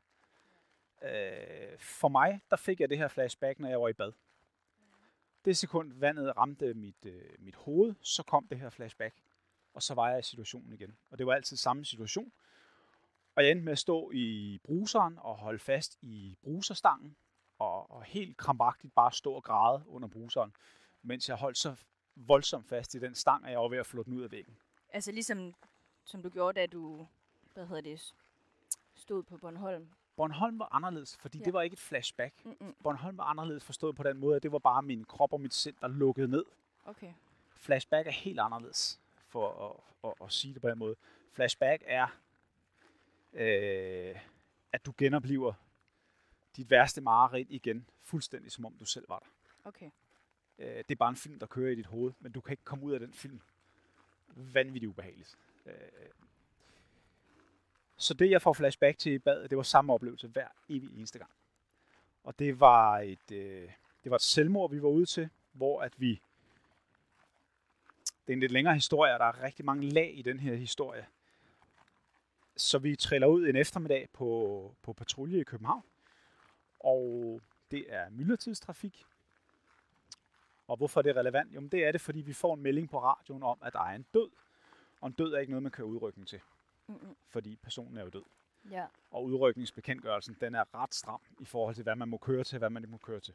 Øh, 1.01 1.79
for 1.79 2.07
mig, 2.07 2.41
der 2.49 2.57
fik 2.57 2.79
jeg 2.79 2.89
det 2.89 2.97
her 2.97 3.07
flashback, 3.07 3.59
når 3.59 3.69
jeg 3.69 3.81
var 3.81 3.87
i 3.87 3.93
bad. 3.93 4.11
Det 5.45 5.57
sekund, 5.57 5.93
vandet 5.93 6.37
ramte 6.37 6.73
mit, 6.73 7.05
øh, 7.05 7.35
mit 7.39 7.55
hoved, 7.55 7.95
så 8.01 8.23
kom 8.23 8.47
det 8.47 8.59
her 8.59 8.69
flashback. 8.69 9.15
Og 9.73 9.83
så 9.83 9.93
var 9.93 10.09
jeg 10.09 10.19
i 10.19 10.23
situationen 10.23 10.73
igen. 10.73 10.97
Og 11.09 11.17
det 11.17 11.27
var 11.27 11.33
altid 11.33 11.57
samme 11.57 11.85
situation. 11.85 12.31
Og 13.37 13.43
jeg 13.43 13.51
endte 13.51 13.65
med 13.65 13.71
at 13.71 13.79
stå 13.79 14.11
i 14.13 14.59
bruseren 14.63 15.17
og 15.19 15.35
holde 15.35 15.59
fast 15.59 15.97
i 16.01 16.37
bruserstangen. 16.43 17.15
Og, 17.59 17.91
og 17.91 18.03
helt 18.03 18.37
krampagtigt 18.37 18.95
bare 18.95 19.11
stå 19.11 19.33
og 19.33 19.43
græde 19.43 19.83
under 19.87 20.07
bruseren. 20.07 20.53
Mens 21.01 21.29
jeg 21.29 21.37
holdt 21.37 21.57
så 21.57 21.75
voldsomt 22.15 22.67
fast 22.67 22.95
i 22.95 22.99
den 22.99 23.15
stang, 23.15 23.45
at 23.45 23.51
jeg 23.51 23.59
var 23.59 23.67
ved 23.67 23.77
at 23.77 23.85
flå 23.85 24.03
den 24.03 24.13
ud 24.13 24.21
af 24.21 24.31
væggen. 24.31 24.57
Altså 24.89 25.11
ligesom 25.11 25.55
som 26.03 26.21
du 26.21 26.29
gjorde, 26.29 26.59
da 26.59 26.65
du 26.65 27.07
hvad 27.53 27.65
hedder 27.65 27.81
det, 27.81 28.13
stod 28.95 29.23
på 29.23 29.37
Bornholm. 29.37 29.89
Bornholm 30.15 30.59
var 30.59 30.69
anderledes, 30.71 31.17
fordi 31.17 31.37
ja. 31.37 31.43
det 31.43 31.53
var 31.53 31.61
ikke 31.61 31.73
et 31.73 31.79
flashback. 31.79 32.45
Mm-mm. 32.45 32.75
Bornholm 32.83 33.17
var 33.17 33.23
anderledes 33.23 33.63
forstået 33.63 33.95
på 33.95 34.03
den 34.03 34.17
måde, 34.17 34.35
at 34.35 34.43
det 34.43 34.51
var 34.51 34.59
bare 34.59 34.81
min 34.81 35.03
krop 35.03 35.33
og 35.33 35.41
mit 35.41 35.53
sind, 35.53 35.75
der 35.81 35.87
lukkede 35.87 36.27
ned. 36.27 36.45
Okay. 36.85 37.13
Flashback 37.55 38.07
er 38.07 38.11
helt 38.11 38.39
anderledes, 38.39 38.99
for 39.27 39.69
at, 39.69 40.09
at, 40.09 40.25
at 40.25 40.31
sige 40.31 40.53
det 40.53 40.61
på 40.61 40.69
den 40.69 40.79
måde. 40.79 40.95
Flashback 41.31 41.83
er, 41.85 42.07
øh, 43.37 44.19
at 44.71 44.85
du 44.85 44.93
genoplever 44.97 45.53
dit 46.55 46.69
værste 46.69 47.01
mareridt 47.01 47.47
igen, 47.51 47.89
fuldstændig 48.01 48.51
som 48.51 48.65
om 48.65 48.77
du 48.77 48.85
selv 48.85 49.09
var 49.09 49.19
der. 49.19 49.27
Okay. 49.63 49.89
Øh, 50.59 50.77
det 50.77 50.91
er 50.91 50.95
bare 50.95 51.09
en 51.09 51.15
film, 51.15 51.39
der 51.39 51.45
kører 51.45 51.71
i 51.71 51.75
dit 51.75 51.85
hoved, 51.85 52.13
men 52.19 52.31
du 52.31 52.41
kan 52.41 52.53
ikke 52.53 52.63
komme 52.63 52.85
ud 52.85 52.91
af 52.91 52.99
den 52.99 53.13
film. 53.13 53.41
Vanvittigt 54.27 54.89
ubehageligt. 54.89 55.37
Øh, 55.65 55.73
så 57.97 58.13
det, 58.13 58.29
jeg 58.29 58.41
får 58.41 58.53
flashback 58.53 58.97
til 58.97 59.11
i 59.11 59.19
badet, 59.19 59.49
det 59.49 59.57
var 59.57 59.63
samme 59.63 59.93
oplevelse 59.93 60.27
hver 60.27 60.47
evig 60.69 60.97
eneste 60.97 61.19
gang. 61.19 61.31
Og 62.23 62.39
det 62.39 62.59
var 62.59 62.99
et, 62.99 63.31
øh, 63.31 63.71
det 64.03 64.09
var 64.09 64.15
et 64.15 64.21
selvmord, 64.21 64.71
vi 64.71 64.81
var 64.81 64.89
ude 64.89 65.05
til, 65.05 65.29
hvor 65.51 65.81
at 65.81 65.93
vi... 65.97 66.21
Det 68.05 68.33
er 68.33 68.35
en 68.35 68.39
lidt 68.39 68.51
længere 68.51 68.73
historie, 68.73 69.13
og 69.13 69.19
der 69.19 69.25
er 69.25 69.43
rigtig 69.43 69.65
mange 69.65 69.89
lag 69.89 70.17
i 70.17 70.21
den 70.21 70.39
her 70.39 70.55
historie. 70.55 71.05
Så 72.57 72.79
vi 72.79 72.95
triller 72.95 73.27
ud 73.27 73.47
en 73.47 73.55
eftermiddag 73.55 74.09
på, 74.13 74.75
på 74.81 74.93
patrulje 74.93 75.39
i 75.39 75.43
København. 75.43 75.83
Og 76.79 77.41
det 77.71 77.85
er 77.89 78.09
myldretidstrafik. 78.09 79.05
Og 80.67 80.77
hvorfor 80.77 80.99
er 80.99 81.01
det 81.01 81.15
relevant? 81.15 81.55
Jo, 81.55 81.61
det 81.61 81.85
er 81.85 81.91
det, 81.91 82.01
fordi 82.01 82.21
vi 82.21 82.33
får 82.33 82.53
en 82.53 82.61
melding 82.61 82.89
på 82.89 82.99
radioen 82.99 83.43
om, 83.43 83.59
at 83.61 83.73
der 83.73 83.79
er 83.79 83.95
en 83.95 84.05
død. 84.13 84.29
Og 85.01 85.07
en 85.07 85.13
død 85.13 85.33
er 85.33 85.39
ikke 85.39 85.51
noget, 85.51 85.63
man 85.63 85.71
kan 85.71 85.85
udrykning 85.85 86.27
til. 86.27 86.39
Mm-hmm. 86.87 87.15
Fordi 87.27 87.55
personen 87.55 87.97
er 87.97 88.03
jo 88.03 88.09
død. 88.09 88.23
Ja. 88.71 88.85
Og 89.11 89.23
udrykningsbekendtgørelsen, 89.23 90.37
den 90.41 90.55
er 90.55 90.75
ret 90.75 90.95
stram 90.95 91.21
i 91.39 91.45
forhold 91.45 91.75
til, 91.75 91.83
hvad 91.83 91.95
man 91.95 92.09
må 92.09 92.17
køre 92.17 92.43
til, 92.43 92.59
hvad 92.59 92.69
man 92.69 92.83
ikke 92.83 92.91
må 92.91 92.97
køre 92.97 93.19
til. 93.19 93.33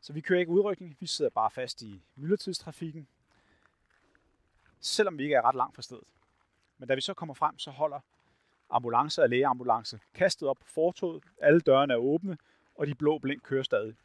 Så 0.00 0.12
vi 0.12 0.20
kører 0.20 0.40
ikke 0.40 0.52
udrykning, 0.52 0.96
vi 1.00 1.06
sidder 1.06 1.30
bare 1.30 1.50
fast 1.50 1.82
i 1.82 2.02
myldretidstrafikken, 2.14 3.08
selvom 4.80 5.18
vi 5.18 5.22
ikke 5.22 5.34
er 5.34 5.42
ret 5.42 5.54
langt 5.54 5.74
fra 5.74 5.82
stedet. 5.82 6.04
Men 6.78 6.88
da 6.88 6.94
vi 6.94 7.00
så 7.00 7.14
kommer 7.14 7.34
frem, 7.34 7.58
så 7.58 7.70
holder 7.70 8.00
ambulance 8.70 9.22
og 9.22 9.28
lægeambulance 9.28 10.00
kastet 10.14 10.48
op 10.48 10.58
på 10.58 10.66
fortoget, 10.66 11.24
alle 11.38 11.60
dørene 11.60 11.92
er 11.92 11.98
åbne, 11.98 12.38
og 12.74 12.86
de 12.86 12.94
blå 12.94 13.18
blink 13.18 13.42
kører 13.42 13.62
stadig. 13.62 13.96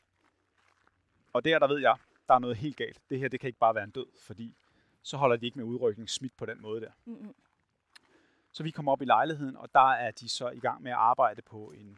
Og 1.34 1.46
der, 1.46 1.60
der 1.60 1.68
ved 1.68 1.80
jeg, 1.80 1.98
der 2.28 2.34
er 2.34 2.40
noget 2.40 2.58
helt 2.58 2.78
galt. 2.78 3.02
Det 3.10 3.20
her, 3.20 3.28
det 3.28 3.40
kan 3.40 3.48
ikke 3.48 3.60
bare 3.60 3.76
være 3.76 3.84
en 3.84 3.92
død, 3.92 4.06
fordi 4.22 4.56
så 5.02 5.18
holder 5.18 5.36
de 5.36 5.46
ikke 5.46 5.58
med 5.58 5.66
udrykning 5.66 6.10
smidt 6.10 6.38
på 6.38 6.46
den 6.46 6.62
måde 6.62 6.82
der. 6.82 6.92
Mm-hmm. 7.06 7.36
Så 8.52 8.64
vi 8.64 8.72
kommer 8.72 8.92
op 8.92 9.02
i 9.02 9.06
lejligheden, 9.06 9.58
og 9.58 9.74
der 9.74 9.92
er 9.92 10.12
de 10.12 10.30
så 10.30 10.50
i 10.50 10.60
gang 10.60 10.82
med 10.82 10.92
at 10.92 10.98
arbejde 10.98 11.42
på 11.42 11.72
en 11.72 11.98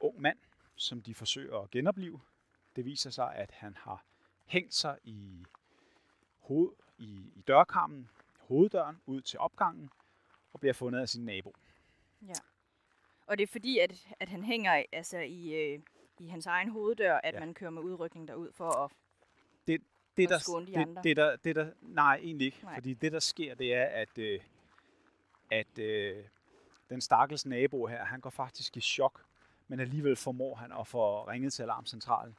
ung 0.00 0.20
mand, 0.20 0.38
som 0.76 1.02
de 1.02 1.14
forsøger 1.14 1.58
at 1.58 1.70
genopleve. 1.70 2.20
Det 2.76 2.84
viser 2.84 3.10
sig, 3.10 3.34
at 3.34 3.50
han 3.50 3.76
har 3.76 4.04
hængt 4.46 4.74
sig 4.74 4.98
i, 5.04 5.44
hoved, 6.40 6.72
i, 6.98 7.32
i 7.34 7.42
dørkarmen, 7.48 8.10
hoveddøren, 8.52 8.96
ud 9.06 9.20
til 9.20 9.38
opgangen, 9.38 9.90
og 10.52 10.60
bliver 10.60 10.72
fundet 10.72 11.00
af 11.00 11.08
sin 11.08 11.24
nabo. 11.24 11.54
Ja. 12.22 12.34
Og 13.26 13.38
det 13.38 13.42
er 13.42 13.52
fordi, 13.52 13.78
at, 13.78 14.06
at 14.20 14.28
han 14.28 14.44
hænger 14.44 14.84
altså, 14.92 15.18
i, 15.18 15.54
øh, 15.54 15.80
i 16.18 16.26
hans 16.26 16.46
egen 16.46 16.68
hoveddør, 16.68 17.16
at 17.16 17.34
ja. 17.34 17.40
man 17.40 17.54
kører 17.54 17.70
med 17.70 17.82
udrykning 17.82 18.28
derud 18.28 18.52
for 18.52 18.70
at, 18.84 18.90
det, 19.66 19.82
det, 20.16 20.28
der, 20.28 20.38
skåne 20.38 20.66
de 20.66 20.72
det, 20.72 20.80
andre? 20.80 21.02
Det, 21.02 21.16
der, 21.16 21.36
det 21.36 21.56
der, 21.56 21.70
nej, 21.80 22.16
egentlig 22.22 22.44
ikke. 22.44 22.60
Nej. 22.62 22.74
Fordi 22.74 22.94
det, 22.94 23.12
der 23.12 23.20
sker, 23.20 23.54
det 23.54 23.74
er, 23.74 23.84
at, 23.84 24.18
øh, 24.18 24.40
at 25.50 25.78
øh, 25.78 26.24
den 26.90 27.00
stakkels 27.00 27.46
nabo 27.46 27.86
her, 27.86 28.04
han 28.04 28.20
går 28.20 28.30
faktisk 28.30 28.76
i 28.76 28.80
chok, 28.80 29.24
men 29.68 29.80
alligevel 29.80 30.16
formår 30.16 30.54
han 30.54 30.72
at 30.72 30.86
få 30.86 31.28
ringet 31.28 31.52
til 31.52 31.62
alarmcentralen 31.62 32.36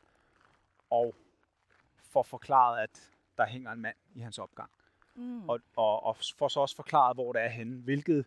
og 0.89 1.15
får 2.03 2.23
forklaret, 2.23 2.83
at 2.83 3.11
der 3.37 3.45
hænger 3.45 3.71
en 3.71 3.81
mand 3.81 3.95
i 4.15 4.19
hans 4.19 4.39
opgang. 4.39 4.71
Mm. 5.15 5.49
Og, 5.49 5.59
og, 5.75 6.03
og 6.03 6.17
får 6.37 6.47
så 6.47 6.59
også 6.59 6.75
forklaret, 6.75 7.15
hvor 7.15 7.33
det 7.33 7.41
er 7.41 7.47
henne, 7.49 7.81
hvilket 7.81 8.25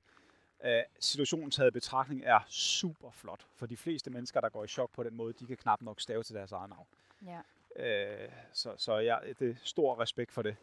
øh, 0.64 0.82
situationen 1.00 1.50
taget 1.50 1.72
betragtning 1.72 2.22
er 2.24 2.40
super 2.48 3.10
flot. 3.10 3.46
For 3.54 3.66
de 3.66 3.76
fleste 3.76 4.10
mennesker, 4.10 4.40
der 4.40 4.48
går 4.48 4.64
i 4.64 4.68
chok 4.68 4.90
på 4.92 5.02
den 5.02 5.14
måde, 5.14 5.32
de 5.32 5.46
kan 5.46 5.56
knap 5.56 5.82
nok 5.82 6.00
stave 6.00 6.22
til 6.22 6.34
deres 6.34 6.52
eget 6.52 6.70
navn. 6.70 6.86
Ja. 7.24 7.40
Øh, 7.76 8.30
så 8.52 8.74
så 8.76 8.94
ja, 8.94 9.16
det 9.38 9.50
er 9.50 9.54
stor 9.62 10.00
respekt 10.00 10.32
for 10.32 10.42
det. 10.42 10.56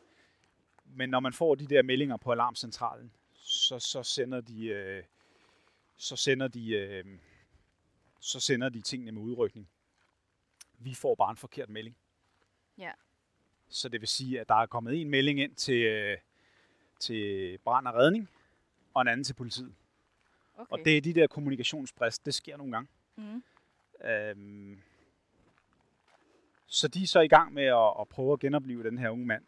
Men 0.85 1.09
når 1.09 1.19
man 1.19 1.33
får 1.33 1.55
de 1.55 1.67
der 1.67 1.81
meldinger 1.81 2.17
på 2.17 2.31
alarmcentralen, 2.31 3.11
så, 3.33 3.79
så 3.79 4.03
sender 4.03 4.41
de, 4.41 4.65
øh, 4.65 5.03
så 5.95 6.15
sender 6.15 6.47
de, 6.47 6.69
øh, 6.69 7.05
så 8.19 8.39
sender 8.39 8.69
de 8.69 8.81
tingene 8.81 9.11
med 9.11 9.21
udrykning. 9.21 9.69
Vi 10.77 10.93
får 10.93 11.15
bare 11.15 11.31
en 11.31 11.37
forkert 11.37 11.69
melding. 11.69 11.97
Ja. 12.77 12.91
Så 13.73 13.89
det 13.89 14.01
vil 14.01 14.07
sige, 14.07 14.39
at 14.39 14.49
der 14.49 14.55
er 14.55 14.65
kommet 14.65 15.01
en 15.01 15.09
melding 15.09 15.39
ind 15.39 15.55
til, 15.55 15.81
øh, 15.81 16.17
til 16.99 17.57
brand 17.63 17.87
og 17.87 17.93
redning, 17.93 18.29
og 18.93 19.01
en 19.01 19.07
anden 19.07 19.23
til 19.23 19.33
politiet. 19.33 19.73
Okay. 20.57 20.71
Og 20.71 20.79
det 20.85 20.97
er 20.97 21.01
de 21.01 21.13
der 21.13 21.27
kommunikationsbrist, 21.27 22.25
det 22.25 22.33
sker 22.33 22.57
nogle 22.57 22.71
gange. 22.71 22.89
Mm. 23.15 23.43
Øhm, 24.07 24.79
Så 26.67 26.87
de 26.87 27.03
er 27.03 27.07
så 27.07 27.19
i 27.19 27.27
gang 27.27 27.53
med 27.53 27.63
at, 27.63 27.93
at 27.99 28.07
prøve 28.07 28.33
at 28.33 28.39
genopleve 28.39 28.83
den 28.83 28.97
her 28.97 29.09
unge 29.09 29.25
mand. 29.25 29.43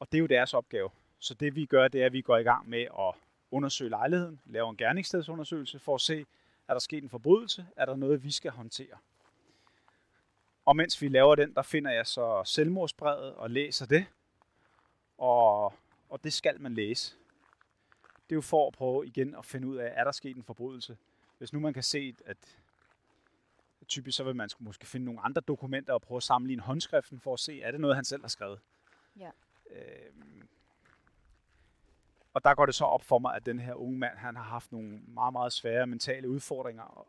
Og 0.00 0.12
det 0.12 0.18
er 0.18 0.20
jo 0.20 0.26
deres 0.26 0.54
opgave. 0.54 0.90
Så 1.18 1.34
det 1.34 1.54
vi 1.56 1.66
gør, 1.66 1.88
det 1.88 2.02
er, 2.02 2.06
at 2.06 2.12
vi 2.12 2.20
går 2.20 2.36
i 2.36 2.42
gang 2.42 2.68
med 2.68 2.82
at 2.82 3.14
undersøge 3.50 3.90
lejligheden, 3.90 4.40
lave 4.46 4.70
en 4.70 4.76
gerningsstedsundersøgelse 4.76 5.78
for 5.78 5.94
at 5.94 6.00
se, 6.00 6.26
er 6.68 6.72
der 6.72 6.78
sket 6.80 7.02
en 7.02 7.10
forbrydelse, 7.10 7.66
er 7.76 7.84
der 7.84 7.96
noget, 7.96 8.24
vi 8.24 8.30
skal 8.30 8.50
håndtere. 8.50 8.96
Og 10.68 10.76
mens 10.76 11.02
vi 11.02 11.08
laver 11.08 11.34
den, 11.34 11.54
der 11.54 11.62
finder 11.62 11.90
jeg 11.90 12.06
så 12.06 12.42
selvmordsbrevet 12.44 13.34
og 13.34 13.50
læser 13.50 13.86
det. 13.86 14.06
Og, 15.18 15.64
og 16.08 16.24
det 16.24 16.32
skal 16.32 16.60
man 16.60 16.74
læse. 16.74 17.16
Det 18.02 18.32
er 18.32 18.36
jo 18.36 18.40
for 18.40 18.66
at 18.66 18.72
prøve 18.72 19.06
igen 19.06 19.34
at 19.34 19.46
finde 19.46 19.68
ud 19.68 19.76
af, 19.76 19.92
er 19.96 20.04
der 20.04 20.12
sket 20.12 20.36
en 20.36 20.42
forbrydelse. 20.42 20.96
Hvis 21.38 21.52
nu 21.52 21.60
man 21.60 21.72
kan 21.72 21.82
se, 21.82 22.14
at 22.26 22.36
typisk 23.88 24.16
så 24.16 24.24
vil 24.24 24.36
man 24.36 24.50
måske 24.58 24.86
finde 24.86 25.06
nogle 25.06 25.20
andre 25.20 25.40
dokumenter 25.40 25.92
og 25.92 26.02
prøve 26.02 26.16
at 26.16 26.22
sammenligne 26.22 26.62
håndskriften 26.62 27.20
for 27.20 27.32
at 27.32 27.40
se, 27.40 27.62
er 27.62 27.70
det 27.70 27.80
noget, 27.80 27.96
han 27.96 28.04
selv 28.04 28.22
har 28.22 28.28
skrevet. 28.28 28.60
Ja. 29.18 29.30
Øhm, 29.70 30.48
og 32.34 32.44
der 32.44 32.54
går 32.54 32.66
det 32.66 32.74
så 32.74 32.84
op 32.84 33.02
for 33.02 33.18
mig, 33.18 33.36
at 33.36 33.46
den 33.46 33.58
her 33.58 33.74
unge 33.74 33.98
mand, 33.98 34.18
han 34.18 34.36
har 34.36 34.42
haft 34.42 34.72
nogle 34.72 35.00
meget, 35.06 35.32
meget 35.32 35.52
svære 35.52 35.86
mentale 35.86 36.28
udfordringer, 36.28 36.82
og, 36.82 37.06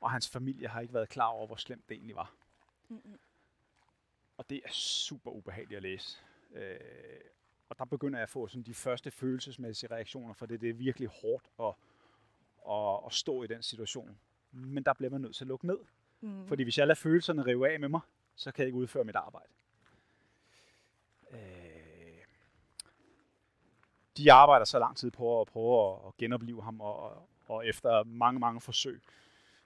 og 0.00 0.10
hans 0.10 0.28
familie 0.28 0.68
har 0.68 0.80
ikke 0.80 0.94
været 0.94 1.08
klar 1.08 1.28
over, 1.28 1.46
hvor 1.46 1.56
slemt 1.56 1.88
det 1.88 1.94
egentlig 1.94 2.16
var. 2.16 2.32
Mm-hmm. 2.88 3.18
Og 4.36 4.50
det 4.50 4.60
er 4.64 4.72
super 4.72 5.30
ubehageligt 5.30 5.76
at 5.76 5.82
læse. 5.82 6.18
Øh, 6.54 6.76
og 7.68 7.78
der 7.78 7.84
begynder 7.84 8.18
jeg 8.18 8.22
at 8.22 8.28
få 8.28 8.48
sådan 8.48 8.62
de 8.62 8.74
første 8.74 9.10
følelsesmæssige 9.10 9.90
reaktioner, 9.90 10.34
for 10.34 10.46
det, 10.46 10.60
det 10.60 10.70
er 10.70 10.74
virkelig 10.74 11.08
hårdt 11.08 11.50
at, 11.60 11.74
at, 12.70 13.06
at 13.06 13.12
stå 13.12 13.42
i 13.42 13.46
den 13.46 13.62
situation. 13.62 14.18
Men 14.50 14.82
der 14.82 14.92
bliver 14.92 15.10
man 15.10 15.20
nødt 15.20 15.36
til 15.36 15.44
at 15.44 15.48
lukke 15.48 15.66
ned. 15.66 15.78
Mm. 16.20 16.46
Fordi 16.46 16.62
hvis 16.62 16.78
jeg 16.78 16.86
lader 16.86 16.94
følelserne 16.94 17.46
rive 17.46 17.72
af 17.72 17.80
med 17.80 17.88
mig, 17.88 18.00
så 18.36 18.52
kan 18.52 18.62
jeg 18.62 18.66
ikke 18.66 18.78
udføre 18.78 19.04
mit 19.04 19.16
arbejde. 19.16 19.48
Øh, 21.30 22.24
de 24.16 24.32
arbejder 24.32 24.64
så 24.64 24.78
lang 24.78 24.96
tid 24.96 25.10
på 25.10 25.40
at 25.40 25.46
prøve 25.46 25.92
at, 25.92 26.06
at 26.06 26.16
genopleve 26.16 26.62
ham, 26.62 26.80
og, 26.80 27.28
og 27.46 27.66
efter 27.66 28.04
mange, 28.04 28.40
mange 28.40 28.60
forsøg, 28.60 29.02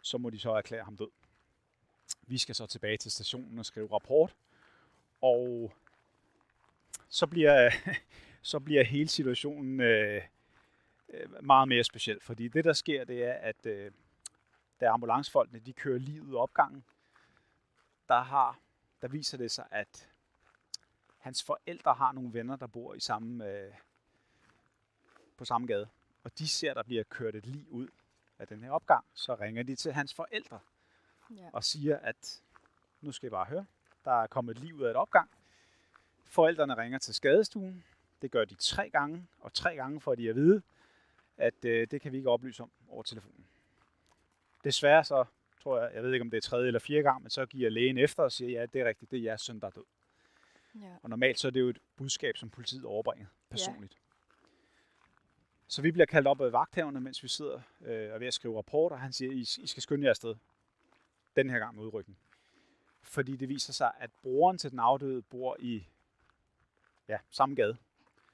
så 0.03 0.19
må 0.19 0.31
de 0.31 0.39
så 0.39 0.51
erklære 0.51 0.85
ham 0.85 0.97
død. 0.97 1.11
Vi 2.31 2.39
skal 2.39 2.55
så 2.55 2.67
tilbage 2.67 2.97
til 2.97 3.11
stationen 3.11 3.59
og 3.59 3.67
skrive 3.67 3.93
rapport, 3.93 4.37
og 5.21 5.73
så 7.09 7.27
bliver, 7.27 7.71
så 8.43 8.59
bliver 8.59 8.85
hele 8.85 9.09
situationen 9.09 9.81
øh, 9.81 10.23
øh, 11.09 11.45
meget 11.45 11.69
mere 11.69 11.85
speciel, 11.85 12.21
fordi 12.21 12.49
det 12.49 12.65
der 12.65 12.73
sker, 12.73 13.05
det 13.05 13.25
er, 13.25 13.33
at 13.33 13.67
øh, 13.67 13.93
da 14.81 14.87
ambulancefolkene 14.87 15.61
de 15.61 15.73
kører 15.73 15.99
lige 15.99 16.23
ud 16.23 16.35
af 16.35 16.43
opgangen, 16.43 16.85
der, 18.09 18.21
har, 18.21 18.59
der 19.03 19.09
viser 19.09 19.39
det 19.39 19.51
sig, 19.51 19.67
at 19.71 20.09
hans 21.19 21.45
forældre 21.45 21.95
har 21.95 22.13
nogle 22.13 22.33
venner, 22.33 22.57
der 22.57 22.67
bor 22.67 22.95
i 22.95 23.01
samme, 23.01 23.47
øh, 23.47 23.73
på 25.37 25.45
samme 25.45 25.67
gade. 25.67 25.89
Og 26.25 26.39
de 26.39 26.49
ser, 26.49 26.75
der 26.75 26.83
bliver 26.83 27.03
kørt 27.03 27.35
et 27.35 27.47
lige 27.47 27.73
ud 27.73 27.89
af 28.39 28.49
den 28.49 28.63
her 28.63 28.71
opgang. 28.71 29.05
Så 29.15 29.35
ringer 29.35 29.63
de 29.63 29.75
til 29.75 29.93
hans 29.93 30.15
forældre 30.15 30.61
Ja. 31.37 31.49
og 31.53 31.65
siger, 31.65 31.99
at 31.99 32.43
nu 33.01 33.13
skal 33.13 33.27
I 33.27 33.31
bare 33.31 33.45
høre, 33.45 33.67
der 34.05 34.23
er 34.23 34.27
kommet 34.27 34.57
et 34.57 34.63
liv 34.65 34.75
ud 34.75 34.83
af 34.83 34.91
et 34.91 34.97
opgang. 34.97 35.31
Forældrene 36.25 36.77
ringer 36.77 36.99
til 36.99 37.15
skadestuen. 37.15 37.85
Det 38.23 38.31
gør 38.31 38.45
de 38.45 38.55
tre 38.55 38.91
gange, 38.91 39.27
og 39.41 39.55
tre 39.55 39.75
gange 39.75 40.01
får 40.01 40.15
de 40.15 40.29
at 40.29 40.37
vide, 40.37 40.63
at 41.37 41.65
øh, 41.65 41.87
det 41.91 42.01
kan 42.01 42.13
vi 42.13 42.17
ikke 42.17 42.31
oplyse 42.31 42.63
om 42.63 42.71
over 42.89 43.03
telefonen. 43.03 43.47
Desværre 44.65 45.05
så, 45.05 45.25
tror 45.63 45.81
jeg, 45.81 45.95
jeg 45.95 46.03
ved 46.03 46.13
ikke 46.13 46.23
om 46.23 46.31
det 46.31 46.37
er 46.37 46.41
tredje 46.41 46.67
eller 46.67 46.81
fjerde 46.81 47.03
gang, 47.03 47.23
men 47.23 47.31
så 47.31 47.47
giver 47.47 47.71
lægen 47.71 47.99
efter 47.99 48.23
og 48.23 48.33
siger, 48.33 48.61
ja, 48.61 48.67
det 48.67 48.81
er 48.81 48.85
rigtigt, 48.85 49.11
det 49.11 49.19
er 49.19 49.23
jeres 49.23 49.41
søn, 49.41 49.61
der 49.61 49.67
er 49.67 49.71
død. 49.71 49.85
Ja. 50.75 50.97
Og 51.03 51.11
normalt 51.11 51.39
så 51.39 51.47
er 51.47 51.51
det 51.51 51.61
jo 51.61 51.69
et 51.69 51.79
budskab, 51.97 52.37
som 52.37 52.51
politiet 52.51 52.85
overbringer 52.85 53.27
personligt. 53.51 53.95
Ja. 53.95 53.99
Så 55.69 55.83
vi 55.83 55.93
bliver 55.93 56.07
kaldt 56.07 56.29
op 56.29 56.41
af 56.41 56.53
vagthaverne, 56.53 57.01
mens 57.01 57.23
vi 57.23 57.29
sidder 57.29 57.61
øh, 57.81 58.09
og 58.09 58.15
er 58.15 58.19
ved 58.19 58.27
at 58.27 58.35
skrive 58.35 58.57
rapporter. 58.57 58.97
Han 58.97 59.13
siger, 59.13 59.33
I, 59.33 59.41
I 59.63 59.67
skal 59.67 59.83
skynde 59.83 60.05
jer 60.05 60.11
afsted. 60.11 60.35
Den 61.37 61.51
her 61.51 61.59
gang 61.59 61.77
med 61.77 61.85
udrykning. 61.85 62.19
Fordi 63.03 63.37
det 63.37 63.49
viser 63.49 63.73
sig, 63.73 63.93
at 63.99 64.11
broren 64.23 64.59
til 64.59 64.71
den 64.71 64.79
afdøde 64.79 65.23
bor 65.23 65.57
i 65.61 65.87
ja, 67.09 67.19
samme 67.31 67.55
gade. 67.55 67.77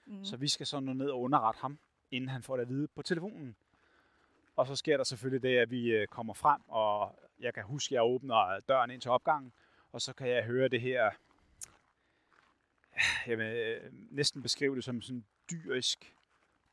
Mm. 0.06 0.24
Så 0.24 0.36
vi 0.36 0.48
skal 0.48 0.66
så 0.66 0.80
nå 0.80 0.92
ned 0.92 1.10
og 1.10 1.20
underrette 1.20 1.60
ham, 1.60 1.78
inden 2.10 2.28
han 2.28 2.42
får 2.42 2.56
det 2.56 2.62
at 2.62 2.68
vide 2.68 2.88
på 2.88 3.02
telefonen. 3.02 3.56
Og 4.56 4.66
så 4.66 4.76
sker 4.76 4.96
der 4.96 5.04
selvfølgelig 5.04 5.42
det, 5.42 5.58
at 5.58 5.70
vi 5.70 5.88
øh, 5.88 6.06
kommer 6.06 6.34
frem, 6.34 6.60
og 6.68 7.18
jeg 7.40 7.54
kan 7.54 7.62
huske, 7.64 7.92
at 7.92 7.94
jeg 7.94 8.02
åbner 8.02 8.60
døren 8.68 8.90
ind 8.90 9.00
til 9.00 9.10
opgangen, 9.10 9.52
og 9.92 10.00
så 10.00 10.12
kan 10.12 10.28
jeg 10.28 10.44
høre 10.44 10.68
det 10.68 10.80
her, 10.80 11.10
jamen, 13.26 13.46
øh, 13.46 13.92
næsten 13.92 14.42
beskrive 14.42 14.76
det 14.76 14.84
som 14.84 15.02
sådan 15.02 15.24
dyrisk 15.50 16.16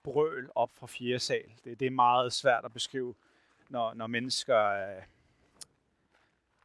brøl 0.04 0.50
op 0.56 0.72
fra 0.72 0.88
fjerde 0.88 1.20
sal. 1.20 1.54
Det, 1.64 1.80
det 1.80 1.86
er 1.86 1.92
meget 1.92 2.34
svært 2.34 2.66
at 2.66 2.74
beskrive, 2.74 3.16
når, 3.70 3.94
når 3.94 4.08
mennesker 4.08 4.66
øh, 4.66 5.04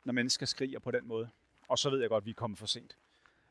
når 0.08 0.12
mennesker 0.12 0.46
skriger 0.46 0.78
på 0.78 0.90
den 0.90 1.08
måde. 1.08 1.28
Og 1.68 1.78
så 1.78 1.90
ved 1.90 2.00
jeg 2.00 2.08
godt, 2.08 2.22
at 2.22 2.26
vi 2.26 2.30
er 2.30 2.34
kommet 2.34 2.58
for 2.58 2.66
sent. 2.66 2.96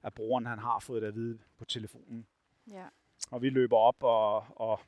At 0.04 0.14
brugeren 0.14 0.46
han 0.46 0.60
har 0.60 0.80
fået 0.80 1.02
det 1.02 1.08
at 1.08 1.16
vide 1.16 1.40
på 1.58 1.66
telefonen. 1.66 2.28
Ja. 2.72 2.86
Og 3.32 3.42
vi 3.42 3.50
løber 3.50 3.78
op, 3.78 4.04
og, 4.04 4.46
og 4.62 4.80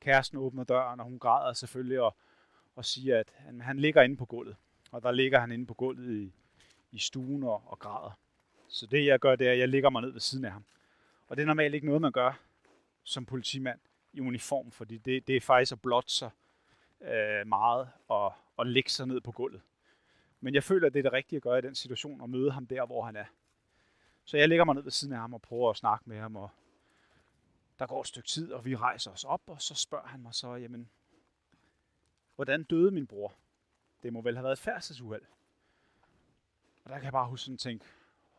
kæresten 0.00 0.38
åbner 0.38 0.64
døren, 0.64 1.00
og 1.00 1.06
hun 1.06 1.18
græder 1.18 1.52
selvfølgelig 1.52 2.00
og, 2.00 2.16
og 2.76 2.84
siger, 2.84 3.20
at 3.20 3.32
han, 3.34 3.60
han 3.60 3.78
ligger 3.78 4.02
inde 4.02 4.16
på 4.16 4.24
gulvet. 4.24 4.56
Og 4.90 5.02
der 5.02 5.10
ligger 5.10 5.40
han 5.40 5.52
inde 5.52 5.66
på 5.66 5.74
gulvet 5.74 6.12
i, 6.22 6.32
i 6.92 6.98
stuen 6.98 7.42
og, 7.42 7.62
og 7.66 7.78
græder. 7.78 8.18
Så 8.68 8.86
det 8.86 9.06
jeg 9.06 9.20
gør, 9.20 9.36
det 9.36 9.46
er, 9.46 9.52
at 9.52 9.58
jeg 9.58 9.68
ligger 9.68 9.90
mig 9.90 10.02
ned 10.02 10.10
ved 10.10 10.20
siden 10.20 10.44
af 10.44 10.52
ham. 10.52 10.64
Og 11.28 11.36
det 11.36 11.42
er 11.42 11.46
normalt 11.46 11.74
ikke 11.74 11.86
noget, 11.86 12.02
man 12.02 12.12
gør 12.12 12.40
som 13.02 13.26
politimand 13.26 13.80
i 14.12 14.20
uniform, 14.20 14.70
fordi 14.70 14.98
det, 14.98 15.26
det 15.26 15.36
er 15.36 15.40
faktisk 15.40 15.72
at 15.72 15.82
blotte 15.82 16.12
sig 16.12 16.30
øh, 17.00 17.46
meget 17.46 17.88
og, 18.08 18.32
og 18.56 18.66
lægge 18.66 18.90
sig 18.90 19.06
ned 19.06 19.20
på 19.20 19.32
gulvet. 19.32 19.60
Men 20.40 20.54
jeg 20.54 20.64
føler, 20.64 20.86
at 20.86 20.92
det 20.92 20.98
er 20.98 21.02
det 21.02 21.12
rigtige 21.12 21.36
at 21.36 21.42
gøre 21.42 21.58
i 21.58 21.62
den 21.62 21.74
situation, 21.74 22.20
og 22.20 22.30
møde 22.30 22.50
ham 22.50 22.66
der, 22.66 22.86
hvor 22.86 23.04
han 23.04 23.16
er. 23.16 23.24
Så 24.24 24.36
jeg 24.36 24.48
lægger 24.48 24.64
mig 24.64 24.74
ned 24.74 24.82
ved 24.82 24.90
siden 24.90 25.14
af 25.14 25.20
ham 25.20 25.34
og 25.34 25.42
prøver 25.42 25.70
at 25.70 25.76
snakke 25.76 26.08
med 26.08 26.18
ham, 26.18 26.36
og 26.36 26.50
der 27.78 27.86
går 27.86 28.00
et 28.00 28.06
stykke 28.06 28.28
tid, 28.28 28.52
og 28.52 28.64
vi 28.64 28.76
rejser 28.76 29.10
os 29.10 29.24
op, 29.24 29.42
og 29.46 29.62
så 29.62 29.74
spørger 29.74 30.06
han 30.06 30.20
mig 30.20 30.34
så, 30.34 30.54
jamen, 30.54 30.90
hvordan 32.34 32.64
døde 32.64 32.90
min 32.90 33.06
bror? 33.06 33.34
Det 34.02 34.12
må 34.12 34.22
vel 34.22 34.36
have 34.36 34.44
været 34.44 34.52
et 34.52 34.58
færdselsuheld. 34.58 35.22
Og 36.84 36.90
der 36.90 36.96
kan 36.96 37.04
jeg 37.04 37.12
bare 37.12 37.28
huske 37.28 37.44
sådan 37.44 37.54
og 37.54 37.60
tænke, 37.60 37.84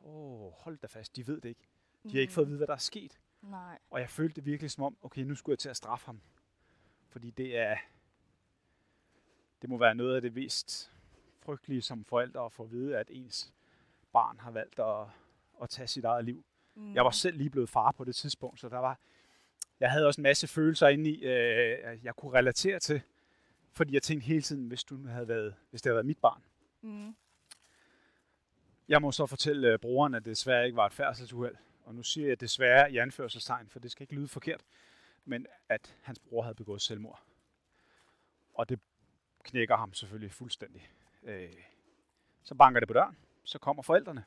åh, 0.04 0.52
hold 0.52 0.78
da 0.78 0.88
fast, 0.88 1.16
de 1.16 1.28
ved 1.28 1.42
det 1.42 1.50
ikke. 1.50 1.68
De 2.04 2.12
har 2.12 2.20
ikke 2.20 2.34
fået 2.34 2.46
at 2.46 2.48
vide, 2.48 2.58
hvad 2.58 2.68
der 2.68 2.74
er 2.74 2.78
sket. 2.78 3.20
Nej. 3.42 3.80
Og 3.90 4.00
jeg 4.00 4.10
følte 4.10 4.36
det 4.36 4.46
virkelig 4.46 4.72
som 4.72 4.84
om, 4.84 4.98
okay, 5.02 5.22
nu 5.22 5.36
skulle 5.36 5.54
jeg 5.54 5.60
til 5.60 5.70
at 5.70 5.78
straffe 5.78 6.06
ham. 6.06 6.22
Fordi 7.10 7.32
det 7.32 7.58
er, 7.58 7.78
det 9.62 9.70
må 9.70 9.78
være 9.78 9.96
noget 9.96 10.16
af 10.16 10.22
det 10.22 10.34
mest 10.34 10.97
frygtelige 11.48 11.82
som 11.82 12.06
forældre 12.06 12.46
at 12.46 12.52
få 12.52 12.64
at 12.64 12.72
vide, 12.72 12.98
at 12.98 13.08
ens 13.12 13.54
barn 14.14 14.40
har 14.40 14.52
valgt 14.52 14.80
at, 14.80 15.06
at 15.62 15.70
tage 15.70 15.88
sit 15.88 16.06
eget 16.06 16.26
liv. 16.26 16.46
Mm. 16.76 16.94
Jeg 16.94 17.06
var 17.06 17.12
selv 17.12 17.38
lige 17.38 17.50
blevet 17.50 17.70
far 17.70 17.92
på 17.92 18.04
det 18.04 18.16
tidspunkt, 18.16 18.60
så 18.60 18.70
der 18.70 18.78
var, 18.78 19.00
jeg 19.80 19.92
havde 19.92 20.08
også 20.08 20.22
en 20.22 20.24
masse 20.24 20.48
følelser 20.48 20.88
inde 20.88 21.10
i, 21.10 21.24
øh, 21.24 22.06
jeg 22.06 22.16
kunne 22.16 22.34
relatere 22.34 22.80
til, 22.80 23.02
fordi 23.72 23.94
jeg 23.94 24.04
tænkte 24.04 24.26
hele 24.26 24.42
tiden, 24.42 24.68
hvis, 24.68 24.84
du 24.84 25.08
havde 25.08 25.28
været, 25.28 25.56
hvis 25.70 25.82
det 25.82 25.90
havde 25.90 25.96
været 25.96 26.06
mit 26.06 26.20
barn. 26.20 26.44
Mm. 26.82 27.16
Jeg 28.88 29.02
må 29.02 29.12
så 29.12 29.26
fortælle 29.26 29.74
øh, 29.74 29.80
brugeren, 29.80 30.14
at 30.14 30.26
det 30.26 30.30
desværre 30.30 30.66
ikke 30.66 30.76
var 30.76 30.86
et 30.86 30.94
færdselsuheld. 30.94 31.56
Og 31.84 31.96
nu 31.96 32.04
siger 32.04 32.28
jeg 32.28 32.40
desværre 32.40 32.92
i 32.92 32.98
anførselstegn, 32.98 33.70
for 33.70 33.80
det 33.80 33.92
skal 33.92 34.04
ikke 34.04 34.16
lyde 34.16 34.28
forkert, 34.28 34.64
men 35.26 35.46
at 35.70 35.96
hans 36.02 36.20
bror 36.20 36.42
havde 36.42 36.56
begået 36.56 36.82
selvmord. 36.82 37.24
Og 38.54 38.70
det 38.70 38.80
knækker 39.44 39.78
ham 39.78 39.94
selvfølgelig 39.94 40.32
fuldstændig. 40.32 40.90
Øh, 41.24 41.54
så 42.44 42.56
banker 42.56 42.80
det 42.80 42.88
på 42.88 42.94
døren, 42.94 43.18
så 43.44 43.60
kommer 43.60 43.84
forældrene. 43.84 44.26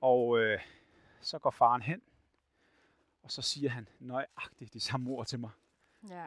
Og 0.00 0.38
øh, 0.38 0.60
så 1.20 1.38
går 1.38 1.50
faren 1.50 1.82
hen, 1.82 2.02
og 3.22 3.30
så 3.30 3.42
siger 3.42 3.70
han 3.70 3.88
nøjagtigt 3.98 4.74
de 4.74 4.80
samme 4.80 5.10
ord 5.10 5.26
til 5.26 5.38
mig. 5.38 5.50
Ja. 6.08 6.26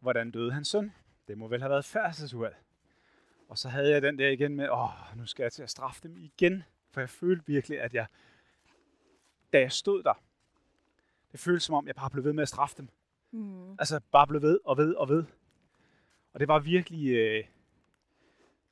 Hvordan 0.00 0.30
døde 0.30 0.52
hans 0.52 0.68
søn? 0.68 0.92
Det 1.28 1.38
må 1.38 1.48
vel 1.48 1.60
have 1.60 1.70
været 1.70 1.84
færdselsuheld. 1.84 2.54
Og 3.48 3.58
så 3.58 3.68
havde 3.68 3.90
jeg 3.90 4.02
den 4.02 4.18
der 4.18 4.28
igen 4.28 4.56
med, 4.56 4.68
åh, 4.68 5.16
nu 5.16 5.26
skal 5.26 5.42
jeg 5.42 5.52
til 5.52 5.62
at 5.62 5.70
straffe 5.70 6.02
dem 6.02 6.16
igen. 6.16 6.64
For 6.90 7.00
jeg 7.00 7.10
følte 7.10 7.46
virkelig, 7.46 7.80
at 7.80 7.94
jeg, 7.94 8.06
da 9.52 9.60
jeg 9.60 9.72
stod 9.72 10.02
der, 10.02 10.22
det 11.32 11.40
føltes 11.40 11.62
som 11.62 11.74
om, 11.74 11.86
jeg 11.86 11.94
bare 11.94 12.10
blev 12.10 12.24
ved 12.24 12.32
med 12.32 12.42
at 12.42 12.48
straffe 12.48 12.76
dem. 12.76 12.88
Mm. 13.30 13.72
Altså 13.72 14.00
bare 14.10 14.26
blev 14.26 14.42
ved 14.42 14.58
og 14.64 14.76
ved 14.76 14.94
og 14.94 15.08
ved. 15.08 15.24
Og 16.32 16.40
det 16.40 16.48
var 16.48 16.58
virkelig, 16.58 17.10
øh, 17.10 17.44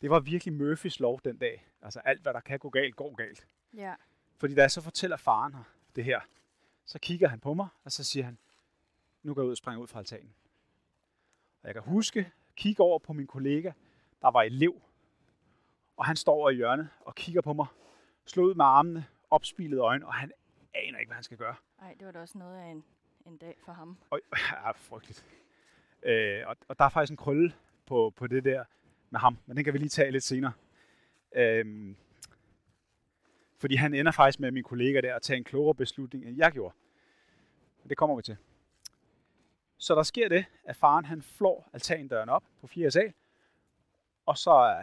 det 0.00 0.10
var 0.10 0.20
virkelig 0.20 0.54
Murphys 0.54 1.00
lov 1.00 1.20
den 1.24 1.38
dag. 1.38 1.68
Altså 1.82 2.00
alt, 2.00 2.22
hvad 2.22 2.32
der 2.32 2.40
kan 2.40 2.58
gå 2.58 2.70
galt, 2.70 2.96
går 2.96 3.14
galt. 3.14 3.46
Ja. 3.76 3.94
Fordi 4.36 4.54
da 4.54 4.60
jeg 4.60 4.70
så 4.70 4.80
fortæller 4.80 5.16
faren 5.16 5.54
her 5.54 5.62
det 5.96 6.04
her, 6.04 6.20
så 6.84 6.98
kigger 6.98 7.28
han 7.28 7.40
på 7.40 7.54
mig, 7.54 7.68
og 7.84 7.92
så 7.92 8.04
siger 8.04 8.24
han, 8.24 8.38
nu 9.22 9.34
går 9.34 9.42
jeg 9.42 9.46
ud 9.46 9.50
og 9.50 9.56
springer 9.56 9.82
ud 9.82 9.86
fra 9.86 9.98
altanen. 9.98 10.34
Og 11.62 11.66
jeg 11.66 11.74
kan 11.74 11.82
huske, 11.82 12.32
kigge 12.56 12.82
over 12.82 12.98
på 12.98 13.12
min 13.12 13.26
kollega, 13.26 13.72
der 14.22 14.30
var 14.30 14.42
elev. 14.42 14.82
Og 15.96 16.06
han 16.06 16.16
står 16.16 16.34
over 16.34 16.50
i 16.50 16.54
hjørnet 16.54 16.88
og 17.00 17.14
kigger 17.14 17.40
på 17.40 17.52
mig, 17.52 17.66
slår 18.26 18.44
ud 18.44 18.54
med 18.54 18.64
armene, 18.64 19.06
opspilede 19.30 19.80
øjne, 19.80 20.06
og 20.06 20.14
han 20.14 20.32
aner 20.74 20.98
ikke, 20.98 21.08
hvad 21.08 21.14
han 21.14 21.24
skal 21.24 21.36
gøre. 21.36 21.54
Nej, 21.80 21.94
det 21.98 22.06
var 22.06 22.12
da 22.12 22.20
også 22.20 22.38
noget 22.38 22.58
af 22.58 22.66
en, 22.66 22.84
en 23.26 23.36
dag 23.36 23.56
for 23.64 23.72
ham. 23.72 23.98
Og, 24.10 24.20
ja, 24.52 24.70
frygteligt. 24.70 25.24
Øh, 26.02 26.42
og, 26.46 26.56
og 26.68 26.78
der 26.78 26.84
er 26.84 26.88
faktisk 26.88 27.10
en 27.10 27.16
krølle 27.16 27.54
på, 27.86 28.12
på 28.16 28.26
det 28.26 28.44
der 28.44 28.64
med 29.10 29.20
ham, 29.20 29.38
men 29.46 29.56
den 29.56 29.64
kan 29.64 29.72
vi 29.72 29.78
lige 29.78 29.88
tage 29.88 30.10
lidt 30.10 30.24
senere. 30.24 30.52
Øh, 31.36 31.94
fordi 33.58 33.74
han 33.74 33.94
ender 33.94 34.12
faktisk 34.12 34.40
med 34.40 34.50
min 34.50 34.64
kollega 34.64 35.00
der 35.00 35.14
at 35.14 35.22
tage 35.22 35.36
en 35.36 35.44
klogere 35.44 35.74
beslutning, 35.74 36.24
end 36.24 36.36
jeg 36.36 36.52
gjorde. 36.52 36.74
Det 37.88 37.96
kommer 37.96 38.16
vi 38.16 38.22
til. 38.22 38.36
Så 39.78 39.94
der 39.94 40.02
sker 40.02 40.28
det, 40.28 40.44
at 40.64 40.76
faren 40.76 41.04
han 41.04 41.22
flår 41.22 41.70
altandøren 41.72 42.28
op 42.28 42.44
på 42.60 42.66
4 42.66 42.90
sal, 42.90 43.12
og 44.26 44.38
så 44.38 44.50
er, 44.50 44.82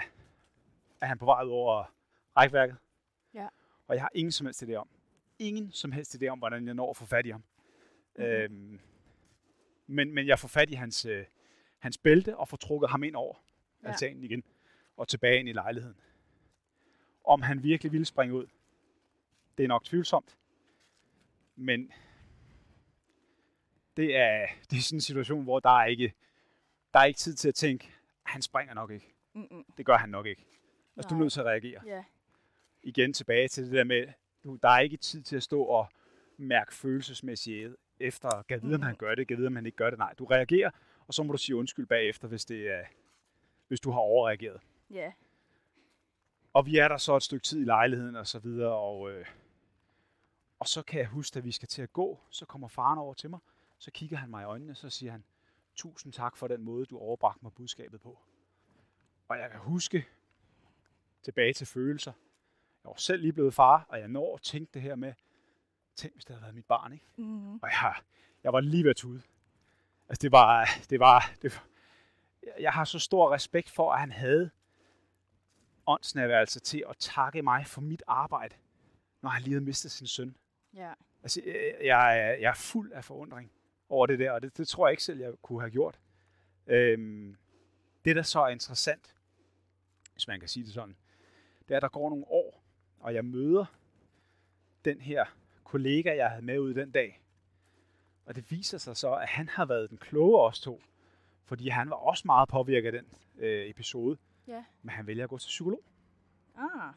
er 1.02 1.06
han 1.06 1.18
på 1.18 1.26
vej 1.26 1.44
ud 1.44 1.50
over 1.50 1.84
rækværket. 2.38 2.78
Ja. 3.34 3.48
Og 3.88 3.96
jeg 3.96 4.04
har 4.04 4.10
ingen 4.14 4.32
som 4.32 4.46
helst 4.46 4.64
idé 4.64 4.74
om. 4.74 4.88
Ingen 5.40 5.72
som 5.72 5.92
helst 5.92 6.16
idé 6.16 6.28
om, 6.28 6.40
hvordan 6.40 6.66
jeg 6.66 6.74
når 6.74 6.90
at 6.90 6.98
få 6.98 7.06
fat 7.06 7.26
i 7.26 7.30
ham. 7.30 7.44
Mm-hmm. 8.16 8.32
Øhm, 8.32 8.80
men, 9.88 10.14
men 10.14 10.28
jeg 10.28 10.40
får 10.40 10.48
fat 10.48 10.70
i 10.70 10.74
hans, 10.74 11.06
øh, 11.06 11.26
hans 11.80 11.98
bælte 11.98 12.38
og 12.38 12.48
får 12.48 12.58
trukket 12.58 12.90
ham 12.90 13.04
ind 13.04 13.16
over 13.16 13.45
ja. 13.86 13.92
altanen 13.92 14.24
igen 14.24 14.44
og 14.98 15.08
tilbage 15.08 15.40
ind 15.40 15.50
i 15.50 15.54
lejligheden. 15.54 15.98
Om 17.24 17.42
han 17.42 17.64
virkelig 17.64 17.92
ville 17.92 18.06
springe 18.06 18.36
ud, 18.36 18.48
det 19.58 19.64
er 19.64 19.68
nok 19.68 19.84
tvivlsomt. 19.84 20.38
Men 21.56 21.92
det 23.98 24.16
er, 24.16 24.48
det 24.70 24.78
er 24.78 24.82
sådan 24.82 24.98
en 24.98 25.02
situation, 25.02 25.44
hvor 25.44 25.60
der 25.60 25.80
er 25.80 25.86
ikke, 25.86 26.14
der 26.94 27.00
er 27.00 27.06
ikke 27.06 27.18
tid 27.18 27.34
til 27.34 27.48
at 27.48 27.56
tænke, 27.56 27.92
han 28.24 28.42
springer 28.42 28.74
nok 28.74 28.92
ikke. 28.92 29.14
Mm-mm. 29.34 29.66
Det 29.78 29.86
gør 29.86 29.98
han 29.98 30.10
nok 30.10 30.26
ikke. 30.26 30.46
Altså, 30.98 31.10
du 31.10 31.16
er 31.16 31.20
nødt 31.20 31.34
til 31.34 31.40
at 31.40 31.46
reagere. 31.46 31.82
Ja. 31.86 32.04
Igen 32.84 33.14
tilbage 33.14 33.48
til 33.48 33.64
det 33.64 33.72
der 33.72 33.84
med, 33.84 34.08
du, 34.44 34.60
der 34.62 34.70
er 34.70 34.80
ikke 34.80 34.98
tid 34.98 35.22
til 35.22 35.36
at 35.36 35.44
stå 35.44 35.64
og 35.64 35.88
mærke 36.38 36.74
følelsesmæssigt 36.74 37.76
efter, 38.00 38.42
kan 38.42 38.62
vide, 38.64 38.76
om 38.76 38.82
han 38.82 38.96
gør 38.96 39.16
det, 39.16 39.28
kan 39.28 39.38
vide, 39.38 39.48
om 39.48 39.56
han 39.56 39.66
ikke 39.66 39.76
gør 39.76 39.90
det. 39.90 40.00
Nej, 40.00 40.14
du 40.14 40.26
reagerer, 40.26 40.72
og 41.08 41.14
så 41.14 41.24
må 41.24 41.32
du 41.32 41.38
sige 41.38 41.56
undskyld 41.56 41.86
bagefter, 41.86 42.28
hvis, 42.28 42.46
det 42.46 42.72
er, 42.72 42.84
hvis 43.68 43.80
du 43.80 43.92
har 43.92 44.00
overreageret. 44.00 44.62
Ja. 44.90 45.12
Og 46.54 46.66
vi 46.66 46.78
er 46.78 46.88
der 46.88 46.98
så 46.98 47.16
et 47.16 47.24
stykke 47.24 47.44
tid 47.44 47.62
i 47.62 47.66
lejligheden 47.66 48.16
og 48.16 48.28
så 48.28 48.40
videre, 48.40 48.74
og, 48.74 49.12
øh, 49.12 49.26
og 50.60 50.68
så 50.68 50.82
kan 50.82 51.00
jeg 51.00 51.08
huske, 51.08 51.38
at 51.38 51.44
vi 51.44 51.52
skal 51.52 51.68
til 51.68 51.82
at 51.82 51.94
gå, 51.94 52.20
så 52.30 52.46
kommer 52.46 52.68
faren 52.68 53.00
over 53.00 53.14
til 53.14 53.30
mig, 53.30 53.40
så 53.78 53.92
kigger 53.92 54.18
han 54.18 54.30
mig 54.30 54.42
i 54.42 54.46
øjnene, 54.46 54.76
så 54.76 54.90
siger 54.90 55.12
han, 55.12 55.24
tusind 55.76 56.14
tak 56.14 56.38
for 56.38 56.48
den 56.48 56.62
måde, 56.62 56.86
du 56.86 56.98
overbragte 56.98 57.40
mig 57.42 57.54
budskabet 57.54 58.02
på. 58.02 58.20
Og 59.28 59.38
jeg 59.38 59.52
kan 59.52 59.60
huske 59.60 60.06
tilbage 61.24 61.54
til 61.54 61.68
følelser. 61.68 62.14
Jeg 62.84 62.90
var 62.90 62.96
selv 62.96 63.22
lige 63.22 63.34
blevet 63.34 63.54
far, 63.54 63.86
og 63.90 64.00
jeg 64.00 64.08
når 64.08 64.36
at 64.36 64.42
tænke 64.42 64.72
det 64.74 64.82
her 64.82 64.96
med, 64.96 65.14
tænk 65.96 66.14
hvis 66.14 66.26
det 66.26 66.34
havde 66.34 66.42
været 66.42 66.56
mit 66.56 66.66
barn, 66.66 66.94
ikke? 66.94 67.06
Mm-hmm. 67.18 67.60
Og 67.64 67.70
jeg, 67.70 67.96
jeg 68.44 68.54
var 68.54 68.60
lige 68.60 68.84
ved 68.84 68.90
at 68.90 68.96
tude. 68.96 69.22
Altså 70.10 70.22
det 70.22 70.32
var, 70.32 70.70
det 70.90 71.00
var, 71.00 71.32
det 71.42 71.54
var, 71.54 71.68
jeg 72.60 72.72
har 72.72 72.86
så 72.86 73.00
stor 73.00 73.34
respekt 73.34 73.70
for, 73.70 73.92
at 73.92 74.00
han 74.00 74.12
havde 74.12 74.50
åndsnærværelse 75.88 76.60
til 76.60 76.84
at 76.90 76.96
takke 77.00 77.42
mig 77.42 77.68
for 77.68 77.82
mit 77.82 78.04
arbejde, 78.08 78.56
når 79.22 79.30
han 79.30 79.42
lige 79.42 79.54
havde 79.54 79.66
mistet 79.66 79.92
sin 79.92 80.08
søn. 80.08 80.36
Ja. 80.74 80.94
Altså, 81.24 81.42
jeg, 81.46 81.76
jeg, 81.84 82.20
er- 82.20 82.34
jeg 82.34 82.50
er 82.50 82.54
fuld 82.54 82.92
af 82.92 83.04
forundring 83.04 83.52
over 83.90 84.06
det 84.06 84.20
der, 84.20 84.32
og 84.32 84.42
det, 84.42 84.58
det 84.58 84.68
tror 84.68 84.88
jeg 84.88 84.92
ikke 84.92 85.04
selv, 85.04 85.20
jeg 85.20 85.34
kunne 85.42 85.62
have 85.62 85.72
gjort. 85.72 86.00
Øhm, 86.68 87.38
det, 88.06 88.16
der 88.16 88.22
så 88.22 88.40
er 88.40 88.48
interessant, 88.48 89.16
hvis 90.14 90.28
man 90.28 90.40
kan 90.40 90.50
sige 90.50 90.66
det 90.66 90.74
sådan, 90.74 90.96
det 91.68 91.74
er, 91.74 91.78
at 91.78 91.82
der 91.82 91.88
går 91.90 92.10
nogle 92.10 92.26
år, 92.28 92.64
og 93.00 93.14
jeg 93.14 93.26
møder 93.26 93.66
den 94.86 95.02
her 95.02 95.26
kollega, 95.64 96.16
jeg 96.16 96.30
havde 96.30 96.46
med 96.46 96.60
ud 96.60 96.74
den 96.74 96.92
dag. 96.92 97.22
Og 98.26 98.36
det 98.36 98.52
viser 98.52 98.78
sig 98.78 98.98
så, 98.98 99.14
at 99.14 99.28
han 99.28 99.50
har 99.50 99.66
været 99.66 99.90
den 99.90 99.98
kloge 99.98 100.40
af 100.42 100.48
os 100.48 100.60
to, 100.62 100.82
fordi 101.46 101.70
han 101.70 101.90
var 101.90 101.96
også 101.96 102.24
meget 102.26 102.50
påvirket 102.50 102.96
af 102.96 103.02
den 103.02 103.06
øh, 103.46 103.70
episode, 103.70 104.18
Ja. 104.48 104.64
men 104.84 104.90
han 104.90 105.08
vælger 105.08 105.24
at 105.24 105.30
gå 105.30 105.38
til 105.38 105.48
psykolog. 105.48 105.82
Ah. 106.58 106.94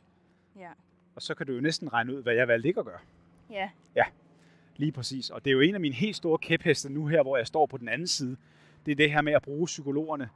Ja. 0.57 0.71
Og 1.15 1.23
så 1.23 1.35
kan 1.35 1.47
du 1.47 1.53
jo 1.53 1.61
næsten 1.61 1.93
regne 1.93 2.15
ud, 2.17 2.23
hvad 2.23 2.35
jeg 2.35 2.49
valgte 2.49 2.69
ikke 2.69 2.81
at 2.81 2.87
gøre. 2.87 3.01
Ja. 3.51 3.71
Lige 4.77 4.93
præcis. 4.93 5.31
Og 5.31 5.45
det 5.45 5.51
er 5.51 5.55
jo 5.55 5.61
en 5.61 5.75
af 5.75 5.81
mine 5.81 5.95
helt 5.95 6.17
store 6.17 6.39
kæpheste 6.39 6.93
nu 6.93 7.07
her, 7.07 7.23
hvor 7.23 7.37
jeg 7.37 7.47
står 7.47 7.67
på 7.67 7.77
den 7.77 7.89
anden 7.89 8.07
side. 8.07 8.37
Det 8.87 8.93
er 8.93 8.97
det 8.97 9.13
her 9.13 9.23
med 9.23 9.33
at 9.33 9.43
bruge 9.43 9.67
psykologerne 9.67 10.29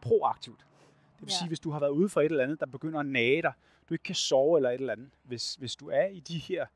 proaktivt. 0.00 0.58
Det 0.58 1.20
vil 1.20 1.26
Ja. 1.32 1.38
sige, 1.38 1.48
hvis 1.48 1.60
du 1.60 1.70
har 1.70 1.80
været 1.80 1.90
ude 1.90 2.08
for 2.08 2.20
et 2.20 2.24
eller 2.24 2.44
andet, 2.44 2.60
der 2.60 2.66
begynder 2.66 3.00
at 3.00 3.06
nage 3.06 3.42
dig, 3.42 3.52
du 3.88 3.94
ikke 3.94 4.02
kan 4.02 4.14
sove 4.14 4.58
eller 4.58 4.70
et 4.70 4.80
eller 4.80 4.92
andet. 4.92 5.10
Hvis, 5.22 5.54
hvis 5.54 5.76
du 5.76 5.88
er 5.88 6.06
i 6.06 6.20
de 6.20 6.38
her 6.38 6.66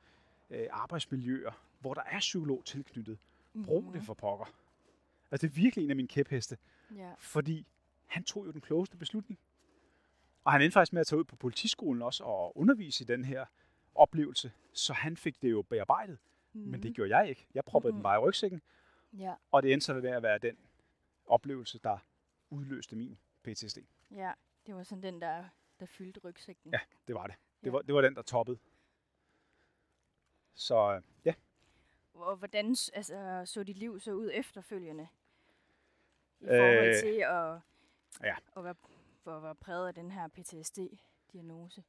øh, 0.51 0.66
arbejdsmiljøer, 0.70 1.51
hvor 1.80 1.95
der 1.95 2.03
er 2.11 2.18
psykolog 2.18 2.62
tilknyttet, 2.64 3.18
brug 3.64 3.84
Mhm. 3.84 3.93
det 3.93 4.03
for 4.03 4.14
pokker. 4.14 4.45
Altså 5.30 5.47
det 5.47 5.53
er 5.53 5.61
virkelig 5.62 5.84
en 5.84 5.90
af 5.90 5.97
mine 5.97 6.09
kæpheste, 6.09 6.57
Ja. 6.97 7.12
fordi 7.18 7.66
han 8.07 8.24
tog 8.24 8.47
jo 8.47 8.51
den 8.51 8.61
klogeste 8.61 8.97
beslutning. 8.97 9.38
Og 10.45 10.53
han 10.53 10.62
endte 10.62 10.72
faktisk 10.74 10.93
med 10.93 11.01
at 11.01 11.07
tage 11.07 11.18
ud 11.18 11.24
på 11.24 11.36
politiskolen 11.36 12.03
også 12.03 12.24
og 12.24 12.57
undervise 12.59 13.05
i 13.05 13.07
den 13.07 13.24
her 13.24 13.47
oplevelse, 13.95 14.53
så 14.72 14.93
han 14.93 15.16
fik 15.16 15.43
det 15.43 15.51
jo 15.51 15.62
bearbejdet. 15.62 16.18
Mm-hmm. 16.53 16.70
Men 16.70 16.82
det 16.82 16.95
gjorde 16.95 17.16
jeg 17.16 17.28
ikke. 17.28 17.47
Jeg 17.55 17.64
proppede 17.64 17.90
mm-hmm. 17.93 17.97
den 17.97 17.99
Mhm. 17.99 18.03
bare 18.03 18.16
i 18.16 18.18
rygsækken, 18.28 18.62
Ja. 19.12 19.34
og 19.51 19.62
det 19.62 19.72
endte 19.72 19.84
så 19.84 19.95
med 19.95 20.11
at 20.11 20.22
være 20.22 20.38
den 20.38 20.57
oplevelse, 21.26 21.78
der 21.78 21.99
udløste 22.51 22.97
min 22.97 23.18
PTSD. 23.43 23.78
Ja. 24.11 24.32
Det 24.66 24.74
var 24.74 24.82
sådan 24.82 25.03
den, 25.03 25.20
der, 25.20 25.45
der 25.80 25.86
fyldte 25.86 26.20
rygsækken. 26.20 26.72
Ja, 26.72 26.80
det 27.07 27.14
var 27.14 27.26
det. 27.26 27.34
Det, 27.61 27.66
Ja. 27.66 27.70
var, 27.70 27.82
det 27.82 27.95
var 27.95 28.01
den, 28.01 28.14
der 28.14 28.22
toppede. 28.22 28.59
Så 30.55 30.95
øh, 30.97 31.03
ja, 31.24 31.34
Og 32.14 32.36
hvordan 32.36 32.66
altså, 32.93 33.43
så 33.45 33.62
dit 33.62 33.78
liv 33.78 34.01
så 34.01 34.12
ud 34.12 34.30
efterfølgende? 34.34 35.09
I 36.43 36.47
forhold 36.47 36.88
Øh, 36.88 36.95
til 36.95 37.22
at, 37.26 37.61
ja. 38.22 38.34
at, 38.57 38.64
være, 38.64 38.74
at 39.36 39.43
være 39.43 39.55
præget 39.55 39.88
af 39.88 39.95
den 39.95 40.11
her 40.11 40.28
PTSD-diagnose. 40.28 41.82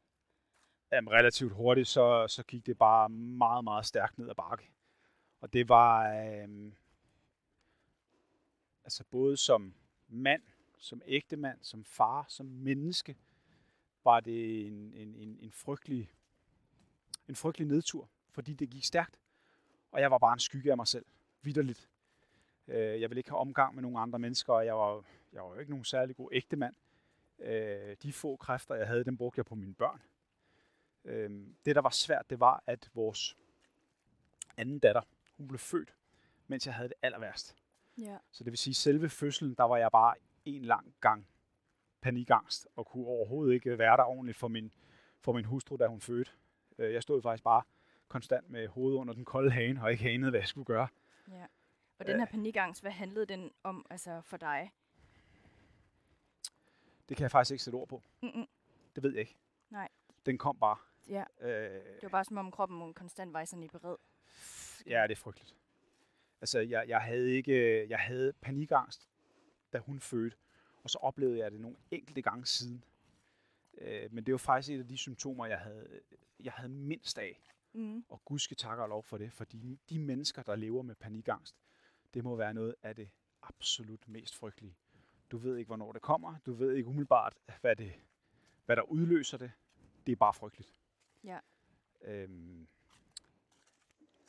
jamen, 0.91 1.11
relativt 1.11 1.53
hurtigt, 1.53 1.87
så, 1.87 2.25
så 2.27 2.43
gik 2.43 2.65
det 2.65 2.77
bare 2.77 3.09
meget, 3.09 3.63
meget 3.63 3.85
stærkt 3.85 4.17
ned 4.17 4.29
ad 4.29 4.35
bakke. 4.35 4.69
Og 5.41 5.53
det 5.53 5.69
var 5.69 6.15
øh, 6.15 6.71
altså 8.83 9.03
både 9.11 9.37
som 9.37 9.73
mand, 10.07 10.41
som 10.77 11.01
ægtemand, 11.05 11.57
som 11.61 11.83
far, 11.85 12.25
som 12.29 12.45
menneske, 12.45 13.17
var 14.03 14.19
det 14.19 14.67
en, 14.67 14.93
en, 14.93 15.15
en, 15.15 15.37
en, 15.41 15.51
frygtelig, 15.51 16.11
en 17.27 17.35
frygtelig 17.35 17.67
nedtur, 17.67 18.09
fordi 18.31 18.53
det 18.53 18.69
gik 18.69 18.85
stærkt. 18.85 19.19
Og 19.91 20.01
jeg 20.01 20.11
var 20.11 20.17
bare 20.17 20.33
en 20.33 20.39
skygge 20.39 20.71
af 20.71 20.77
mig 20.77 20.87
selv, 20.87 21.05
vidderligt. 21.41 21.89
Øh, 22.67 23.01
jeg 23.01 23.09
ville 23.09 23.19
ikke 23.19 23.29
have 23.29 23.39
omgang 23.39 23.75
med 23.75 23.81
nogle 23.81 23.99
andre 23.99 24.19
mennesker, 24.19 24.53
og 24.53 24.65
jeg 24.65 24.75
var, 24.75 25.03
jeg 25.33 25.43
var 25.43 25.49
jo 25.53 25.59
ikke 25.59 25.71
nogen 25.71 25.85
særlig 25.85 26.15
god 26.15 26.29
ægtemand. 26.31 26.75
Øh, 27.39 27.95
de 28.03 28.13
få 28.13 28.35
kræfter, 28.35 28.75
jeg 28.75 28.87
havde, 28.87 29.03
dem 29.03 29.17
brugte 29.17 29.39
jeg 29.39 29.45
på 29.45 29.55
mine 29.55 29.73
børn. 29.73 30.01
Øh, 31.05 31.29
det, 31.65 31.75
der 31.75 31.81
var 31.81 31.89
svært, 31.89 32.29
det 32.29 32.39
var, 32.39 32.63
at 32.67 32.89
vores 32.93 33.37
anden 34.57 34.79
datter, 34.79 35.01
hun 35.37 35.47
blev 35.47 35.59
født, 35.59 35.95
mens 36.47 36.65
jeg 36.65 36.73
havde 36.75 36.89
det 36.89 36.97
aller 37.01 37.19
værst. 37.19 37.55
Ja. 37.97 38.17
Så 38.31 38.43
det 38.43 38.51
vil 38.51 38.57
sige, 38.57 38.73
selve 38.73 39.09
fødslen, 39.09 39.53
der 39.53 39.63
var 39.63 39.77
jeg 39.77 39.91
bare 39.91 40.15
en 40.45 40.61
lang 40.65 40.95
gang 41.01 41.27
panikangst, 42.01 42.67
og 42.75 42.87
kunne 42.87 43.07
overhovedet 43.07 43.53
ikke 43.53 43.77
være 43.77 43.97
der 43.97 44.03
ordentligt 44.03 44.37
for 44.37 44.47
min, 44.47 44.73
for 45.21 45.33
min 45.33 45.45
hustru, 45.45 45.75
da 45.77 45.87
hun 45.87 46.01
fødte. 46.01 46.31
Øh, 46.77 46.93
Jeg 46.93 47.03
stod 47.03 47.21
faktisk 47.21 47.43
bare 47.43 47.61
konstant 48.07 48.49
med 48.49 48.67
hovedet 48.67 48.97
under 48.97 49.13
den 49.13 49.25
kolde 49.25 49.51
hane, 49.51 49.83
og 49.83 49.91
ikke 49.91 50.09
anede, 50.09 50.29
hvad 50.31 50.39
jeg 50.39 50.47
skulle 50.47 50.65
gøre. 50.65 50.87
ja. 51.31 51.45
Og 51.99 52.07
den 52.07 52.19
her 52.19 52.25
panikangst, 52.25 52.81
hvad 52.81 52.91
handlede 52.91 53.25
den 53.25 53.51
om 53.63 53.85
altså 53.89 54.21
for 54.21 54.37
dig? 54.37 54.71
Det 57.09 57.17
kan 57.17 57.23
jeg 57.23 57.31
faktisk 57.31 57.51
ikke 57.51 57.63
sætte 57.63 57.75
ord 57.75 57.87
på. 57.87 58.01
Mm-mm. 58.21 58.47
Det 58.95 59.03
ved 59.03 59.11
jeg 59.11 59.19
ikke. 59.19 59.35
Nej. 59.69 59.89
Den 60.25 60.37
kom 60.37 60.57
bare. 60.59 60.77
Ja. 61.09 61.23
Øh, 61.41 61.49
Det 61.85 62.03
var 62.03 62.09
bare 62.09 62.25
som 62.25 62.37
om 62.37 62.51
kroppen 62.51 62.93
konstant 62.93 63.33
var 63.33 63.45
sådan 63.45 63.63
i 63.63 63.67
bered. 63.67 63.95
Ja, 64.87 65.03
det 65.03 65.11
er 65.11 65.15
frygteligt. 65.15 65.55
Altså, 66.41 66.59
jeg, 66.59 66.85
jeg, 66.87 67.01
havde 67.01 67.31
ikke, 67.31 67.89
jeg 67.89 67.99
havde 67.99 68.33
panikangst, 68.33 69.09
da 69.73 69.79
hun 69.79 69.99
fødte, 69.99 70.37
og 70.83 70.89
så 70.89 70.97
oplevede 70.97 71.39
jeg 71.39 71.51
det 71.51 71.61
nogle 71.61 71.77
enkelte 71.91 72.21
gange 72.21 72.45
siden. 72.45 72.83
Øh, 73.77 74.13
men 74.13 74.25
det 74.25 74.31
var 74.31 74.37
faktisk 74.37 74.73
et 74.75 74.79
af 74.79 74.87
de 74.87 74.97
symptomer, 74.97 75.45
jeg 75.45 75.59
havde, 75.59 76.01
jeg 76.39 76.53
havde 76.53 76.69
mindst 76.69 77.17
af. 77.17 77.41
Mm. 77.73 78.05
Og 78.09 78.25
Gud 78.25 78.39
skal 78.39 78.57
takke 78.57 78.83
og 78.83 78.89
lov 78.89 79.03
for 79.03 79.17
det, 79.17 79.31
fordi 79.33 79.79
de 79.89 79.99
mennesker, 79.99 80.43
der 80.43 80.55
lever 80.55 80.81
med 80.81 80.95
panikangst, 80.95 81.55
det 82.13 82.23
må 82.23 82.35
være 82.35 82.53
noget 82.53 82.75
af 82.83 82.95
det 82.95 83.09
absolut 83.41 84.07
mest 84.07 84.35
frygtelige. 84.35 84.75
Du 85.31 85.37
ved 85.37 85.57
ikke, 85.57 85.67
hvornår 85.67 85.91
det 85.91 86.01
kommer. 86.01 86.35
Du 86.45 86.53
ved 86.53 86.75
ikke 86.75 86.89
umiddelbart, 86.89 87.33
hvad, 87.61 87.75
det, 87.75 87.93
hvad 88.65 88.75
der 88.75 88.81
udløser 88.81 89.37
det. 89.37 89.51
Det 90.05 90.11
er 90.11 90.15
bare 90.15 90.33
frygteligt. 90.33 90.71
Ja. 91.23 91.39
Øhm, 92.01 92.67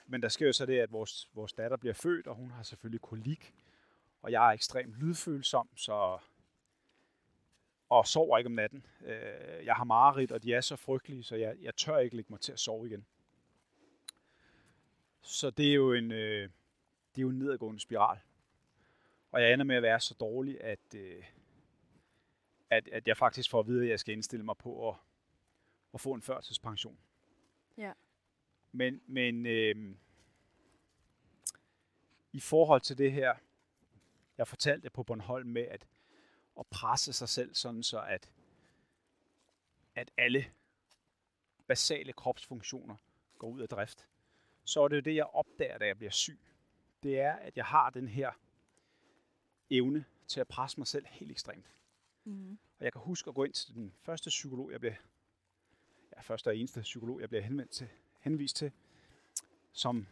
men 0.06 0.22
der 0.22 0.28
sker 0.28 0.46
jo 0.46 0.52
så 0.52 0.66
det, 0.66 0.78
at 0.78 0.92
vores, 0.92 1.30
vores 1.34 1.52
datter 1.52 1.76
bliver 1.76 1.94
født, 1.94 2.26
og 2.26 2.34
hun 2.34 2.50
har 2.50 2.62
selvfølgelig 2.62 3.00
kolik. 3.00 3.54
Og 4.22 4.32
jeg 4.32 4.48
er 4.48 4.52
ekstremt 4.52 4.94
lydfølsom, 4.94 5.68
så 5.76 6.18
og 7.88 8.06
sover 8.06 8.38
ikke 8.38 8.48
om 8.48 8.52
natten. 8.52 8.86
Øh, 9.04 9.64
jeg 9.64 9.74
har 9.74 9.84
mareridt, 9.84 10.32
og 10.32 10.42
de 10.42 10.54
er 10.54 10.60
så 10.60 10.76
frygtelige, 10.76 11.22
så 11.22 11.36
jeg, 11.36 11.56
jeg 11.60 11.76
tør 11.76 11.98
ikke 11.98 12.16
lægge 12.16 12.32
mig 12.32 12.40
til 12.40 12.52
at 12.52 12.60
sove 12.60 12.86
igen. 12.86 13.06
Så 15.22 15.50
det 15.50 15.70
er 15.70 15.74
jo 15.74 15.92
en, 15.92 16.12
øh, 16.12 16.48
det 17.14 17.18
er 17.18 17.22
jo 17.22 17.28
en 17.28 17.38
nedadgående 17.38 17.80
spiral. 17.80 18.18
Og 19.32 19.42
jeg 19.42 19.52
ender 19.52 19.64
med 19.64 19.76
at 19.76 19.82
være 19.82 20.00
så 20.00 20.14
dårlig, 20.14 20.60
at, 20.60 20.94
øh, 20.96 21.24
at, 22.70 22.88
at 22.88 23.08
jeg 23.08 23.16
faktisk 23.16 23.50
får 23.50 23.60
at 23.60 23.66
vide, 23.66 23.82
at 23.82 23.90
jeg 23.90 24.00
skal 24.00 24.14
indstille 24.14 24.44
mig 24.44 24.56
på 24.56 24.88
at, 24.88 24.96
at 25.94 26.00
få 26.00 26.12
en 26.12 26.22
førtidspension. 26.22 26.98
Ja. 27.76 27.92
Men, 28.72 29.00
men 29.06 29.46
øh, 29.46 29.96
i 32.32 32.40
forhold 32.40 32.80
til 32.80 32.98
det 32.98 33.12
her, 33.12 33.34
jeg 34.38 34.48
fortalte 34.48 34.90
på 34.90 35.02
Bornholm 35.02 35.48
med 35.48 35.62
at, 35.62 35.86
at 36.58 36.66
presse 36.66 37.12
sig 37.12 37.28
selv 37.28 37.54
sådan 37.54 37.82
så, 37.82 38.02
at, 38.02 38.30
at 39.94 40.10
alle 40.16 40.46
basale 41.66 42.12
kropsfunktioner 42.12 42.96
går 43.38 43.48
ud 43.48 43.60
af 43.60 43.68
drift, 43.68 44.08
så 44.64 44.84
er 44.84 44.88
det 44.88 44.96
jo 44.96 45.00
det, 45.00 45.14
jeg 45.14 45.26
opdager, 45.26 45.78
da 45.78 45.86
jeg 45.86 45.96
bliver 45.98 46.10
syg. 46.10 46.40
Det 47.04 47.20
er, 47.20 47.32
at 47.32 47.56
jeg 47.56 47.64
har 47.64 47.90
den 47.90 48.08
her 48.08 48.32
evne 49.70 50.04
til 50.26 50.40
at 50.40 50.48
presse 50.48 50.80
mig 50.80 50.86
selv 50.86 51.06
helt 51.06 51.30
ekstremt. 51.30 51.74
Mm. 52.24 52.58
Og 52.78 52.84
jeg 52.84 52.92
kan 52.92 53.00
huske 53.00 53.28
at 53.28 53.34
gå 53.34 53.44
ind 53.44 53.52
til 53.52 53.74
den 53.74 53.94
første 54.02 54.28
psykolog, 54.28 54.72
jeg 54.72 54.80
blev, 54.80 54.92
ja, 56.16 56.20
første 56.20 56.48
og 56.48 56.56
eneste 56.56 56.80
psykolog, 56.80 57.20
jeg 57.20 57.28
blev 57.28 57.42
henvendt 57.42 57.70
til, 57.72 57.88
henvist 58.20 58.56
til, 58.56 58.72
som 59.72 60.06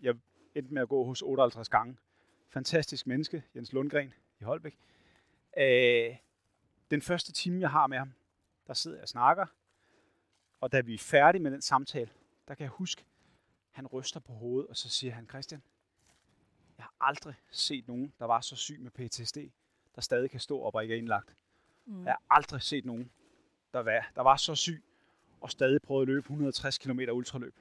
jeg 0.00 0.14
endte 0.54 0.74
med 0.74 0.82
at 0.82 0.88
gå 0.88 1.04
hos 1.04 1.22
58 1.22 1.68
gange. 1.68 1.96
Fantastisk 2.48 3.06
menneske, 3.06 3.42
Jens 3.54 3.72
Lundgren 3.72 4.14
i 4.40 4.44
Holbæk. 4.44 4.78
Øh, 5.58 6.16
den 6.90 7.02
første 7.02 7.32
time, 7.32 7.60
jeg 7.60 7.70
har 7.70 7.86
med 7.86 7.98
ham, 7.98 8.12
der 8.66 8.74
sidder 8.74 8.96
jeg 8.96 9.02
og 9.02 9.08
snakker, 9.08 9.46
og 10.60 10.72
da 10.72 10.80
vi 10.80 10.94
er 10.94 10.98
færdige 10.98 11.42
med 11.42 11.50
den 11.50 11.62
samtale, 11.62 12.10
der 12.48 12.54
kan 12.54 12.62
jeg 12.62 12.70
huske, 12.70 13.04
han 13.70 13.86
ryster 13.86 14.20
på 14.20 14.32
hovedet, 14.32 14.68
og 14.68 14.76
så 14.76 14.88
siger 14.88 15.12
han, 15.12 15.28
Christian, 15.28 15.62
jeg 16.78 16.84
har 16.84 16.94
aldrig 17.00 17.34
set 17.50 17.88
nogen, 17.88 18.12
der 18.18 18.24
var 18.24 18.40
så 18.40 18.56
syg 18.56 18.80
med 18.80 18.90
PTSD, 18.90 19.38
der 19.94 20.00
stadig 20.00 20.30
kan 20.30 20.40
stå 20.40 20.62
op 20.62 20.74
og 20.74 20.82
ikke 20.82 20.94
er 20.94 20.98
indlagt. 20.98 21.36
Mm. 21.86 22.04
Jeg 22.04 22.12
har 22.12 22.36
aldrig 22.36 22.62
set 22.62 22.84
nogen, 22.84 23.10
der 23.72 23.78
var, 23.80 24.10
der 24.14 24.22
var 24.22 24.36
så 24.36 24.54
syg, 24.54 24.84
og 25.40 25.50
stadig 25.50 25.82
prøvede 25.82 26.02
at 26.02 26.08
løbe 26.08 26.18
160 26.24 26.78
km 26.78 27.00
ultraløb. 27.12 27.54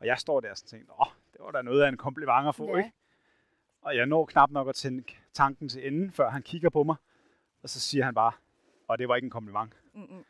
Og 0.00 0.06
jeg 0.06 0.18
står 0.18 0.40
der 0.40 0.50
og 0.50 0.56
tænker, 0.56 1.00
åh, 1.00 1.12
det 1.32 1.40
var 1.40 1.50
da 1.50 1.62
noget 1.62 1.82
af 1.82 1.88
en 1.88 1.96
kompliment 1.96 2.48
at 2.48 2.54
få, 2.54 2.70
Ja. 2.70 2.76
ikke? 2.76 2.92
Og 3.82 3.96
jeg 3.96 4.06
når 4.06 4.24
knap 4.24 4.50
nok 4.50 4.68
at 4.68 4.74
tænke 4.74 5.18
tanken 5.32 5.68
til 5.68 5.86
enden, 5.86 6.12
før 6.12 6.30
han 6.30 6.42
kigger 6.42 6.70
på 6.70 6.82
mig, 6.82 6.96
og 7.62 7.68
så 7.70 7.80
siger 7.80 8.04
han 8.04 8.14
bare, 8.14 8.32
og 8.88 8.98
det 8.98 9.08
var 9.08 9.16
ikke 9.16 9.26
en 9.26 9.30
kompliment. 9.30 9.72
Mm-mm. 9.94 10.24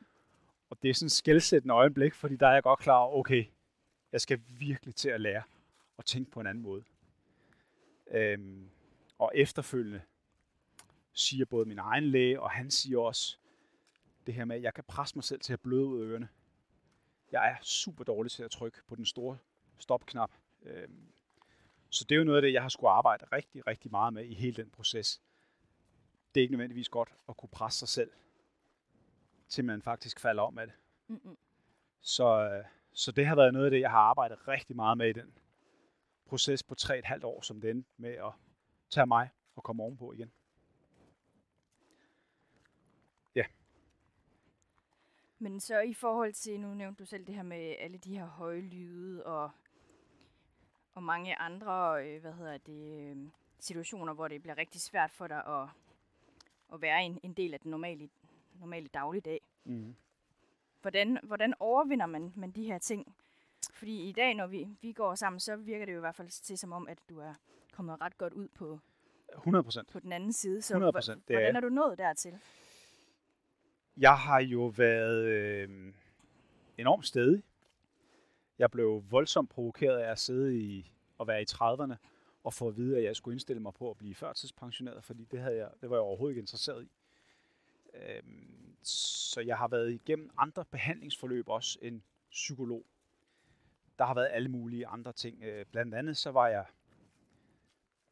Og 0.71 0.83
det 0.83 0.91
er 0.91 0.95
sådan 0.95 1.07
et 1.07 1.13
skældsættende 1.13 1.75
øjeblik, 1.75 2.15
fordi 2.15 2.37
der 2.37 2.47
er 2.49 2.53
jeg 2.53 2.63
godt 2.63 2.81
klar 2.81 2.97
over, 2.99 3.19
okay, 3.19 3.45
jeg 4.13 4.21
skal 4.21 4.41
virkelig 4.49 4.95
til 4.95 5.09
at 5.09 5.21
lære 5.21 5.43
at 5.99 6.05
tænke 6.05 6.31
på 6.31 6.41
en 6.41 6.47
anden 6.47 6.63
måde. 6.63 6.85
Øhm, 8.11 8.71
og 9.19 9.33
efterfølgende 9.35 10.03
siger 11.13 11.45
både 11.45 11.67
min 11.67 11.79
egen 11.79 12.05
læge, 12.05 12.41
og 12.41 12.51
han 12.51 12.71
siger 12.71 12.99
også 12.99 13.39
det 14.27 14.35
her 14.35 14.45
med, 14.45 14.57
at 14.57 14.63
jeg 14.63 14.75
kan 14.75 14.85
presse 14.85 15.17
mig 15.17 15.25
selv 15.25 15.41
til 15.41 15.53
at 15.53 15.61
bløde 15.61 15.85
ud 15.85 16.01
af 16.01 16.05
ørerne. 16.05 16.29
Jeg 17.33 17.51
er 17.51 17.57
super 17.63 18.05
dårlig 18.05 18.33
til 18.33 18.43
at 18.43 18.51
trykke 18.51 18.79
på 18.87 18.95
den 18.95 19.07
store 19.07 19.39
stopknap. 19.79 20.31
Øhm, 20.63 21.13
så 21.91 22.05
det 22.05 22.15
er 22.15 22.19
jo 22.19 22.25
noget 22.25 22.39
af 22.39 22.43
det, 22.43 22.53
jeg 22.53 22.63
har 22.63 22.69
skulle 22.69 22.91
arbejde 22.91 23.27
rigtig, 23.33 23.67
rigtig 23.67 23.91
meget 23.91 24.13
med 24.13 24.25
i 24.25 24.35
hele 24.35 24.57
den 24.57 24.71
proces. 24.71 25.21
Det 26.35 26.41
er 26.41 26.43
ikke 26.43 26.53
nødvendigvis 26.53 26.89
godt 26.89 27.15
at 27.29 27.37
kunne 27.37 27.49
presse 27.53 27.79
sig 27.79 27.89
selv, 27.89 28.11
til 29.49 29.65
man 29.65 29.83
faktisk 29.83 30.21
falder 30.21 30.43
om 30.43 30.59
af 30.59 30.67
det. 30.67 30.77
Mm-mm. 31.09 31.37
Så, 32.01 32.51
øh, 32.51 32.65
så 32.93 33.13
det 33.13 33.27
har 33.27 33.37
været 33.37 33.53
noget 33.53 33.67
af 33.67 33.71
det, 33.71 33.81
jeg 33.81 33.91
har 33.91 33.99
arbejdet 33.99 34.49
rigtig 34.49 34.77
meget 34.77 34.99
med 34.99 35.09
i 35.09 35.13
den 35.13 35.39
proces 36.27 36.63
på 36.63 36.75
3,5 36.81 37.25
år, 37.25 37.43
som 37.43 37.61
den 37.61 37.87
med 37.97 38.11
at 38.11 38.33
tage 38.91 39.07
mig 39.07 39.31
og 39.57 39.63
komme 39.63 39.83
ovenpå 39.83 40.13
igen. 40.13 40.33
Men 45.39 45.61
så 45.61 45.81
i 45.81 45.95
forhold 45.95 46.33
til, 46.33 46.61
nu 46.61 46.75
nævnte 46.75 46.99
du 46.99 47.07
selv 47.07 47.27
det 47.27 47.35
her 47.35 47.43
med 47.43 47.75
alle 47.79 47.99
de 47.99 48.19
her 48.19 48.27
høje 48.27 48.61
lyde 48.61 49.27
og, 49.27 49.51
og 50.95 51.03
mange 51.03 51.37
andre 51.37 52.07
øh, 52.07 52.21
hvad 52.21 52.33
hedder 52.33 52.59
det, 52.59 53.11
øh, 53.11 53.17
situationer, 53.59 54.13
hvor 54.13 54.29
det 54.29 54.43
bliver 54.43 54.59
rigtig 54.59 54.81
svært 54.81 55.11
for 55.11 55.27
dig 55.27 55.47
at, 55.47 55.69
at 56.73 56.81
være 56.81 57.05
en, 57.05 57.21
en 57.23 57.33
del 57.33 57.55
af 57.55 57.61
den 57.61 57.71
normale, 57.71 58.09
normale 58.61 58.89
dagligdag. 58.89 59.41
Mm. 59.65 59.95
Hvordan, 60.81 61.19
hvordan 61.23 61.55
overvinder 61.61 62.07
man, 62.07 62.33
man 62.37 62.51
de 62.51 62.65
her 62.65 62.79
ting? 62.79 63.17
Fordi 63.73 64.09
i 64.09 64.13
dag, 64.13 64.35
når 64.35 64.47
vi, 64.47 64.69
vi 64.83 64.93
går 64.93 65.15
sammen, 65.15 65.41
så 65.41 65.57
virker 65.57 65.85
det 65.87 65.93
jo 65.93 65.99
i 65.99 66.01
hvert 66.01 66.15
fald 66.15 66.29
til 66.29 66.59
som 66.59 66.73
om, 66.73 66.89
at 66.89 66.99
du 67.09 67.19
er 67.19 67.35
kommet 67.73 68.01
ret 68.01 68.19
godt 68.19 68.33
ud 68.33 68.49
på, 68.49 68.81
100 69.37 69.63
procent. 69.63 69.89
på 69.93 70.01
den 70.01 70.13
anden 70.13 70.33
side. 70.33 70.63
Så 70.63 70.75
100%, 70.75 70.79
hvor- 70.79 70.91
det 71.01 71.35
er 71.35 71.41
hvordan 71.41 71.57
er 71.57 71.61
du 71.61 71.69
nået 71.69 71.99
dertil? 71.99 72.39
Jeg 73.97 74.19
har 74.19 74.41
jo 74.41 74.67
været 74.67 75.25
øh, 75.25 75.93
enormt 76.79 77.07
stedig. 77.07 77.43
Jeg 78.59 78.71
blev 78.71 79.05
voldsomt 79.11 79.51
provokeret 79.51 79.99
af 79.99 80.11
at 80.11 80.19
sidde 80.19 80.59
i 80.59 80.93
og 81.19 81.27
være 81.27 81.43
i 81.43 81.45
30'erne 81.51 81.95
og 82.45 82.55
få 82.55 82.69
at 82.69 82.77
vide, 82.77 82.97
at 82.99 83.05
jeg 83.05 83.17
skulle 83.17 83.35
indstille 83.35 83.63
mig 83.63 83.75
på 83.75 83.91
at 83.91 83.97
blive 83.99 84.15
førtidspensioneret, 84.15 85.05
fordi 85.05 85.25
det, 85.25 85.41
havde 85.41 85.57
jeg, 85.57 85.71
det 85.81 85.91
var 85.91 85.97
jeg 85.97 86.01
overhovedet 86.03 86.33
ikke 86.33 86.41
interesseret 86.41 86.85
i. 86.85 86.91
Øhm, 87.95 88.77
så 88.83 89.41
jeg 89.41 89.59
har 89.59 89.69
været 89.69 89.93
igennem 89.93 90.31
andre 90.39 90.65
behandlingsforløb 90.65 91.49
også 91.49 91.79
end 91.83 92.01
psykolog. 92.31 92.85
Der 93.99 94.05
har 94.05 94.15
været 94.15 94.29
alle 94.33 94.49
mulige 94.49 94.87
andre 94.87 95.13
ting. 95.13 95.43
Øh, 95.43 95.67
Blandt 95.67 95.95
andet 95.95 96.17
så 96.17 96.31
var 96.31 96.49
jeg, 96.49 96.67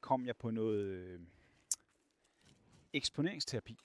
kom 0.00 0.26
jeg 0.26 0.36
på 0.36 0.50
noget 0.50 0.84
øh, 0.84 1.20
eksponeringsterapi. 2.92 3.78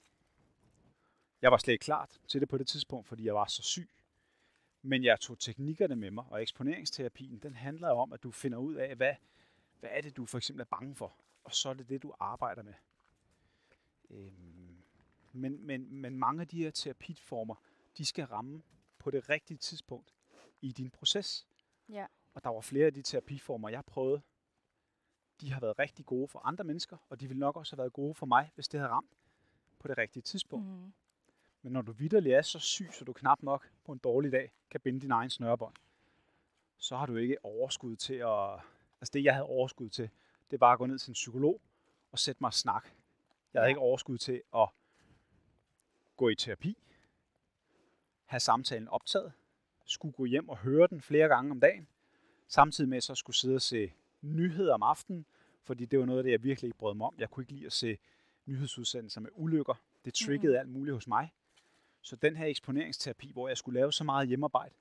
Jeg 1.42 1.52
var 1.52 1.58
slet 1.58 1.74
ikke 1.74 1.84
klar 1.84 2.10
til 2.28 2.42
det 2.42 2.50
på 2.50 2.58
det 2.58 2.68
tidspunkt, 2.68 3.08
fordi 3.08 3.26
jeg 3.26 3.36
var 3.36 3.46
så 3.46 3.64
syg. 3.64 3.90
Men 4.82 5.04
jeg 5.04 5.20
tog 5.20 5.40
teknikkerne 5.40 5.96
med 5.96 6.12
mig, 6.12 6.26
og 6.30 6.42
eksponeringsterapien, 6.42 7.40
den 7.40 7.56
handler 7.56 7.90
om, 7.90 8.14
at 8.14 8.24
du 8.24 8.32
finder 8.32 8.58
ud 8.58 8.76
af, 8.76 8.96
hvad, 8.96 9.16
hvad 9.80 9.90
er 9.94 10.02
det, 10.02 10.18
du 10.18 10.26
for 10.26 10.38
eksempel 10.38 10.62
er 10.62 10.66
bange 10.66 10.96
for, 10.96 11.16
og 11.44 11.56
så 11.56 11.70
er 11.70 11.74
det 11.74 11.90
det, 11.90 12.04
du 12.04 12.14
arbejder 12.20 12.64
med. 12.64 12.74
Øhm, 14.10 14.84
men, 15.32 15.66
men, 15.66 15.96
men 15.96 16.20
mange 16.20 16.42
af 16.42 16.48
de 16.48 16.64
her 16.64 16.72
terapiformer, 16.72 17.56
de 17.98 18.06
skal 18.06 18.26
ramme 18.26 18.62
på 19.00 19.12
det 19.12 19.30
rigtige 19.30 19.58
tidspunkt 19.58 20.14
i 20.62 20.72
din 20.72 20.90
proces. 20.90 21.48
Ja. 21.90 22.06
Og 22.34 22.44
der 22.44 22.50
var 22.50 22.62
flere 22.62 22.86
af 22.86 22.94
de 22.94 23.02
terapiformer, 23.02 23.70
jeg 23.70 23.86
prøvede, 23.86 24.22
de 25.42 25.52
har 25.52 25.60
været 25.60 25.80
rigtig 25.80 26.06
gode 26.06 26.28
for 26.28 26.40
andre 26.40 26.64
mennesker, 26.64 26.98
og 27.10 27.20
de 27.20 27.28
ville 27.28 27.40
nok 27.40 27.58
også 27.58 27.76
have 27.76 27.78
været 27.82 27.94
gode 27.94 28.14
for 28.16 28.26
mig, 28.26 28.52
hvis 28.56 28.68
det 28.68 28.80
havde 28.80 28.92
ramt 28.92 29.18
på 29.80 29.88
det 29.88 29.98
rigtige 29.98 30.24
tidspunkt. 30.24 30.66
Mm. 30.68 30.94
Men 31.62 31.74
når 31.74 31.82
du 31.82 31.92
vidderlig 31.92 32.32
er 32.32 32.42
så 32.42 32.60
syg, 32.60 32.90
så 32.94 33.06
du 33.06 33.14
knap 33.14 33.44
nok 33.44 33.70
på 33.84 33.92
en 33.92 33.98
dårlig 33.98 34.32
dag 34.32 34.52
kan 34.70 34.82
binde 34.82 35.00
din 35.02 35.12
egen 35.12 35.30
snørebånd, 35.30 35.76
så 36.78 36.98
har 36.98 37.06
du 37.06 37.16
ikke 37.16 37.46
overskud 37.46 37.96
til 37.96 38.14
at... 38.14 38.54
Altså 39.02 39.12
det, 39.14 39.24
jeg 39.24 39.34
havde 39.34 39.46
overskud 39.46 39.90
til, 39.90 40.10
det 40.52 40.60
var 40.62 40.72
at 40.74 40.78
gå 40.80 40.86
ned 40.86 41.00
til 41.00 41.10
en 41.10 41.14
psykolog 41.14 41.62
og 42.12 42.20
sætte 42.20 42.44
mig 42.44 42.48
og 42.48 42.54
snak. 42.54 42.84
Jeg 43.54 43.60
havde 43.60 43.66
Ja. 43.66 43.70
ikke 43.70 43.80
overskud 43.80 44.18
til 44.18 44.42
at 44.56 44.70
gå 46.18 46.30
i 46.30 46.36
terapi, 46.36 46.78
have 48.26 48.40
samtalen 48.40 48.88
optaget, 48.88 49.34
skulle 49.90 50.12
gå 50.12 50.26
hjem 50.26 50.50
og 50.50 50.58
høre 50.58 50.88
den 50.88 51.02
flere 51.02 51.28
gange 51.28 51.52
om 51.52 51.60
dagen, 51.60 51.88
samtidig 52.48 52.90
med 52.90 52.98
at 52.98 53.04
så 53.04 53.16
skulle 53.16 53.36
sidde 53.36 53.56
og 53.56 53.62
se 53.62 53.94
nyheder 54.22 54.74
om 54.74 54.84
aftenen, 54.84 55.26
fordi 55.64 55.86
det 55.86 56.00
var 56.00 56.06
noget 56.06 56.20
af 56.20 56.24
det, 56.24 56.32
jeg 56.32 56.44
virkelig 56.44 56.68
ikke 56.68 56.78
brød 56.78 56.96
mig 56.96 57.08
om. 57.08 57.16
Jeg 57.18 57.30
kunne 57.30 57.44
ikke 57.44 57.54
lide 57.54 57.66
at 57.66 57.74
se 57.74 57.98
nyhedsudsendelser 58.46 59.22
med 59.22 59.30
ulykker. 59.34 59.82
Det 60.06 60.14
triggede 60.14 60.54
mm. 60.54 60.60
alt 60.60 60.70
muligt 60.70 60.94
hos 60.94 61.08
mig. 61.08 61.34
Så 62.02 62.16
den 62.16 62.36
her 62.36 62.46
eksponeringsterapi, 62.46 63.32
hvor 63.32 63.48
jeg 63.48 63.58
skulle 63.58 63.80
lave 63.80 63.94
så 63.94 64.04
meget 64.04 64.28
hjemmearbejde, 64.28 64.76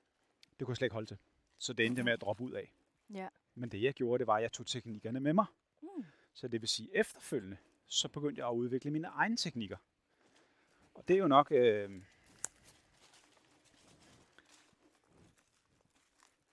det 0.59 0.65
kunne 0.65 0.71
jeg 0.71 0.77
slet 0.77 0.85
ikke 0.85 0.93
holde 0.93 1.07
til. 1.07 1.17
Så 1.57 1.73
det 1.73 1.85
endte 1.85 2.03
med 2.03 2.13
at 2.13 2.21
droppe 2.21 2.43
ud 2.43 2.51
af. 2.51 2.73
Ja. 3.13 3.27
Men 3.55 3.69
det 3.69 3.81
jeg 3.81 3.93
gjorde, 3.93 4.19
det 4.19 4.27
var, 4.27 4.35
at 4.35 4.41
jeg 4.41 4.51
tog 4.51 4.67
teknikkerne 4.67 5.19
med 5.19 5.33
mig. 5.33 5.45
Mm. 5.81 6.05
Så 6.33 6.47
det 6.47 6.61
vil 6.61 6.69
sige, 6.69 6.89
efterfølgende, 6.93 7.57
så 7.85 8.07
begyndte 8.07 8.39
jeg 8.39 8.47
at 8.49 8.53
udvikle 8.53 8.91
mine 8.91 9.07
egne 9.07 9.37
teknikker. 9.37 9.77
Og 10.93 11.07
det 11.07 11.13
er 11.13 11.19
jo 11.19 11.27
nok... 11.27 11.51
Øh, 11.51 12.01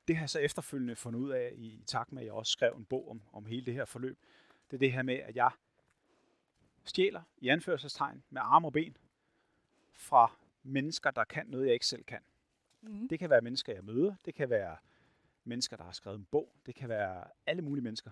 det 0.08 0.16
har 0.16 0.22
jeg 0.22 0.30
så 0.30 0.38
efterfølgende 0.38 0.96
fundet 0.96 1.20
ud 1.20 1.30
af, 1.30 1.52
i, 1.54 1.66
i 1.66 1.82
takt 1.86 2.12
med, 2.12 2.22
at 2.22 2.26
jeg 2.26 2.32
også 2.34 2.52
skrev 2.52 2.74
en 2.78 2.84
bog 2.84 3.10
om, 3.10 3.22
om 3.32 3.46
hele 3.46 3.66
det 3.66 3.74
her 3.74 3.84
forløb. 3.84 4.18
Det 4.70 4.76
er 4.76 4.78
det 4.78 4.92
her 4.92 5.02
med, 5.02 5.14
at 5.14 5.36
jeg 5.36 5.50
stjæler, 6.84 7.22
i 7.38 7.48
anførselstegn, 7.48 8.22
med 8.30 8.40
arme 8.44 8.68
og 8.68 8.72
ben, 8.72 8.96
fra 9.92 10.32
mennesker, 10.62 11.10
der 11.10 11.24
kan 11.24 11.46
noget, 11.46 11.66
jeg 11.66 11.74
ikke 11.74 11.86
selv 11.86 12.04
kan. 12.04 12.20
Mm. 12.82 13.08
Det 13.08 13.18
kan 13.18 13.30
være 13.30 13.40
mennesker, 13.40 13.72
jeg 13.74 13.84
møder. 13.84 14.14
Det 14.24 14.34
kan 14.34 14.50
være 14.50 14.76
mennesker, 15.44 15.76
der 15.76 15.84
har 15.84 15.92
skrevet 15.92 16.18
en 16.18 16.24
bog. 16.24 16.52
Det 16.66 16.74
kan 16.74 16.88
være 16.88 17.24
alle 17.46 17.62
mulige 17.62 17.82
mennesker. 17.84 18.10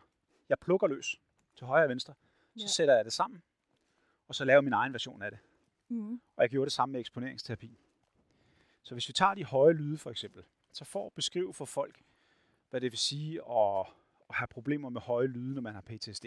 Jeg 0.49 0.59
plukker 0.59 0.87
løs 0.87 1.21
til 1.57 1.67
højre 1.67 1.85
og 1.85 1.89
venstre. 1.89 2.15
Så 2.57 2.63
Ja. 2.63 2.67
sætter 2.67 2.95
jeg 2.95 3.05
det 3.05 3.13
sammen, 3.13 3.43
og 4.29 4.35
så 4.35 4.45
laver 4.45 4.61
min 4.61 4.73
egen 4.73 4.93
version 4.93 5.23
af 5.23 5.31
det. 5.31 5.41
Mm. 5.89 6.13
Og 6.37 6.43
jeg 6.43 6.51
gjorde 6.51 6.65
det 6.67 6.73
samme 6.73 6.93
med 6.93 7.01
eksponeringsterapi. 7.01 7.79
Så 8.83 8.95
hvis 8.95 9.09
vi 9.09 9.13
tager 9.13 9.35
de 9.35 9.45
høje 9.45 9.73
lyde 9.73 9.99
for 9.99 10.11
eksempel, 10.11 10.45
så 10.75 10.85
for 10.85 11.07
at 11.07 11.13
beskrive 11.13 11.55
for 11.55 11.65
folk, 11.65 12.03
hvad 12.71 12.81
det 12.81 12.93
vil 12.93 12.99
sige 12.99 13.51
at, 13.51 13.87
at 14.29 14.35
have 14.35 14.47
problemer 14.47 14.89
med 14.89 15.01
høje 15.01 15.27
lyde, 15.27 15.55
når 15.55 15.63
man 15.63 15.75
har 15.75 15.81
PTSD. 15.81 16.27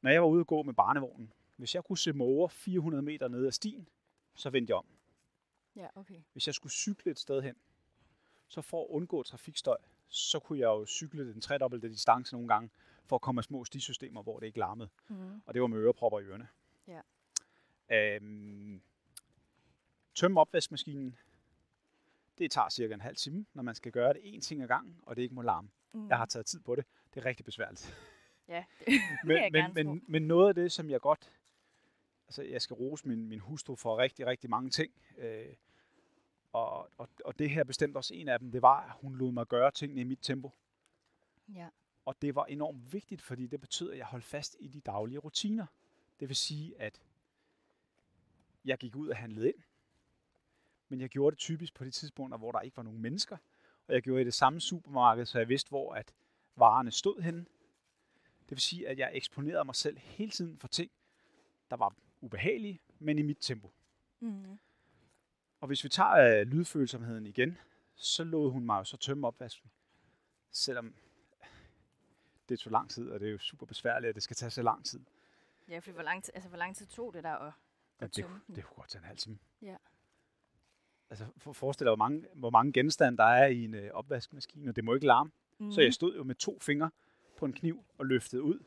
Når 0.00 0.10
jeg 0.10 0.22
var 0.22 0.28
ude 0.28 0.40
at 0.40 0.46
gå 0.46 0.62
med 0.62 0.74
barnevognen, 0.74 1.32
hvis 1.56 1.74
jeg 1.74 1.84
kunne 1.84 1.98
se 1.98 2.12
måger 2.12 2.48
400 2.48 3.02
meter 3.02 3.28
ned 3.28 3.46
ad 3.46 3.52
stien, 3.52 3.88
så 4.34 4.50
vendte 4.50 4.70
jeg 4.70 4.76
om. 4.76 4.86
Ja, 5.76 5.86
okay. 5.94 6.22
Hvis 6.32 6.46
jeg 6.46 6.54
skulle 6.54 6.72
cykle 6.72 7.10
et 7.10 7.18
sted 7.18 7.42
hen, 7.42 7.56
så 8.48 8.62
for 8.62 8.82
at 8.82 8.86
undgå 8.88 9.22
trafikstøj, 9.22 9.78
så 10.08 10.38
kunne 10.38 10.58
jeg 10.58 10.66
jo 10.66 10.86
cykle 10.86 11.32
den 11.32 11.40
tredobbelte 11.40 11.88
distance 11.88 12.34
nogle 12.34 12.48
gange, 12.48 12.70
for 13.04 13.16
at 13.16 13.22
komme 13.22 13.38
af 13.38 13.44
små 13.44 13.64
stisystemer, 13.64 14.22
hvor 14.22 14.38
det 14.38 14.46
ikke 14.46 14.58
larmede. 14.58 14.88
Mm. 15.08 15.42
Og 15.46 15.54
det 15.54 15.62
var 15.62 15.68
med 15.68 15.78
ørepropper 15.78 16.20
i 16.20 16.24
ørerne. 16.24 16.48
Ja. 16.88 17.00
Øhm, 17.90 18.82
tømme 20.14 20.40
opvaskemaskinen. 20.40 21.18
Det 22.42 22.50
tager 22.50 22.68
cirka 22.68 22.94
en 22.94 23.00
halv 23.00 23.16
time, 23.16 23.46
når 23.54 23.62
man 23.62 23.74
skal 23.74 23.92
gøre 23.92 24.12
det 24.12 24.20
én 24.20 24.40
ting 24.40 24.62
ad 24.62 24.68
gangen, 24.68 24.96
og 25.02 25.16
det 25.16 25.22
ikke 25.22 25.34
må 25.34 25.42
larme. 25.42 25.68
Mm. 25.92 26.08
Jeg 26.08 26.16
har 26.16 26.26
taget 26.26 26.46
tid 26.46 26.60
på 26.60 26.74
det. 26.74 26.84
Det 27.14 27.20
er 27.20 27.24
rigtig 27.26 27.44
besværligt. 27.44 27.94
Ja, 28.48 28.64
men, 29.24 29.36
jeg 29.36 29.50
men, 29.52 29.64
tro. 29.64 29.92
men, 29.92 30.04
men 30.08 30.22
noget 30.22 30.48
af 30.48 30.54
det, 30.54 30.72
som 30.72 30.90
jeg 30.90 31.00
godt... 31.00 31.32
Altså, 32.28 32.42
jeg 32.42 32.62
skal 32.62 32.74
rose 32.74 33.08
min, 33.08 33.28
min 33.28 33.38
hustru 33.38 33.76
for 33.76 33.98
rigtig, 33.98 34.26
rigtig 34.26 34.50
mange 34.50 34.70
ting. 34.70 34.92
Øh, 35.18 35.54
og, 36.52 36.90
og, 36.98 37.08
og 37.24 37.38
det 37.38 37.50
her 37.50 37.60
er 37.60 37.64
bestemt 37.64 37.96
også 37.96 38.14
en 38.14 38.28
af 38.28 38.38
dem. 38.38 38.50
Det 38.50 38.62
var, 38.62 38.80
at 38.80 38.92
hun 39.00 39.16
lod 39.16 39.32
mig 39.32 39.46
gøre 39.46 39.70
tingene 39.70 40.00
i 40.00 40.04
mit 40.04 40.18
tempo. 40.22 40.50
ja. 41.54 41.68
Og 42.04 42.22
det 42.22 42.34
var 42.34 42.44
enormt 42.44 42.92
vigtigt, 42.92 43.22
fordi 43.22 43.46
det 43.46 43.60
betød, 43.60 43.92
at 43.92 43.98
jeg 43.98 44.06
holdt 44.06 44.24
fast 44.24 44.56
i 44.60 44.68
de 44.68 44.80
daglige 44.80 45.18
rutiner. 45.18 45.66
Det 46.20 46.28
vil 46.28 46.36
sige, 46.36 46.80
at 46.80 47.02
jeg 48.64 48.78
gik 48.78 48.96
ud 48.96 49.08
og 49.08 49.16
handlede 49.16 49.48
ind. 49.48 49.62
Men 50.92 51.00
jeg 51.00 51.08
gjorde 51.08 51.34
det 51.34 51.38
typisk 51.38 51.74
på 51.74 51.84
de 51.84 51.90
tidspunkter, 51.90 52.38
hvor 52.38 52.52
der 52.52 52.60
ikke 52.60 52.76
var 52.76 52.82
nogen 52.82 53.00
mennesker. 53.00 53.36
Og 53.86 53.94
jeg 53.94 54.02
gjorde 54.02 54.18
det 54.18 54.24
i 54.24 54.26
det 54.26 54.34
samme 54.34 54.60
supermarked, 54.60 55.26
så 55.26 55.38
jeg 55.38 55.48
vidste, 55.48 55.68
hvor 55.68 55.94
at 55.94 56.14
varerne 56.56 56.90
stod 56.90 57.22
henne. 57.22 57.40
Det 58.40 58.50
vil 58.50 58.60
sige, 58.60 58.88
at 58.88 58.98
jeg 58.98 59.10
eksponerede 59.14 59.64
mig 59.64 59.74
selv 59.74 59.98
hele 59.98 60.30
tiden 60.30 60.58
for 60.58 60.68
ting, 60.68 60.90
der 61.70 61.76
var 61.76 61.94
ubehagelige, 62.20 62.80
men 62.98 63.18
i 63.18 63.22
mit 63.22 63.38
tempo. 63.40 63.70
Mm. 64.20 64.58
Og 65.60 65.66
hvis 65.66 65.84
vi 65.84 65.88
tager 65.88 66.40
øh, 66.40 66.46
lydfølsomheden 66.46 67.26
igen, 67.26 67.58
så 67.94 68.24
lod 68.24 68.50
hun 68.50 68.66
mig 68.66 68.78
jo 68.78 68.84
så 68.84 68.96
tømme 68.96 69.26
opvasken. 69.26 69.70
Selvom 70.50 70.94
det 72.48 72.58
tog 72.58 72.70
lang 72.70 72.90
tid, 72.90 73.10
og 73.10 73.20
det 73.20 73.28
er 73.28 73.32
jo 73.32 73.38
super 73.38 73.66
besværligt, 73.66 74.08
at 74.08 74.14
det 74.14 74.22
skal 74.22 74.36
tage 74.36 74.50
så 74.50 74.62
lang 74.62 74.84
tid. 74.84 75.00
Ja, 75.68 75.78
for 75.78 75.92
hvor 75.92 76.02
lang, 76.02 76.24
tid, 76.24 76.32
altså, 76.34 76.48
hvor 76.48 76.58
lang 76.58 76.76
tid 76.76 76.86
tog 76.86 77.14
det 77.14 77.24
der 77.24 77.34
at, 77.34 77.52
Ja, 78.00 78.04
at 78.04 78.16
det, 78.16 78.24
tømme 78.24 78.40
den? 78.46 78.56
det 78.56 78.64
kunne 78.64 78.76
godt 78.76 78.90
tage 78.90 79.00
en 79.00 79.06
halv 79.06 79.18
time. 79.18 79.38
Ja. 79.62 79.76
Altså 81.12 81.26
for, 81.36 81.52
forestil 81.52 81.84
dig, 81.84 81.90
hvor 81.90 81.96
mange, 81.96 82.24
hvor 82.34 82.50
mange 82.50 82.72
genstande 82.72 83.18
der 83.18 83.24
er 83.24 83.46
i 83.46 83.64
en 83.64 83.74
øh, 83.74 83.90
opvaskemaskine, 83.92 84.70
og 84.70 84.76
det 84.76 84.84
må 84.84 84.94
ikke 84.94 85.06
larme. 85.06 85.30
Mm. 85.58 85.72
Så 85.72 85.80
jeg 85.80 85.94
stod 85.94 86.16
jo 86.16 86.24
med 86.24 86.34
to 86.34 86.58
fingre 86.60 86.90
på 87.36 87.44
en 87.46 87.52
kniv 87.52 87.84
og 87.98 88.06
løftede 88.06 88.42
ud. 88.42 88.58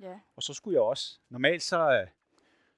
Ja, 0.00 0.20
Og 0.36 0.42
så 0.42 0.54
skulle 0.54 0.74
jeg 0.74 0.82
også, 0.82 1.18
normalt 1.28 1.62
så, 1.62 1.92
øh, 1.92 2.06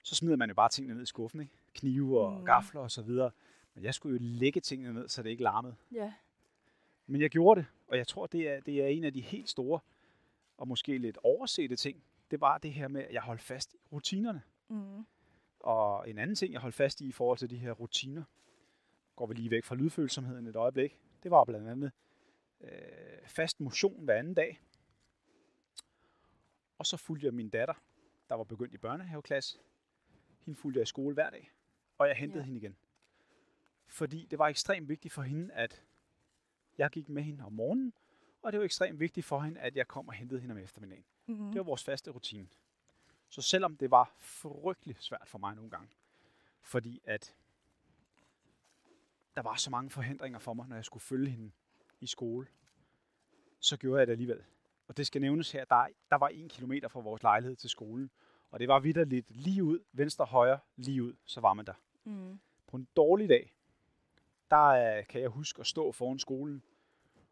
så 0.03 0.15
smider 0.15 0.37
man 0.37 0.49
jo 0.49 0.55
bare 0.55 0.69
tingene 0.69 0.95
ned 0.95 1.03
i 1.03 1.07
skuffen, 1.07 1.41
ikke? 1.41 1.53
Knive 1.75 2.21
og 2.21 2.33
mm. 2.33 2.45
gafler 2.45 2.81
og 2.81 2.91
så 2.91 3.03
videre. 3.03 3.31
Men 3.75 3.85
jeg 3.85 3.95
skulle 3.95 4.13
jo 4.13 4.19
lægge 4.23 4.61
tingene 4.61 4.93
ned, 4.93 5.09
så 5.09 5.23
det 5.23 5.31
ikke 5.31 5.43
larmede. 5.43 5.75
ja. 5.93 6.13
Men 7.07 7.21
jeg 7.21 7.31
gjorde 7.31 7.61
det, 7.61 7.67
og 7.89 7.97
jeg 7.97 8.07
tror, 8.07 8.27
det 8.27 8.49
er, 8.49 8.61
det 8.61 8.83
er 8.83 8.87
en 8.87 9.05
af 9.05 9.13
de 9.13 9.21
helt 9.21 9.49
store 9.49 9.81
og 10.57 10.69
måske 10.69 10.99
lidt 10.99 11.19
oversete 11.23 11.77
ting. 11.77 12.03
Det 12.31 12.41
var 12.41 12.59
det 12.59 12.73
her 12.73 12.89
med, 12.89 13.03
at 13.03 13.13
jeg 13.13 13.23
holdt 13.23 13.41
fast 13.43 13.75
i 13.75 13.77
rutinerne. 13.93 14.43
Mm. 14.69 15.07
Og 15.61 16.11
en 16.11 16.19
anden 16.19 16.37
ting, 16.37 16.53
jeg 16.53 16.61
holdt 16.61 16.75
fast 16.75 17.01
i 17.01 17.09
i 17.09 17.13
forhold 17.13 17.39
til 17.39 17.51
de 17.51 17.57
her 17.57 17.73
rutiner, 17.73 18.23
går 19.17 19.27
vi 19.27 19.35
lige 19.35 19.51
væk 19.51 19.65
fra 19.65 19.75
lydfølsomheden 19.75 20.47
et 20.47 20.57
øjeblik, 20.57 20.99
det 21.23 21.31
var 21.31 21.45
blandt 21.45 21.69
andet 21.69 21.93
øh, 22.61 22.71
fast 23.27 23.61
motion 23.61 24.05
hver 24.05 24.15
anden 24.19 24.35
dag. 24.35 24.61
Og 26.79 26.87
så 26.87 26.97
fulgte 26.97 27.27
jeg 27.27 27.35
min 27.35 27.49
datter, 27.49 27.75
der 28.29 28.35
var 28.35 28.45
begyndt 28.45 28.75
i 28.75 28.79
børnehaveklasse. 28.79 29.59
Hende 30.41 30.59
fulgte 30.59 30.79
jeg 30.79 30.83
i 30.83 30.87
skole 30.87 31.15
hver 31.15 31.31
dag, 31.31 31.51
og 31.99 32.09
jeg 32.09 32.17
hentede 32.17 32.39
Ja. 32.41 32.45
hende 32.45 32.59
igen. 32.59 32.77
Fordi 33.87 34.27
det 34.31 34.39
var 34.39 34.49
ekstremt 34.49 34.89
vigtigt 34.89 35.15
for 35.15 35.23
hende, 35.23 35.55
at 35.55 35.83
jeg 36.79 36.91
gik 36.91 37.09
med 37.09 37.23
hende 37.23 37.45
om 37.45 37.53
morgenen, 37.53 37.93
og 38.43 38.53
det 38.53 38.59
var 38.61 38.65
ekstremt 38.65 39.01
vigtigt 39.01 39.27
for 39.27 39.41
hende, 39.41 39.61
at 39.61 39.77
jeg 39.77 39.89
kom 39.89 40.09
og 40.09 40.15
hentede 40.15 40.41
hende 40.41 40.53
om 40.53 40.59
eftermiddagen. 40.59 41.05
Mm. 41.27 41.47
Det 41.47 41.57
var 41.57 41.63
vores 41.63 41.85
faste 41.85 42.11
rutine. 42.11 42.49
Så 43.29 43.43
selvom 43.43 43.77
det 43.77 43.91
var 43.91 44.15
frygtelig 44.19 44.97
svært 44.99 45.29
for 45.29 45.39
mig 45.39 45.55
nogle 45.57 45.71
gange, 45.71 45.89
fordi 46.63 47.01
at 47.05 47.35
der 49.37 49.43
var 49.43 49.57
så 49.57 49.71
mange 49.71 49.91
forhindringer 49.91 50.39
for 50.39 50.55
mig, 50.55 50.69
når 50.69 50.77
jeg 50.77 50.85
skulle 50.85 51.03
følge 51.03 51.31
hende 51.31 51.51
i 52.01 52.07
skole, 52.07 52.47
så 53.61 53.77
gjorde 53.77 53.99
jeg 53.99 54.07
det 54.07 54.13
alligevel. 54.13 54.45
Og 54.89 54.97
det 54.97 55.07
skal 55.07 55.21
nævnes 55.21 55.53
her, 55.53 55.65
der, 55.65 55.87
der 56.11 56.17
var 56.17 56.29
en 56.29 56.49
kilometer 56.49 56.89
fra 56.89 57.01
vores 57.01 57.23
lejlighed 57.23 57.57
til 57.57 57.71
skolen, 57.71 58.11
og 58.51 58.61
det 58.61 58.69
var 58.69 58.81
vidderligt 58.81 59.31
lige 59.31 59.65
ud, 59.65 59.79
venstre, 59.93 60.25
højre, 60.25 60.59
lige 60.77 61.03
ud, 61.03 61.15
så 61.25 61.41
var 61.41 61.55
man 61.55 61.67
der. 61.67 61.75
Mm. 62.05 62.41
På 62.67 62.77
en 62.77 62.89
dårlig 62.97 63.29
dag, 63.29 63.55
der 64.51 64.65
øh, 64.67 65.07
kan 65.07 65.21
jeg 65.21 65.29
huske 65.29 65.61
at 65.61 65.67
stå 65.67 65.93
foran 65.93 66.19
skolen, 66.19 66.63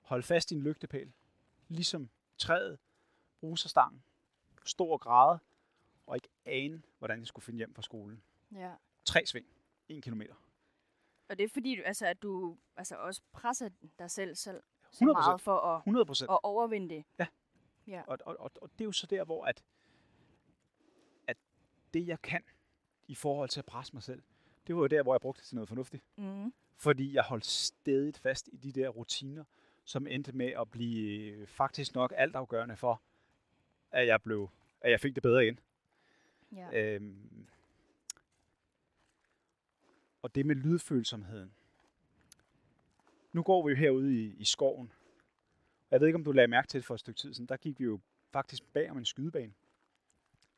holde 0.01 0.23
fast 0.23 0.53
i 0.53 0.55
en 0.55 0.63
lygtepæl, 0.63 1.13
ligesom 1.69 2.11
træet, 2.39 2.79
bruserstangen, 3.41 4.03
stå 4.65 4.87
og 4.87 5.01
græde, 5.01 5.39
og 6.07 6.17
ikke 6.17 6.29
ane, 6.45 6.83
hvordan 6.99 7.19
jeg 7.19 7.27
skulle 7.27 7.45
finde 7.45 7.57
hjem 7.57 7.75
fra 7.75 7.83
skolen. 7.83 8.23
Ja. 8.55 8.71
Tre 9.05 9.27
sving, 9.27 9.47
en 9.89 10.03
kilometer. 10.03 10.35
Og 11.29 11.39
det 11.39 11.45
er 11.45 11.49
fordi, 11.49 11.77
du, 11.77 11.83
altså, 11.83 12.07
at 12.07 12.23
du 12.23 12.57
altså, 12.77 12.97
også 12.97 13.23
presser 13.33 13.69
dig 13.99 14.11
selv, 14.11 14.35
selv 14.35 14.63
så 14.91 15.05
100%. 15.05 15.13
meget 15.13 15.41
for 15.41 15.59
at, 15.59 15.81
100 15.81 16.07
procent. 16.07 16.31
at 16.31 16.39
overvinde 16.43 16.95
det. 16.95 17.05
Og, 18.07 18.19
og, 18.25 18.37
og, 18.41 18.51
og 18.63 18.71
det 18.73 18.81
er 18.81 18.85
jo 18.85 18.93
så 18.93 19.07
der, 19.07 19.25
hvor 19.25 19.45
at, 19.45 19.63
at 21.27 21.37
det, 21.95 22.09
jeg 22.09 22.23
kan 22.23 22.43
i 23.09 23.15
forhold 23.15 23.49
til 23.49 23.61
at 23.61 23.67
presse 23.67 23.93
mig 23.93 24.03
selv, 24.03 24.23
det 24.67 24.75
var 24.75 24.81
jo 24.81 24.87
der, 24.87 25.03
hvor 25.03 25.15
jeg 25.15 25.21
brugte 25.21 25.41
det 25.41 25.47
til 25.47 25.55
noget 25.55 25.69
fornuftigt. 25.69 26.05
Mm. 26.17 26.53
Fordi 26.77 27.15
jeg 27.15 27.23
holdt 27.23 27.47
stedigt 27.47 28.19
fast 28.19 28.49
i 28.53 28.57
de 28.57 28.73
der 28.73 28.89
rutiner, 28.89 29.45
som 29.85 30.07
endte 30.07 30.33
med 30.33 30.47
at 30.47 30.71
blive 30.71 31.33
øh, 31.33 31.47
faktisk 31.47 31.95
nok 31.95 32.13
altafgørende 32.17 32.77
for, 32.77 33.03
at 33.91 34.07
jeg, 34.07 34.23
blev, 34.23 34.49
at 34.81 34.91
jeg 34.91 35.01
fik 35.01 35.15
det 35.15 35.23
bedre 35.23 35.45
igen. 35.45 35.59
Ja. 36.53 36.81
Øhm, 36.81 37.47
og 40.23 40.35
det 40.35 40.47
med 40.47 40.55
lydfølsomheden. 40.55 41.53
Nu 43.33 43.43
går 43.43 43.67
vi 43.67 43.71
jo 43.71 43.77
herude 43.77 44.15
i, 44.15 44.35
i 44.39 44.45
skoven. 44.45 44.93
Jeg 45.91 46.01
ved 46.01 46.07
ikke, 46.09 46.17
om 46.17 46.25
du 46.25 46.33
lagde 46.33 46.49
mærke 46.49 46.69
til 46.69 46.81
det 46.81 46.87
for 46.87 46.95
et 46.95 47.01
stykke 47.01 47.21
tid 47.21 47.35
siden. 47.35 47.49
Der 47.49 47.57
gik 47.57 47.79
vi 47.81 47.85
jo 47.85 48.01
faktisk 48.33 48.65
bag 48.73 48.91
om 48.91 48.99
en 48.99 49.05
skydebane. 49.05 49.53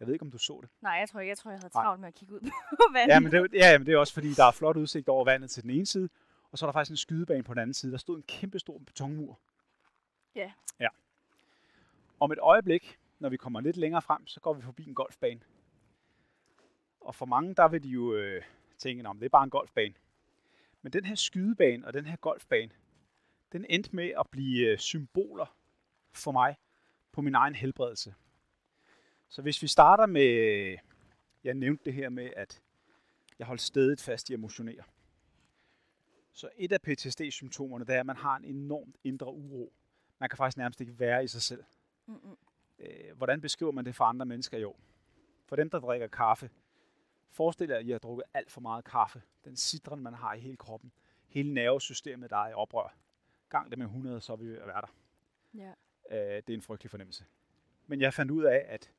Jeg 0.01 0.07
ved 0.07 0.15
ikke, 0.15 0.23
om 0.23 0.31
du 0.31 0.39
så 0.39 0.59
det. 0.63 0.71
Nej, 0.81 0.93
jeg 0.93 1.09
tror, 1.09 1.21
jeg 1.21 1.39
tror, 1.39 1.51
jeg 1.51 1.61
havde 1.61 1.73
travlt 1.73 2.01
med 2.01 2.09
at 2.09 2.15
kigge 2.15 2.35
ud 2.35 2.41
på 2.41 2.93
vandet. 2.95 3.15
Ja, 3.15 3.21
men 3.21 3.33
det, 3.33 3.55
ja, 3.55 3.79
men 3.79 3.87
det 3.87 3.95
er 3.95 3.99
også 3.99 4.15
fordi, 4.15 4.33
der 4.33 4.45
er 4.45 4.51
flot 4.51 4.77
udsigt 4.77 5.09
over 5.09 5.25
vandet 5.25 5.51
til 5.51 5.63
den 5.63 5.71
ene 5.71 5.87
side, 5.87 6.09
og 6.51 6.59
så 6.59 6.67
er 6.67 6.69
der 6.69 6.73
faktisk 6.73 6.91
en 6.91 6.97
skydebane 6.97 7.43
på 7.43 7.55
den 7.55 7.61
anden 7.61 7.75
side. 7.75 7.93
Der 7.93 7.99
stod 7.99 8.17
en 8.17 8.23
kæmpe 8.23 8.59
stor 8.59 8.79
betonmur. 8.79 9.41
Ja. 10.35 10.53
Ja. 10.81 10.89
Om 12.21 12.33
et 12.33 12.39
øjeblik, 12.39 12.99
når 13.19 13.29
vi 13.29 13.37
kommer 13.37 13.61
lidt 13.61 13.77
længere 13.77 14.03
frem, 14.03 14.27
så 14.27 14.41
går 14.41 14.53
vi 14.53 14.63
forbi 14.63 14.89
en 14.89 14.95
golfbane. 14.95 15.41
Og 17.01 17.15
for 17.15 17.27
mange, 17.27 17.55
der 17.55 17.69
vil 17.69 17.83
de 17.83 17.89
jo 17.89 18.15
øh, 18.15 18.43
tænke, 18.89 19.09
om 19.09 19.19
det 19.19 19.25
er 19.25 19.31
bare 19.31 19.45
en 19.45 19.51
golfbane. 19.51 19.95
Men 20.83 20.93
den 20.93 21.05
her 21.05 21.15
skydebane 21.15 21.87
og 21.87 21.95
den 21.95 22.07
her 22.07 22.17
golfbane, 22.17 22.71
den 23.53 23.67
endte 23.69 23.97
med 23.97 24.13
at 24.21 24.27
blive 24.31 24.67
øh, 24.67 24.79
symboler 24.79 25.57
for 26.13 26.33
mig 26.33 26.57
på 27.13 27.21
min 27.21 27.35
egen 27.35 27.55
helbredelse. 27.55 28.15
Så 29.29 29.43
hvis 29.43 29.63
vi 29.63 29.67
starter 29.67 30.07
med, 30.07 30.77
jeg 31.45 31.55
nævnte 31.55 31.85
det 31.85 31.95
her 31.95 32.09
med, 32.09 32.31
at 32.37 32.63
jeg 33.39 33.47
holdt 33.47 33.61
stedet 33.61 34.01
fast 34.01 34.31
i 34.31 34.35
at 34.35 34.41
motionere. 34.41 34.83
Så 36.33 36.49
et 36.57 36.73
af 36.73 36.81
PTSD-symptomerne, 36.83 37.85
det 37.85 37.95
er, 37.95 38.01
at 38.01 38.07
man 38.07 38.17
har 38.17 38.37
en 38.37 38.45
enormt 38.45 38.97
indre 39.05 39.35
uro. 39.35 39.73
Man 40.19 40.29
kan 40.29 40.37
faktisk 40.37 40.57
nærmest 40.57 40.81
ikke 40.81 40.99
være 40.99 41.25
i 41.25 41.27
sig 41.27 41.43
selv. 41.43 41.65
Mm-mm. 42.07 42.37
Øh, 42.79 43.17
hvordan 43.17 43.41
beskriver 43.41 43.73
man 43.73 43.85
det 43.85 43.95
for 43.95 44.05
andre 44.05 44.27
mennesker? 44.27 44.59
Jo, 44.59 44.77
for 45.47 45.57
dem, 45.57 45.71
der 45.71 45.81
drikker 45.81 46.07
kaffe. 46.07 46.51
Forestil 47.35 47.69
jer, 47.69 47.77
at 47.77 47.87
I 47.87 47.91
har 47.91 47.99
drukket 47.99 48.25
alt 48.35 48.51
for 48.51 48.61
meget 48.61 48.85
kaffe. 48.85 49.23
Den 49.45 49.57
sidren, 49.57 50.03
man 50.03 50.15
har 50.15 50.35
i 50.35 50.41
hele 50.41 50.57
kroppen. 50.57 50.93
Hele 51.29 51.55
nervesystemet, 51.55 52.31
der 52.31 52.37
er 52.37 52.49
i 52.49 52.53
oprør. 52.53 52.97
Gang 53.49 53.71
det 53.71 53.79
med 53.79 53.87
100, 53.87 54.21
så 54.21 54.33
er 54.33 54.37
vi 54.37 54.47
ved 54.47 54.59
at 54.59 54.67
være 54.67 54.81
der. 54.81 54.95
Ja. 55.55 55.73
Øh, 56.11 56.43
det 56.47 56.51
er 56.51 56.55
en 56.55 56.63
frygtelig 56.63 56.91
fornemmelse. 56.91 57.25
Men 57.87 58.01
jeg 58.01 58.15
fandt 58.15 58.31
ud 58.31 58.45
af, 58.45 58.65
at 58.69 58.91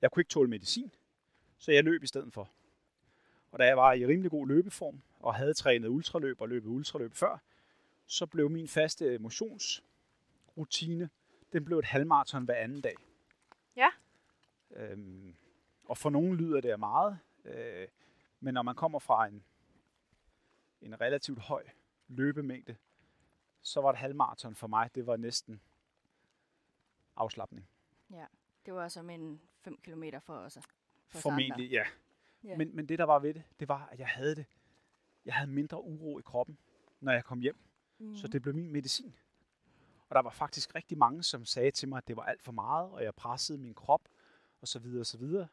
jeg 0.00 0.10
kunne 0.10 0.20
ikke 0.20 0.28
tåle 0.28 0.50
medicin, 0.50 0.94
så 1.58 1.72
jeg 1.72 1.84
løb 1.84 2.02
i 2.02 2.06
stedet 2.06 2.32
for. 2.32 2.50
Og 3.52 3.58
da 3.58 3.66
jeg 3.66 3.76
var 3.76 3.92
i 3.92 4.06
rimelig 4.06 4.30
god 4.30 4.46
løbeform, 4.46 5.02
og 5.20 5.34
havde 5.34 5.54
trænet 5.54 5.88
ultraløb 5.88 6.40
og 6.40 6.48
løbet 6.48 6.68
ultraløb 6.68 7.14
før, 7.14 7.38
så 8.06 8.26
blev 8.26 8.50
min 8.50 8.68
faste 8.68 9.18
motionsrutine, 9.18 11.10
den 11.52 11.64
blev 11.64 11.78
et 11.78 11.84
halvmarathon 11.84 12.44
hver 12.44 12.54
anden 12.54 12.80
dag. 12.80 12.94
Ja. 13.76 13.88
Øhm, 14.70 15.34
og 15.84 15.98
for 15.98 16.10
nogen 16.10 16.36
lyder 16.36 16.60
det 16.60 16.80
meget, 16.80 17.18
øh, 17.44 17.88
Men 18.40 18.54
når 18.54 18.62
man 18.62 18.74
kommer 18.74 18.98
fra 18.98 19.26
en, 19.26 19.44
en 20.80 21.00
relativt 21.00 21.38
høj 21.38 21.64
løbemængde, 22.08 22.76
så 23.62 23.80
var 23.80 23.92
det 23.92 23.98
halvmarathon 23.98 24.54
for 24.54 24.66
mig, 24.66 24.94
det 24.94 25.06
var 25.06 25.16
næsten 25.16 25.60
afslappning. 27.16 27.68
Ja, 28.10 28.26
det 28.66 28.74
var 28.74 28.88
som 28.88 29.10
en 29.10 29.40
5 29.60 29.76
km 29.76 30.04
for 30.20 30.34
os. 30.34 30.58
For 31.08 31.18
Formentlig, 31.18 31.70
ja. 31.70 31.84
Ja. 32.44 32.56
Men, 32.56 32.76
men 32.76 32.88
det, 32.88 32.98
der 32.98 33.04
var 33.04 33.18
ved 33.18 33.34
det, 33.34 33.42
det 33.60 33.68
var, 33.68 33.88
at 33.92 33.98
jeg 33.98 34.08
havde 34.08 34.34
det. 34.34 34.46
Jeg 35.24 35.34
havde 35.34 35.50
mindre 35.50 35.82
uro 35.82 36.18
i 36.18 36.22
kroppen, 36.22 36.58
når 37.00 37.12
jeg 37.12 37.24
kom 37.24 37.40
hjem. 37.40 37.56
Mm-hmm. 37.98 38.16
Så 38.16 38.28
det 38.28 38.42
blev 38.42 38.54
min 38.54 38.72
medicin. 38.72 39.14
Og 40.08 40.14
der 40.14 40.22
var 40.22 40.30
faktisk 40.30 40.74
rigtig 40.74 40.98
mange, 40.98 41.22
som 41.22 41.44
sagde 41.44 41.70
til 41.70 41.88
mig, 41.88 41.96
at 41.98 42.08
det 42.08 42.16
var 42.16 42.22
alt 42.22 42.42
for 42.42 42.52
meget, 42.52 42.90
og 42.90 43.04
jeg 43.04 43.14
pressede 43.14 43.58
min 43.58 43.74
krop, 43.74 44.08
og 44.60 44.68
så 44.68 44.78
videre, 44.78 45.00
og 45.00 45.06
så 45.06 45.18
videre. 45.18 45.48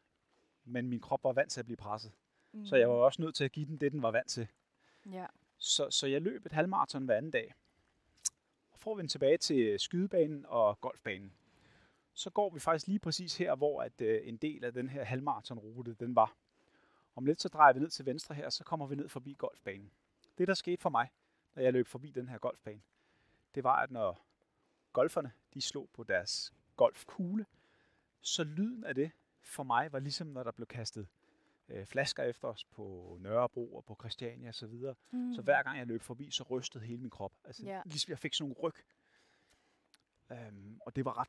Men 0.70 0.88
min 0.88 1.00
krop 1.00 1.24
var 1.24 1.32
vant 1.32 1.50
til 1.50 1.60
at 1.60 1.66
blive 1.66 1.76
presset. 1.76 2.12
Mm. 2.52 2.66
Så 2.66 2.76
jeg 2.76 2.88
var 2.88 2.94
også 2.94 3.22
nødt 3.22 3.34
til 3.34 3.44
at 3.44 3.52
give 3.52 3.66
den 3.66 3.76
det, 3.76 3.92
den 3.92 4.02
var 4.02 4.10
vant 4.10 4.28
til. 4.28 4.48
Ja. 5.12 5.26
Så, 5.58 5.90
så 5.90 6.06
jeg 6.06 6.22
løb 6.22 6.46
et 6.46 6.52
halvmarathon 6.52 7.04
hver 7.04 7.16
anden 7.16 7.30
dag. 7.30 7.54
Og 8.70 8.80
for 8.80 8.92
at 8.92 8.98
vende 8.98 9.10
tilbage 9.10 9.38
til 9.38 9.80
skydebanen 9.80 10.46
og 10.48 10.80
golfbanen, 10.80 11.32
så 12.14 12.30
går 12.30 12.50
vi 12.50 12.60
faktisk 12.60 12.86
lige 12.86 12.98
præcis 12.98 13.36
her, 13.36 13.54
hvor 13.54 13.82
at, 13.82 14.00
øh, 14.00 14.20
en 14.28 14.36
del 14.36 14.64
af 14.64 14.72
den 14.72 14.88
her 14.88 15.04
halvmarathonrute, 15.04 15.94
den 15.94 16.16
var. 16.16 16.36
Om 17.14 17.26
lidt 17.26 17.40
så 17.40 17.48
drejer 17.48 17.72
vi 17.72 17.80
ned 17.80 17.90
til 17.90 18.06
venstre 18.06 18.34
her, 18.34 18.50
så 18.50 18.64
kommer 18.64 18.86
vi 18.86 18.94
ned 18.94 19.08
forbi 19.08 19.34
golfbanen. 19.38 19.90
Det, 20.38 20.48
der 20.48 20.54
skete 20.54 20.82
for 20.82 20.90
mig, 20.90 21.08
da 21.56 21.62
jeg 21.62 21.72
løb 21.72 21.86
forbi 21.86 22.10
den 22.10 22.28
her 22.28 22.38
golfbane, 22.38 22.80
det 23.54 23.64
var, 23.64 23.76
at 23.76 23.90
når 23.90 24.26
golferne 24.92 25.32
de 25.54 25.60
slog 25.60 25.88
på 25.92 26.04
deres 26.04 26.52
golfkugle, 26.76 27.46
så 28.20 28.44
lyden 28.44 28.84
af 28.84 28.94
det 28.94 29.10
for 29.42 29.62
mig 29.62 29.92
var 29.92 29.98
ligesom, 29.98 30.26
når 30.26 30.42
der 30.42 30.50
blev 30.52 30.66
kastet 30.66 31.08
øh, 31.68 31.86
flasker 31.86 32.22
efter 32.22 32.48
os 32.48 32.64
på 32.64 33.16
Nørrebro 33.20 33.74
og 33.76 33.84
på 33.84 33.96
Christiania 34.00 34.48
osv. 34.48 34.52
Så, 34.54 34.66
videre. 34.66 34.94
Mm. 35.10 35.34
så 35.34 35.42
hver 35.42 35.62
gang 35.62 35.78
jeg 35.78 35.86
løb 35.86 36.02
forbi, 36.02 36.30
så 36.30 36.42
rystede 36.50 36.84
hele 36.84 37.00
min 37.00 37.10
krop. 37.10 37.32
Altså, 37.44 37.62
Ja. 37.64 37.82
ligesom 37.84 38.10
jeg 38.10 38.18
fik 38.18 38.34
sådan 38.34 38.48
nogle 38.48 38.62
ryg. 38.62 38.74
Øhm, 40.32 40.80
og 40.86 40.96
det 40.96 41.04
var, 41.04 41.18
ret, 41.18 41.28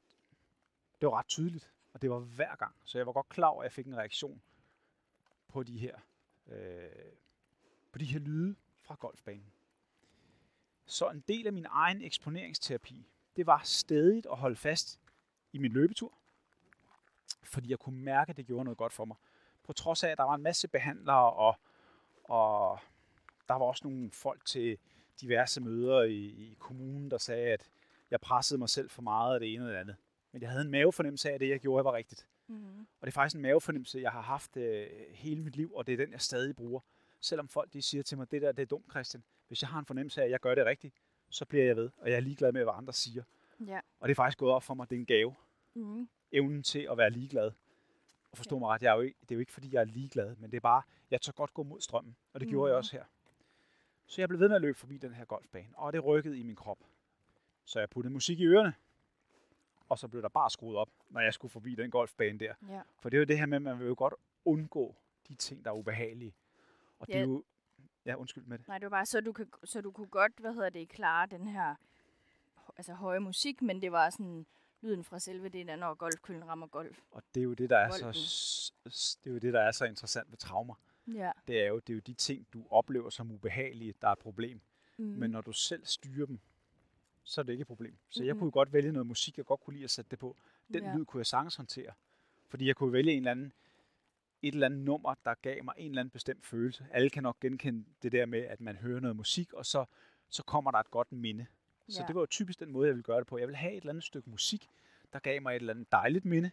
det 1.01 1.07
var 1.07 1.19
ret 1.19 1.27
tydeligt, 1.27 1.71
og 1.93 2.01
det 2.01 2.09
var 2.09 2.19
hver 2.19 2.55
gang. 2.55 2.75
Så 2.85 2.97
jeg 2.97 3.05
var 3.05 3.13
godt 3.13 3.29
klar 3.29 3.47
over, 3.47 3.61
at 3.61 3.65
jeg 3.65 3.71
fik 3.71 3.87
en 3.87 3.97
reaktion 3.97 4.41
på 5.47 5.63
de 5.63 5.77
her, 5.79 5.99
øh, 6.47 6.89
på 7.91 7.97
de 7.97 8.05
her 8.05 8.19
lyde 8.19 8.55
fra 8.81 8.95
golfbanen. 8.95 9.51
Så 10.85 11.09
en 11.09 11.23
del 11.27 11.47
af 11.47 11.53
min 11.53 11.65
egen 11.69 12.01
eksponeringsterapi, 12.01 13.07
det 13.35 13.45
var 13.45 13.61
stadigt 13.63 14.25
at 14.25 14.37
holde 14.37 14.55
fast 14.55 14.99
i 15.53 15.57
min 15.57 15.71
løbetur, 15.71 16.17
fordi 17.43 17.69
jeg 17.69 17.79
kunne 17.79 17.99
mærke, 18.01 18.29
at 18.29 18.37
det 18.37 18.45
gjorde 18.45 18.63
noget 18.63 18.77
godt 18.77 18.93
for 18.93 19.05
mig. 19.05 19.17
På 19.63 19.73
trods 19.73 20.03
af, 20.03 20.09
at 20.09 20.17
der 20.17 20.23
var 20.23 20.35
en 20.35 20.43
masse 20.43 20.67
behandlere, 20.67 21.33
og, 21.33 21.59
og 22.23 22.79
der 23.47 23.53
var 23.53 23.65
også 23.65 23.87
nogle 23.87 24.11
folk 24.11 24.45
til 24.45 24.77
diverse 25.21 25.61
møder 25.61 26.01
i, 26.01 26.25
i 26.25 26.57
kommunen, 26.59 27.11
der 27.11 27.17
sagde, 27.17 27.47
at 27.47 27.69
jeg 28.11 28.21
pressede 28.21 28.59
mig 28.59 28.69
selv 28.69 28.89
for 28.89 29.01
meget 29.01 29.33
af 29.33 29.39
det 29.39 29.53
ene 29.53 29.65
og 29.65 29.71
det 29.71 29.77
andet. 29.77 29.95
Men 30.31 30.41
jeg 30.41 30.49
havde 30.49 30.65
en 30.65 30.71
mavefornemmelse 30.71 31.29
af, 31.29 31.33
at 31.33 31.39
det, 31.39 31.49
jeg 31.49 31.59
gjorde, 31.59 31.85
var 31.85 31.93
rigtigt. 31.93 32.27
Mm. 32.47 32.79
Og 32.79 33.05
det 33.05 33.07
er 33.07 33.11
faktisk 33.11 33.35
en 33.35 33.41
mavefornemmelse, 33.41 33.99
jeg 33.99 34.11
har 34.11 34.21
haft 34.21 34.57
øh, 34.57 34.87
hele 35.09 35.41
mit 35.43 35.55
liv, 35.55 35.73
og 35.75 35.87
det 35.87 35.93
er 35.93 35.97
den, 35.97 36.11
jeg 36.11 36.21
stadig 36.21 36.55
bruger. 36.55 36.81
Selvom 37.21 37.47
folk 37.47 37.73
de 37.73 37.81
siger 37.81 38.03
til 38.03 38.17
mig, 38.17 38.31
det 38.31 38.41
der 38.41 38.51
det 38.51 38.61
er 38.61 38.65
dumt, 38.65 38.89
Christian. 38.89 39.23
Hvis 39.47 39.61
jeg 39.61 39.69
har 39.69 39.79
en 39.79 39.85
fornemmelse 39.85 40.21
af, 40.21 40.25
at 40.25 40.31
jeg 40.31 40.39
gør 40.39 40.55
det 40.55 40.65
rigtigt, 40.65 40.95
så 41.29 41.45
bliver 41.45 41.65
jeg 41.65 41.75
ved, 41.75 41.89
og 41.97 42.09
jeg 42.09 42.15
er 42.15 42.19
ligeglad 42.19 42.51
med, 42.51 42.63
hvad 42.63 42.73
andre 42.77 42.93
siger. 42.93 43.23
Ja. 43.67 43.79
Og 43.99 44.07
det 44.07 44.13
er 44.13 44.15
faktisk 44.15 44.37
gået 44.37 44.53
op 44.53 44.63
for 44.63 44.73
mig, 44.73 44.89
det 44.89 44.95
er 44.95 44.99
en 44.99 45.05
gave. 45.05 45.35
Mm. 45.75 46.09
Evnen 46.31 46.63
til 46.63 46.87
at 46.91 46.97
være 46.97 47.09
ligeglad. 47.09 47.51
Og 48.31 48.37
forstå 48.37 48.59
mig 48.59 48.69
ret, 48.69 48.81
jeg 48.81 48.91
er 48.91 48.95
jo 48.95 49.01
ikke, 49.01 49.17
det 49.21 49.31
er 49.31 49.35
jo 49.35 49.39
ikke, 49.39 49.51
fordi 49.51 49.73
jeg 49.73 49.79
er 49.81 49.85
ligeglad, 49.85 50.35
men 50.35 50.51
det 50.51 50.57
er 50.57 50.61
bare, 50.61 50.81
jeg 51.11 51.21
tør 51.21 51.31
godt 51.31 51.53
gå 51.53 51.63
mod 51.63 51.81
strømmen. 51.81 52.15
Og 52.33 52.39
det 52.39 52.47
mm. 52.47 52.49
gjorde 52.51 52.69
jeg 52.69 52.75
Mhm. 52.75 52.77
også 52.77 52.91
her. 52.97 53.05
Så 54.05 54.21
jeg 54.21 54.29
blev 54.29 54.39
ved 54.39 54.47
med 54.47 54.55
at 54.55 54.61
løbe 54.61 54.77
forbi 54.79 54.97
den 54.97 55.13
her 55.13 55.25
golfbane, 55.25 55.69
og 55.77 55.93
det 55.93 56.05
rykkede 56.05 56.39
i 56.39 56.43
min 56.43 56.55
krop. 56.55 56.77
Så 57.65 57.79
jeg 57.79 57.89
puttede 57.89 58.13
musik 58.13 58.39
i 58.39 58.45
ørerne, 58.45 58.73
og 59.89 59.99
så 59.99 60.07
blev 60.07 60.21
der 60.21 60.29
bare 60.29 60.49
skruet 60.49 60.77
op, 60.77 60.89
når 61.09 61.21
jeg 61.21 61.33
skulle 61.33 61.51
forbi 61.51 61.75
den 61.75 61.91
golfbane 61.91 62.39
der. 62.39 62.53
Ja. 62.69 62.81
For 62.99 63.09
det 63.09 63.17
er 63.17 63.19
jo 63.19 63.25
det 63.25 63.37
her 63.39 63.45
med, 63.45 63.55
at 63.55 63.61
man 63.61 63.79
vil 63.79 63.87
jo 63.87 63.95
godt 63.97 64.13
undgå 64.45 64.95
de 65.27 65.35
ting, 65.35 65.65
der 65.65 65.71
er 65.71 65.75
ubehagelige. 65.75 66.33
Og 66.99 67.07
det 67.07 67.13
Ja. 67.13 67.19
er 67.19 67.23
jo... 67.23 67.43
Ja, 68.05 68.15
undskyld 68.15 68.43
med 68.43 68.57
det. 68.59 68.67
Nej, 68.67 68.77
det 68.77 68.85
var 68.85 68.89
bare, 68.97 69.05
så 69.05 69.21
du, 69.21 69.31
kan, 69.33 69.49
så 69.63 69.81
du 69.81 69.91
kunne 69.91 70.07
godt, 70.07 70.31
hvad 70.39 70.53
hedder 70.53 70.69
det, 70.69 70.89
klare 70.89 71.27
den 71.27 71.47
her 71.47 71.75
altså 72.77 72.93
høje 72.93 73.19
musik, 73.19 73.61
men 73.61 73.81
det 73.81 73.91
var 73.91 74.09
sådan 74.09 74.45
lyden 74.81 75.03
fra 75.03 75.19
selve 75.19 75.49
det 75.49 75.67
der, 75.67 75.75
når 75.75 75.93
golfkøllen 75.93 76.47
rammer 76.47 76.67
golf. 76.67 76.99
Og 77.11 77.23
det 77.35 77.41
er 77.41 77.43
jo 77.43 77.53
det, 77.53 77.69
der 77.69 77.77
er 77.77 77.91
så, 77.91 77.99
Bolden. 78.03 78.13
s- 78.13 78.73
s- 78.89 79.15
det 79.23 79.29
er 79.29 79.33
jo 79.33 79.39
det, 79.39 79.53
der 79.53 79.61
er 79.61 79.71
så 79.71 79.85
interessant 79.85 80.31
ved 80.31 80.37
traumer. 80.37 80.75
Ja. 81.07 81.31
Det 81.47 81.61
er 81.63 81.67
jo, 81.67 81.79
det 81.79 81.89
er 81.89 81.95
jo 81.95 81.99
de 81.99 82.13
ting, 82.13 82.47
du 82.53 82.65
oplever 82.69 83.09
som 83.09 83.31
ubehagelige, 83.31 83.93
der 84.01 84.07
er 84.07 84.11
et 84.11 84.19
problem. 84.19 84.61
Mm. 84.97 85.03
Men 85.05 85.31
når 85.31 85.41
du 85.41 85.51
selv 85.51 85.85
styrer 85.85 86.25
dem, 86.25 86.39
så 87.23 87.41
er 87.41 87.45
det 87.45 87.51
ikke 87.53 87.61
et 87.61 87.67
problem. 87.67 87.97
Så 88.09 88.23
jeg 88.23 88.33
Mhm. 88.33 88.39
kunne 88.39 88.47
jo 88.47 88.51
godt 88.53 88.73
vælge 88.73 88.91
noget 88.91 89.07
musik, 89.07 89.37
jeg 89.37 89.45
godt 89.45 89.59
kunne 89.61 89.73
lide 89.73 89.83
at 89.83 89.89
sætte 89.91 90.09
det 90.11 90.19
på. 90.19 90.35
Den 90.73 90.83
Ja. 90.83 90.95
lyd 90.95 91.05
kunne 91.05 91.19
jeg 91.19 91.25
sagtens 91.25 91.55
håndtere. 91.55 91.93
Fordi 92.47 92.67
jeg 92.67 92.75
kunne 92.75 92.93
vælge 92.93 93.11
en 93.11 93.17
eller 93.17 93.31
anden, 93.31 93.53
et 94.41 94.53
eller 94.53 94.65
andet 94.65 94.79
nummer, 94.79 95.15
der 95.25 95.33
gav 95.33 95.63
mig 95.63 95.73
en 95.77 95.91
eller 95.91 95.99
anden 96.01 96.11
bestemt 96.11 96.45
følelse. 96.45 96.85
Alle 96.91 97.09
kan 97.09 97.23
nok 97.23 97.39
genkende 97.39 97.85
det 98.03 98.11
der 98.11 98.25
med, 98.25 98.39
at 98.39 98.61
man 98.61 98.75
hører 98.75 98.99
noget 98.99 99.15
musik, 99.17 99.53
og 99.53 99.65
så, 99.65 99.85
så 100.29 100.43
kommer 100.43 100.71
der 100.71 100.77
et 100.79 100.91
godt 100.91 101.11
minde. 101.11 101.45
Så 101.91 102.01
Ja. 102.01 102.07
det 102.07 102.15
var 102.15 102.21
jo 102.21 102.25
typisk 102.25 102.59
den 102.59 102.71
måde, 102.71 102.87
jeg 102.87 102.93
ville 102.95 103.03
gøre 103.03 103.19
det 103.19 103.27
på. 103.27 103.37
Jeg 103.37 103.47
ville 103.47 103.57
have 103.57 103.71
et 103.73 103.77
eller 103.77 103.89
andet 103.89 104.03
stykke 104.03 104.29
musik, 104.29 104.69
der 105.13 105.19
gav 105.19 105.41
mig 105.41 105.51
et 105.51 105.55
eller 105.59 105.73
andet 105.73 105.91
dejligt 105.91 106.25
minde, 106.25 106.51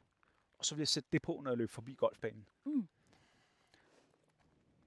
og 0.59 0.65
så 0.65 0.75
ville 0.75 0.81
jeg 0.83 0.89
sætte 0.89 1.09
det 1.13 1.23
på, 1.23 1.41
når 1.45 1.51
jeg 1.51 1.59
løb 1.59 1.71
forbi 1.71 1.95
golfbanen. 1.95 2.47
Mm. 2.65 2.89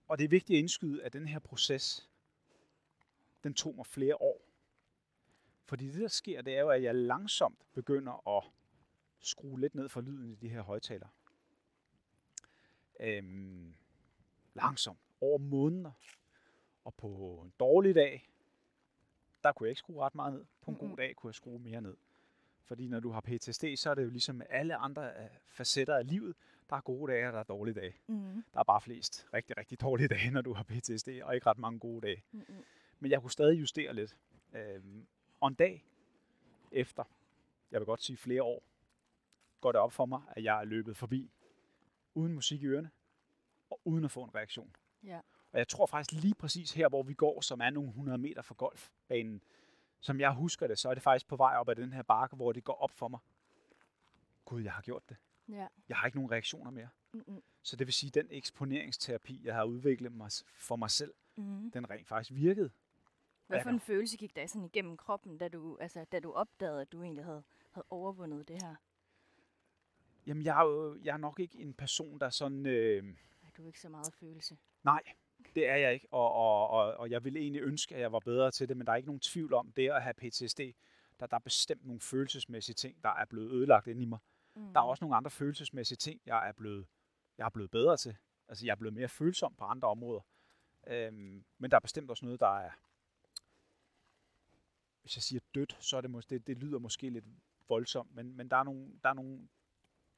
Og 0.08 0.18
det 0.18 0.24
er 0.24 0.30
vigtigt 0.30 0.58
at 0.58 0.60
indskyde, 0.60 1.04
at 1.04 1.14
den 1.14 1.28
her 1.28 1.40
proces, 1.40 2.10
den 3.44 3.54
tog 3.54 3.76
mig 3.76 3.86
flere 3.86 4.22
år. 4.22 4.42
Fordi 5.66 5.88
det, 5.92 6.02
der 6.02 6.08
sker, 6.08 6.42
det 6.42 6.56
er 6.56 6.62
jo, 6.62 6.70
at 6.70 6.84
jeg 6.84 6.96
langsomt 6.96 7.60
begynder 7.74 8.38
at 8.38 8.44
skrue 9.20 9.60
lidt 9.60 9.76
ned 9.76 9.90
for 9.90 10.02
lyden 10.02 10.30
i 10.32 10.36
de 10.36 10.50
her 10.50 10.62
højtalere. 10.62 11.10
Øhm, 13.00 13.74
langsomt. 14.54 15.00
Over 15.22 15.38
måneder. 15.38 15.92
Og 16.84 16.94
på 16.94 17.42
en 17.46 17.54
dårlig 17.60 17.96
dag, 17.96 18.30
der 19.44 19.52
kunne 19.52 19.68
jeg 19.68 19.72
ikke 19.72 19.80
skrue 19.80 20.04
ret 20.04 20.16
meget 20.16 20.34
ned. 20.34 20.46
På 20.62 20.72
en 20.72 20.78
god 20.78 20.98
dag 20.98 21.16
kunne 21.16 21.30
jeg 21.30 21.36
skrue 21.36 21.60
mere 21.60 21.82
ned. 21.82 21.98
Fordi 22.64 22.88
når 22.88 23.00
du 23.00 23.12
har 23.12 23.22
PTSD, 23.22 23.66
så 23.76 23.90
er 23.90 23.96
det 23.96 24.04
jo 24.04 24.10
ligesom 24.10 24.42
alle 24.50 24.76
andre 24.76 25.08
øh, 25.08 25.30
facetter 25.50 25.96
af 25.96 26.08
livet. 26.08 26.36
Der 26.70 26.76
er 26.76 26.82
gode 26.82 27.12
dage, 27.12 27.28
og 27.28 27.34
der 27.34 27.40
er 27.40 27.44
dårlige 27.44 27.76
dage. 27.76 27.96
Mm. 28.08 28.44
Der 28.54 28.60
er 28.60 28.64
bare 28.64 28.82
flest 28.82 29.28
rigtig, 29.34 29.58
rigtig 29.58 29.82
dårlige 29.82 30.08
dage, 30.08 30.32
når 30.32 30.42
du 30.42 30.54
har 30.54 30.64
PTSD, 30.64 31.10
og 31.24 31.36
ikke 31.36 31.48
ret 31.48 31.58
mange 31.58 31.80
gode 31.80 32.08
dage. 32.08 32.24
Mm-mm. 32.32 32.64
Men 33.00 33.12
jeg 33.12 33.22
kunne 33.22 33.32
stadig 33.32 33.60
justere 33.60 33.94
lidt. 33.94 34.18
Øhm, 34.54 35.08
og 35.40 35.48
en 35.48 35.54
dag 35.54 35.86
efter, 36.72 37.04
jeg 37.72 37.80
vil 37.80 37.86
godt 37.86 38.02
sige 38.02 38.18
flere 38.18 38.44
år, 38.44 38.64
går 39.62 39.72
det 39.72 39.82
op 39.82 39.92
for 39.92 40.06
mig, 40.06 40.22
at 40.28 40.44
jeg 40.44 40.60
er 40.60 40.64
løbet 40.64 40.98
forbi, 40.98 41.32
uden 42.14 42.34
musik 42.34 42.62
i 42.64 42.66
ørerne, 42.66 42.90
og 43.70 43.82
uden 43.86 44.06
at 44.06 44.12
få 44.12 44.24
en 44.24 44.36
reaktion. 44.36 44.76
Ja. 45.04 45.20
Og 45.52 45.58
jeg 45.60 45.68
tror 45.68 45.86
faktisk 45.86 46.22
lige 46.22 46.36
præcis 46.36 46.72
her, 46.74 46.90
hvor 46.90 47.04
vi 47.04 47.14
går, 47.14 47.42
som 47.42 47.62
er 47.62 47.70
nogle 47.70 47.90
100 47.90 48.18
meter 48.18 48.42
fra 48.42 48.56
golfbanen, 48.58 49.44
som 50.00 50.20
jeg 50.20 50.34
husker 50.34 50.68
det, 50.68 50.80
så 50.80 50.90
er 50.90 50.94
det 50.94 51.04
faktisk 51.04 51.28
på 51.28 51.36
vej 51.36 51.56
op 51.58 51.70
ad 51.70 51.76
den 51.76 51.94
her 51.94 52.02
bakke, 52.02 52.36
hvor 52.36 52.52
det 52.52 52.64
går 52.64 52.74
op 52.82 52.92
for 52.92 53.08
mig. 53.08 53.20
Gud, 54.46 54.62
jeg 54.62 54.74
har 54.74 54.82
gjort 54.82 55.10
det. 55.10 55.18
Ja. 55.50 55.68
Jeg 55.90 55.98
har 55.98 56.06
ikke 56.06 56.18
nogen 56.18 56.32
reaktioner 56.32 56.72
mere. 56.72 56.90
Mm-mm. 57.14 57.42
Så 57.62 57.76
det 57.76 57.88
vil 57.88 57.94
sige, 57.94 58.08
at 58.08 58.14
den 58.14 58.28
eksponeringsterapi, 58.30 59.42
jeg 59.44 59.56
har 59.56 59.64
udviklet 59.64 60.12
mig 60.12 60.30
for 60.58 60.76
mig 60.76 60.90
selv, 60.92 61.14
Mm. 61.36 61.72
den 61.72 61.90
rent 61.90 62.08
faktisk 62.08 62.36
virkede. 62.36 62.70
Hvad 63.48 63.64
for 63.64 63.70
en 63.70 63.80
følelse 63.80 64.18
gik 64.18 64.36
der 64.36 64.46
sådan 64.48 64.66
igennem 64.66 64.98
kroppen, 64.98 65.38
da 65.38 65.48
du, 65.48 65.78
altså, 65.78 66.06
da 66.12 66.20
du 66.20 66.32
opdagede, 66.32 66.82
at 66.82 66.92
du 66.92 67.04
egentlig 67.04 67.24
havde, 67.26 67.44
havde 67.72 67.86
overvundet 67.90 68.48
det 68.48 68.62
her? 68.62 68.76
Jamen, 70.28 70.44
jeg 70.44 70.60
er, 70.62 70.66
jo, 70.66 70.98
jeg 71.04 71.14
er 71.14 71.18
nok 71.18 71.40
ikke 71.40 71.58
en 71.60 71.74
person, 71.74 72.20
der 72.20 72.30
sådan... 72.30 72.66
Øh, 72.66 73.04
Ej, 73.44 73.50
du 73.58 73.64
er 73.64 73.68
ikke 73.68 73.80
så 73.80 73.90
meget 73.90 74.14
følelse. 74.14 74.58
nej, 74.84 75.02
det 75.56 75.68
er 75.68 75.76
jeg 75.76 75.94
ikke. 75.94 76.08
Og, 76.12 76.34
og, 76.34 76.70
og, 76.70 76.94
og 76.94 77.10
jeg 77.10 77.24
ville 77.24 77.40
egentlig 77.40 77.62
ønske, 77.62 77.96
at 77.96 78.02
jeg 78.02 78.12
var 78.12 78.20
bedre 78.20 78.52
til 78.52 78.70
det, 78.70 78.78
men 78.78 78.88
der 78.88 78.94
er 78.94 78.98
ikke 78.98 79.08
nogen 79.08 79.20
tvivl 79.20 79.54
om, 79.54 79.72
det 79.72 79.90
at 79.90 80.04
have 80.04 80.14
PTSD, 80.14 80.60
der, 81.20 81.28
der 81.28 81.36
er 81.36 81.40
bestemt 81.40 81.86
nogle 81.86 82.02
følelsesmæssige 82.02 82.76
ting, 82.76 83.04
der 83.04 83.10
er 83.10 83.26
blevet 83.26 83.52
ødelagt 83.52 83.88
inde 83.88 84.02
i 84.02 84.06
mig. 84.06 84.20
Mm. 84.56 84.74
Der 84.74 84.80
er 84.80 84.84
også 84.84 85.04
nogle 85.04 85.16
andre 85.16 85.32
følelsesmæssige 85.32 85.96
ting, 85.96 86.22
jeg 86.26 86.48
er 86.48 86.52
blevet, 86.52 86.88
jeg 87.38 87.46
er 87.46 87.50
blevet 87.50 87.72
bedre 87.72 87.98
til. 87.98 88.16
Altså, 88.48 88.66
jeg 88.66 88.72
er 88.72 88.76
blevet 88.76 88.94
mere 88.94 89.10
følsom 89.10 89.56
på 89.56 89.64
andre 89.64 89.88
områder. 89.88 90.22
Øhm, 90.88 91.46
men 91.58 91.72
der 91.72 91.78
er 91.78 91.82
bestemt 91.82 92.10
også 92.10 92.26
noget, 92.26 92.40
der 92.40 92.58
er... 92.60 92.72
Hvis 95.02 95.18
jeg 95.18 95.24
siger 95.24 95.40
dødt, 95.56 95.78
så 95.80 95.98
er 95.98 96.02
det, 96.02 96.12
mås- 96.12 96.28
det, 96.30 96.48
det 96.48 96.58
lyder 96.58 96.80
måske 96.80 97.10
lidt 97.10 97.26
voldsomt, 97.68 98.16
men, 98.16 98.38
men 98.38 98.50
der, 98.50 98.58
er 98.58 98.64
nogle, 98.64 99.00
der, 99.04 99.10
er 99.10 99.14
nogle, 99.14 99.38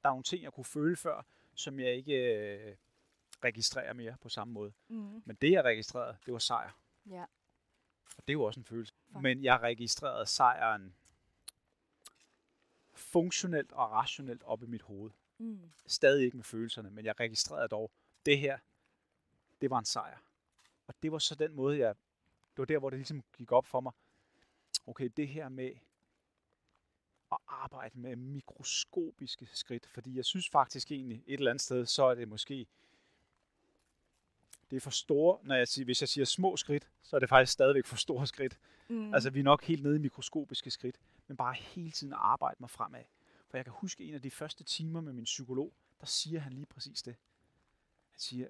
der 0.03 0.09
er 0.09 0.13
nogle 0.13 0.23
ting, 0.23 0.43
jeg 0.43 0.53
kunne 0.53 0.65
føle 0.65 0.95
før, 0.95 1.25
som 1.55 1.79
jeg 1.79 1.95
ikke 1.95 2.13
øh, 2.13 2.75
registrerer 3.43 3.93
mere 3.93 4.15
på 4.21 4.29
samme 4.29 4.53
måde. 4.53 4.73
Mm. 4.87 5.21
Men 5.25 5.35
det, 5.41 5.51
jeg 5.51 5.63
registrerede, 5.63 6.17
det 6.25 6.33
var 6.33 6.39
sejr. 6.39 6.71
Ja. 7.09 7.21
Og 8.17 8.23
det 8.27 8.29
er 8.29 8.33
jo 8.33 8.43
også 8.43 8.59
en 8.59 8.63
følelse. 8.65 8.93
For- 9.11 9.19
Men 9.19 9.43
jeg 9.43 9.59
registrerede 9.59 10.25
sejren 10.25 10.95
funktionelt 12.93 13.71
og 13.71 13.91
rationelt 13.91 14.43
op 14.43 14.63
i 14.63 14.65
mit 14.65 14.81
hoved 14.81 15.11
Mm. 15.37 15.71
stadig 15.85 16.25
ikke 16.25 16.37
med 16.37 16.43
følelserne, 16.43 16.91
men 16.91 17.05
jeg 17.05 17.19
registrerede 17.19 17.67
dog, 17.67 17.91
det 18.25 18.39
her, 18.39 18.57
det 19.61 19.69
var 19.69 19.79
en 19.79 19.85
sejr. 19.85 20.17
Og 20.87 20.93
det 21.03 21.11
var 21.11 21.17
så 21.19 21.35
den 21.35 21.53
måde, 21.55 21.77
jeg, 21.77 21.95
det 22.35 22.57
var 22.57 22.65
der, 22.65 22.79
hvor 22.79 22.89
det 22.89 22.99
ligesom 22.99 23.23
gik 23.37 23.51
op 23.51 23.65
for 23.65 23.81
mig. 23.81 23.91
Okay, 24.87 25.09
det 25.17 25.27
her 25.27 25.49
med 25.49 25.71
at 27.31 27.37
arbejde 27.47 27.99
med 27.99 28.15
mikroskopiske 28.15 29.45
skridt, 29.53 29.87
fordi 29.87 30.15
jeg 30.17 30.25
synes 30.25 30.49
faktisk 30.49 30.91
egentlig 30.91 31.23
et 31.27 31.33
eller 31.33 31.51
andet 31.51 31.61
sted, 31.61 31.85
så 31.85 32.03
er 32.03 32.15
det 32.15 32.27
måske 32.27 32.67
det 34.73 34.77
er 34.77 34.81
for 34.81 34.91
store, 34.91 35.39
når 35.43 35.55
jeg 35.55 35.67
siger, 35.67 35.85
hvis 35.85 36.01
jeg 36.01 36.09
siger 36.09 36.25
små 36.25 36.57
skridt, 36.57 36.89
så 37.01 37.15
er 37.15 37.19
det 37.19 37.29
faktisk 37.29 37.53
stadigvæk 37.53 37.85
for 37.85 37.95
store 37.95 38.27
skridt. 38.27 38.59
Mm. 38.87 39.13
Altså 39.13 39.29
vi 39.29 39.39
er 39.39 39.43
nok 39.43 39.63
helt 39.63 39.83
nede 39.83 39.95
i 39.95 39.99
mikroskopiske 39.99 40.71
skridt, 40.71 40.99
men 41.27 41.37
bare 41.37 41.53
hele 41.53 41.91
tiden 41.91 42.13
arbejde 42.17 42.55
mig 42.59 42.69
fremad. 42.69 43.03
For 43.47 43.57
jeg 43.57 43.65
kan 43.65 43.73
huske 43.77 44.03
en 44.03 44.13
af 44.13 44.21
de 44.21 44.31
første 44.31 44.63
timer 44.63 45.01
med 45.01 45.13
min 45.13 45.23
psykolog, 45.23 45.73
der 45.99 46.05
siger 46.05 46.39
han 46.39 46.53
lige 46.53 46.65
præcis 46.65 47.03
det. 47.03 47.15
Han 48.11 48.19
siger, 48.19 48.47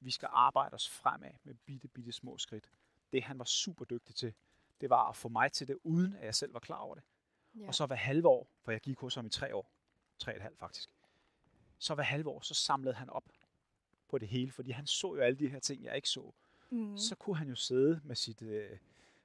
vi 0.00 0.10
skal 0.10 0.28
arbejde 0.32 0.74
os 0.74 0.88
fremad 0.88 1.32
med 1.44 1.54
bitte, 1.54 1.88
bitte 1.88 2.12
små 2.12 2.38
skridt. 2.38 2.70
Det 3.12 3.22
han 3.22 3.38
var 3.38 3.44
super 3.44 3.84
dygtig 3.84 4.14
til, 4.14 4.34
det 4.80 4.90
var 4.90 5.08
at 5.08 5.16
få 5.16 5.28
mig 5.28 5.52
til 5.52 5.68
det, 5.68 5.78
uden 5.84 6.14
at 6.14 6.24
jeg 6.24 6.34
selv 6.34 6.54
var 6.54 6.60
klar 6.60 6.78
over 6.78 6.94
det. 6.94 7.04
Ja. 7.54 7.66
Og 7.66 7.74
så 7.74 7.86
hver 7.86 7.96
halve 7.96 8.28
år, 8.28 8.50
for 8.62 8.72
jeg 8.72 8.80
gik 8.80 8.98
hos 8.98 9.14
ham 9.14 9.26
i 9.26 9.30
tre 9.30 9.54
år, 9.54 9.72
tre 10.18 10.32
og 10.32 10.36
et 10.36 10.42
halvt 10.42 10.58
faktisk, 10.58 10.88
så 11.78 11.94
hver 11.94 12.04
halve 12.04 12.30
år, 12.30 12.40
så 12.40 12.54
samlede 12.54 12.94
han 12.94 13.10
op 13.10 13.24
på 14.10 14.18
det 14.18 14.28
hele, 14.28 14.52
fordi 14.52 14.70
han 14.70 14.86
så 14.86 15.14
jo 15.14 15.20
alle 15.20 15.38
de 15.38 15.48
her 15.48 15.58
ting, 15.58 15.84
jeg 15.84 15.96
ikke 15.96 16.08
så. 16.08 16.32
Mm. 16.70 16.96
Så 16.96 17.16
kunne 17.16 17.36
han 17.36 17.48
jo 17.48 17.54
sidde 17.54 18.00
med 18.04 18.16
sit, 18.16 18.42
øh, 18.42 18.78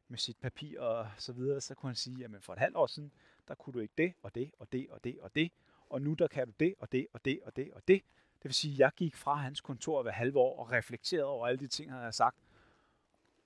med 0.07 0.17
sit 0.17 0.37
papir 0.37 0.79
og 0.79 1.07
så 1.17 1.33
videre, 1.33 1.61
så 1.61 1.75
kunne 1.75 1.89
han 1.89 1.95
sige, 1.95 2.17
jamen 2.17 2.41
for 2.41 2.53
et 2.53 2.59
halvt 2.59 2.75
år 2.75 2.87
siden, 2.87 3.11
der 3.47 3.55
kunne 3.55 3.73
du 3.73 3.79
ikke 3.79 3.93
det, 3.97 4.13
og 4.21 4.35
det, 4.35 4.51
og 4.59 4.71
det, 4.71 4.87
og 4.89 5.03
det, 5.03 5.19
og 5.19 5.35
det, 5.35 5.51
og 5.89 6.01
nu 6.01 6.13
der 6.13 6.27
kan 6.27 6.47
du 6.47 6.53
det, 6.59 6.75
og 6.79 6.91
det, 6.91 7.07
og 7.13 7.25
det, 7.25 7.39
og 7.43 7.55
det, 7.55 7.71
og 7.73 7.87
det. 7.87 8.01
Det 8.35 8.49
vil 8.49 8.53
sige, 8.53 8.73
at 8.73 8.79
jeg 8.79 8.91
gik 8.95 9.15
fra 9.15 9.35
hans 9.35 9.61
kontor 9.61 10.01
hver 10.01 10.11
halve 10.11 10.39
år 10.39 10.59
og 10.59 10.71
reflekterede 10.71 11.25
over 11.25 11.47
alle 11.47 11.59
de 11.59 11.67
ting, 11.67 11.91
han 11.91 11.99
havde 11.99 12.11
sagt. 12.11 12.37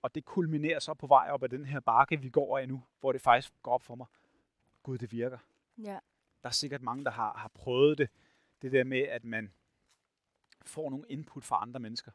Og 0.02 0.16
det 0.16 0.26
kulminerer 0.26 0.80
så 0.80 0.94
på 0.94 1.08
vej 1.08 1.30
op 1.32 1.44
ad 1.44 1.50
den 1.50 1.66
her 1.66 1.80
bakke, 1.80 2.22
vi 2.22 2.30
går 2.30 2.58
af 2.58 2.68
nu, 2.68 2.84
hvor 3.00 3.12
det 3.12 3.22
faktisk 3.22 3.54
går 3.64 3.72
op 3.72 3.84
for 3.84 3.96
mig. 3.96 4.08
Gud, 4.84 4.98
det 4.98 5.12
virker. 5.12 5.38
Ja. 5.78 6.00
Der 6.44 6.50
er 6.50 6.54
sikkert 6.54 6.82
mange, 6.82 7.04
der 7.04 7.12
har, 7.12 7.34
har 7.34 7.48
prøvet 7.48 7.98
det. 7.98 8.10
Det 8.62 8.72
der 8.72 8.84
med, 8.84 9.02
at 9.02 9.24
man 9.24 9.54
får 10.66 10.90
nogle 10.90 11.06
input 11.10 11.46
fra 11.46 11.62
andre 11.62 11.80
mennesker. 11.80 12.12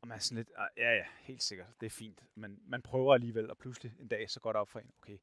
Og 0.00 0.08
man 0.08 0.16
er 0.16 0.20
sådan 0.20 0.36
lidt, 0.36 0.50
ah, 0.56 0.68
ja 0.76 0.96
ja, 0.96 1.04
helt 1.20 1.42
sikkert, 1.42 1.80
det 1.80 1.86
er 1.86 1.90
fint. 1.90 2.24
Men 2.34 2.62
man 2.64 2.82
prøver 2.82 3.14
alligevel, 3.14 3.50
og 3.50 3.58
pludselig 3.58 3.94
en 3.98 4.08
dag, 4.08 4.30
så 4.30 4.40
går 4.40 4.52
det 4.52 4.60
op 4.60 4.68
for 4.68 4.78
en, 4.78 4.92
okay, 4.98 5.18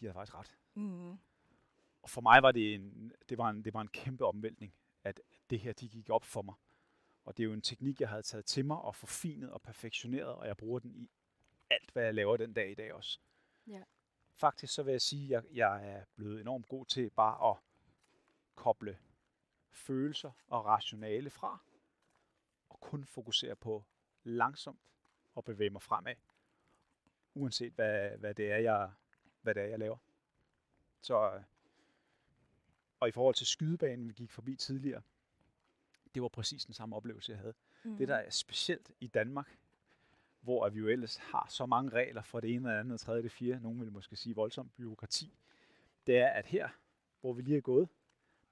de 0.00 0.06
har 0.06 0.12
faktisk 0.12 0.34
ret. 0.34 0.56
Mm. 0.74 1.18
Og 2.02 2.10
for 2.10 2.20
mig 2.20 2.42
var 2.42 2.52
det 2.52 2.74
en, 2.74 3.12
det 3.28 3.38
var 3.38 3.50
en, 3.50 3.64
det 3.64 3.74
var 3.74 3.80
en 3.80 3.88
kæmpe 3.88 4.26
omvæltning, 4.26 4.74
at 5.04 5.20
det 5.50 5.60
her, 5.60 5.72
de 5.72 5.88
gik 5.88 6.10
op 6.10 6.24
for 6.24 6.42
mig. 6.42 6.54
Og 7.24 7.36
det 7.36 7.42
er 7.42 7.44
jo 7.44 7.52
en 7.52 7.62
teknik, 7.62 8.00
jeg 8.00 8.08
havde 8.08 8.22
taget 8.22 8.44
til 8.44 8.64
mig 8.64 8.78
og 8.78 8.94
forfinet 8.94 9.50
og 9.50 9.62
perfektioneret, 9.62 10.34
og 10.34 10.46
jeg 10.46 10.56
bruger 10.56 10.78
den 10.78 10.94
i 10.94 11.10
alt, 11.70 11.90
hvad 11.92 12.04
jeg 12.04 12.14
laver 12.14 12.36
den 12.36 12.52
dag 12.52 12.70
i 12.70 12.74
dag 12.74 12.92
også. 12.92 13.20
Ja. 13.66 13.82
Faktisk 14.34 14.74
så 14.74 14.82
vil 14.82 14.92
jeg 14.92 15.00
sige, 15.00 15.36
at 15.36 15.44
jeg, 15.44 15.56
jeg 15.56 15.88
er 15.88 16.04
blevet 16.16 16.40
enormt 16.40 16.68
god 16.68 16.86
til 16.86 17.10
bare 17.10 17.50
at 17.50 17.56
koble 18.54 18.98
følelser 19.72 20.30
og 20.46 20.64
rationale 20.64 21.30
fra, 21.30 21.58
og 22.68 22.80
kun 22.80 23.04
fokusere 23.04 23.56
på 23.56 23.84
langsomt 24.24 24.80
at 25.36 25.44
bevæge 25.44 25.70
mig 25.70 25.82
fremad, 25.82 26.14
uanset 27.34 27.72
hvad, 27.72 28.18
hvad, 28.18 28.34
det, 28.34 28.52
er, 28.52 28.58
jeg, 28.58 28.90
hvad 29.42 29.54
det 29.54 29.62
er, 29.62 29.66
jeg 29.66 29.78
laver. 29.78 29.96
Så, 31.00 31.42
og 33.00 33.08
i 33.08 33.12
forhold 33.12 33.34
til 33.34 33.46
skydebanen, 33.46 34.08
vi 34.08 34.12
gik 34.12 34.30
forbi 34.30 34.56
tidligere, 34.56 35.02
det 36.14 36.22
var 36.22 36.28
præcis 36.28 36.64
den 36.64 36.74
samme 36.74 36.96
oplevelse, 36.96 37.32
jeg 37.32 37.38
havde. 37.38 37.54
Mm. 37.84 37.96
Det, 37.96 38.08
der 38.08 38.16
er 38.16 38.30
specielt 38.30 38.92
i 39.00 39.06
Danmark, 39.06 39.58
hvor 40.40 40.68
vi 40.68 40.78
jo 40.78 40.88
ellers 40.88 41.16
har 41.16 41.46
så 41.50 41.66
mange 41.66 41.90
regler 41.90 42.22
for 42.22 42.40
det 42.40 42.54
ene, 42.54 42.68
det 42.68 42.74
andet, 42.74 42.92
det 42.92 43.00
tredje, 43.00 43.22
det 43.22 43.32
fjerde, 43.32 43.62
nogen 43.62 43.80
vil 43.80 43.92
måske 43.92 44.16
sige 44.16 44.34
voldsomt 44.34 44.74
byråkrati, 44.76 45.38
det 46.06 46.18
er, 46.18 46.28
at 46.28 46.46
her, 46.46 46.68
hvor 47.20 47.32
vi 47.32 47.42
lige 47.42 47.56
er 47.56 47.60
gået, 47.60 47.88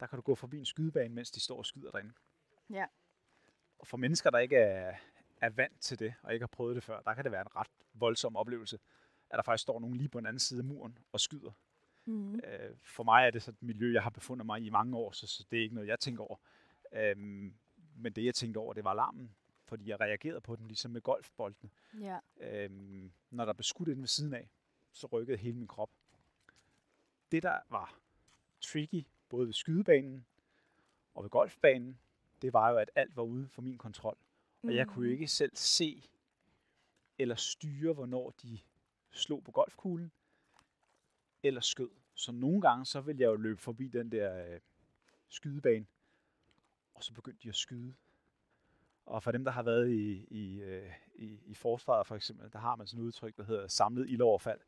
der 0.01 0.07
kan 0.07 0.16
du 0.16 0.22
gå 0.22 0.34
forbi 0.34 0.59
en 0.59 0.64
skydebane, 0.64 1.14
mens 1.14 1.30
de 1.30 1.40
står 1.40 1.59
og 1.59 1.66
skyder 1.66 1.90
derinde. 1.90 2.12
Ja. 2.70 2.86
Og 3.78 3.86
for 3.86 3.97
mennesker, 3.97 4.30
der 4.30 4.38
ikke 4.38 4.57
er, 4.57 4.97
er 5.40 5.51
vant 5.51 5.80
til 5.80 5.99
det, 5.99 6.14
og 6.22 6.32
ikke 6.32 6.42
har 6.42 6.49
prøvet 6.49 6.76
det 6.76 6.84
før, 6.84 7.01
der 7.01 7.14
kan 7.14 7.24
det 7.24 7.32
være 7.32 7.40
en 7.40 7.57
ret 7.57 7.70
voldsom 7.94 8.36
oplevelse, 8.36 8.78
at 9.30 9.36
der 9.36 9.42
faktisk 9.42 9.62
står 9.62 9.80
nogen 9.80 9.97
lige 9.97 10.09
på 10.09 10.18
den 10.18 10.26
anden 10.26 10.40
side 10.40 10.61
af 10.61 10.64
muren 10.64 10.99
og 11.12 11.20
skyder. 11.20 11.51
Mm. 12.05 12.34
Øh, 12.34 12.76
for 12.82 13.05
mig 13.05 13.26
er 13.26 13.30
det 13.30 13.42
sådan 13.42 13.55
et 13.55 13.62
miljø, 13.62 13.92
jeg 13.92 14.03
har 14.03 14.11
befundet 14.11 14.47
mig 14.47 14.61
i 14.62 14.70
mange 14.70 14.97
år, 14.97 15.12
så, 15.12 15.26
så 15.26 15.44
det 15.51 15.59
er 15.59 15.62
ikke 15.62 15.74
noget, 15.74 15.88
jeg 15.88 16.01
tænker 16.01 16.24
over. 16.24 16.36
Øhm, 16.92 17.55
men 17.97 18.12
det, 18.12 18.24
jeg 18.24 18.34
tænkte 18.34 18.59
over, 18.59 18.74
det 18.74 18.84
var 18.84 18.90
alarmen, 18.90 19.36
fordi 19.64 19.88
jeg 19.90 20.01
reagerede 20.01 20.40
på 20.40 20.57
den, 20.57 20.66
ligesom 20.66 20.90
med 20.90 21.01
golfbolden. 21.01 21.72
Ja. 22.01 22.18
Øhm, 22.36 23.12
når 23.30 23.44
der 23.44 23.53
blev 23.53 23.62
skudt 23.62 23.88
ind 23.88 24.01
ved 24.01 24.09
siden 24.09 24.34
af, 24.34 24.51
så 24.92 25.07
rykkede 25.07 25.38
hele 25.38 25.57
min 25.59 25.68
krop. 25.68 25.90
Det, 27.32 27.42
der 27.42 27.59
var 27.70 27.99
tricky 28.61 29.07
både 29.29 29.47
ved 29.47 29.53
skydebanen 29.53 30.27
og 31.14 31.22
ved 31.22 31.31
golfbanen, 31.31 31.99
det 32.43 32.53
var 32.53 32.70
jo, 32.70 32.77
at 32.77 32.91
alt 32.95 33.16
var 33.16 33.22
ude 33.22 33.49
for 33.49 33.62
min 33.62 33.79
kontrol. 33.79 34.16
Og 34.62 34.74
jeg 34.74 34.87
kunne 34.87 35.05
jo 35.05 35.11
mm. 35.11 35.12
ikke 35.12 35.29
selv 35.29 35.53
se 35.55 36.03
eller 37.18 37.35
styre, 37.35 37.93
hvornår 37.93 38.31
de 38.43 38.59
slog 39.11 39.45
på 39.45 39.51
golfkuglen 39.51 40.12
eller 41.43 41.61
skød. 41.61 41.91
Så 42.14 42.33
nogle 42.33 42.61
gange, 42.61 42.85
så 42.85 43.01
ville 43.01 43.20
jeg 43.20 43.27
jo 43.27 43.37
løbe 43.37 43.61
forbi 43.61 43.89
den 43.89 44.12
der 44.12 44.53
øh, 44.53 44.61
skydebane, 45.29 45.87
og 46.95 47.05
så 47.05 47.12
begyndte 47.12 47.43
de 47.43 47.49
at 47.49 47.55
skyde. 47.55 47.95
Og 49.07 49.22
for 49.22 49.31
dem, 49.31 49.45
der 49.45 49.53
har 49.53 49.62
været 49.62 49.91
i, 49.91 50.27
i, 50.31 50.61
øh, 50.61 50.93
i, 51.14 51.41
i 51.47 51.55
forsvaret 51.55 52.07
for 52.07 52.16
eksempel, 52.16 52.53
der 52.53 52.59
har 52.59 52.77
man 52.77 52.87
sådan 52.87 53.03
et 53.03 53.07
udtryk, 53.07 53.37
der 53.37 53.45
hedder 53.45 53.68
samlet 53.68 54.11
ildoverfald. 54.11 54.61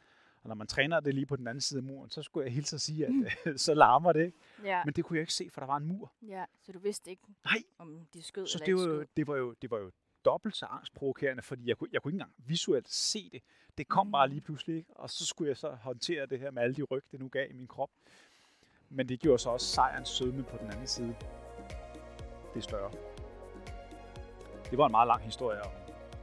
Og 0.43 0.49
når 0.49 0.55
man 0.55 0.66
træner 0.66 1.01
det 1.01 1.14
lige 1.14 1.26
på 1.26 1.36
den 1.36 1.49
anden 1.49 1.61
side 1.61 1.78
af 1.78 1.84
muren, 1.84 2.11
så 2.11 2.22
skulle 2.22 2.45
jeg 2.45 2.53
hilse 2.53 2.76
at 2.76 2.80
sige, 2.80 3.07
at 3.07 3.12
mm. 3.12 3.57
så 3.66 3.74
larmer 3.74 4.12
det. 4.12 4.24
Ikke? 4.24 4.39
Ja. 4.64 4.84
Men 4.84 4.95
det 4.95 5.05
kunne 5.05 5.16
jeg 5.16 5.22
ikke 5.22 5.34
se, 5.34 5.51
for 5.53 5.61
der 5.61 5.66
var 5.66 5.76
en 5.76 5.86
mur. 5.86 6.12
Ja, 6.22 6.45
så 6.62 6.72
du 6.72 6.78
vidste 6.78 7.11
ikke, 7.11 7.22
Nej. 7.45 7.62
om 7.78 8.07
de 8.14 8.22
skød 8.22 8.47
så 8.47 8.59
eller 8.59 8.66
det 8.66 8.76
var, 8.76 8.95
jo, 8.95 9.07
det 9.16 9.26
var 9.26 9.36
jo, 9.36 9.55
det 9.62 9.70
var 9.70 9.78
jo 9.78 9.91
dobbelt 10.24 10.57
så 10.57 10.66
angstprovokerende, 10.66 11.43
fordi 11.43 11.68
jeg 11.68 11.78
kunne, 11.78 11.89
jeg 11.93 12.03
kunne 12.03 12.11
ikke 12.11 12.16
engang 12.16 12.34
visuelt 12.36 12.89
se 12.89 13.30
det. 13.32 13.43
Det 13.78 13.89
kom 13.89 14.07
mm. 14.07 14.12
bare 14.12 14.28
lige 14.28 14.41
pludselig, 14.41 14.76
ikke? 14.76 14.97
og 14.97 15.11
så 15.11 15.26
skulle 15.26 15.49
jeg 15.49 15.57
så 15.57 15.70
håndtere 15.70 16.26
det 16.26 16.41
her 16.41 16.51
med 16.51 16.62
alle 16.62 16.74
de 16.74 16.82
ryg, 16.82 17.03
det 17.12 17.20
nu 17.20 17.28
gav 17.28 17.47
i 17.51 17.53
min 17.53 17.66
krop. 17.66 17.91
Men 18.91 19.09
det 19.09 19.20
gjorde 19.20 19.39
så 19.39 19.51
også 19.51 19.66
sejrens 19.66 20.09
sødme 20.09 20.43
på 20.43 20.57
den 20.61 20.70
anden 20.70 20.86
side. 20.86 21.16
Det 22.55 22.57
er 22.57 22.61
større. 22.61 22.93
Det 24.70 24.78
var 24.78 24.86
en 24.86 24.91
meget 24.91 25.07
lang 25.07 25.22
historie 25.22 25.62
om, 25.62 25.70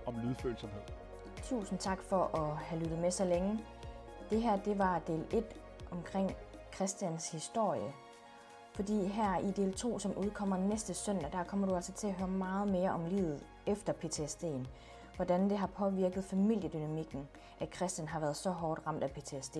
om 0.06 0.28
lydfølsomhed. 0.28 0.82
Tusind 1.44 1.80
tak 1.80 2.04
for 2.04 2.38
at 2.38 2.58
have 2.58 2.82
lyttet 2.82 3.00
med 3.00 3.12
så 3.12 3.26
længe. 3.26 3.60
Det 4.30 4.42
her 4.42 4.58
det 4.58 4.80
var 4.80 5.00
del 5.00 5.26
1 5.32 5.44
omkring 5.92 6.32
Christians 6.76 7.32
historie. 7.32 7.94
Fordi 8.74 9.06
her 9.06 9.38
i 9.38 9.52
del 9.52 9.74
2, 9.74 10.00
som 10.00 10.18
udkommer 10.18 10.58
næste 10.58 10.94
søndag, 10.94 11.32
der 11.32 11.44
kommer 11.44 11.68
du 11.68 11.76
altså 11.76 11.92
til 11.92 12.08
at 12.08 12.14
høre 12.14 12.28
meget 12.28 12.68
mere 12.68 12.92
om 12.92 13.06
livet 13.06 13.46
efter 13.66 13.94
PTSD'en. 13.94 14.68
Hvordan 15.16 15.50
det 15.50 15.58
har 15.58 15.68
påvirket 15.68 16.24
familiedynamikken, 16.24 17.28
at 17.60 17.76
Christian 17.76 18.08
har 18.08 18.20
været 18.20 18.36
så 18.36 18.50
hårdt 18.50 18.88
ramt 18.88 19.04
af 19.04 19.12
PTSD. 19.12 19.58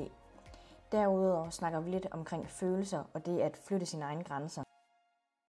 Derudover 0.92 1.50
snakker 1.50 1.80
vi 1.80 1.90
lidt 1.90 2.08
omkring 2.12 2.50
følelser 2.50 3.04
og 3.14 3.26
det 3.26 3.40
at 3.40 3.58
flytte 3.58 3.86
sine 3.86 4.06
egne 4.06 4.24
grænser. 4.24 4.65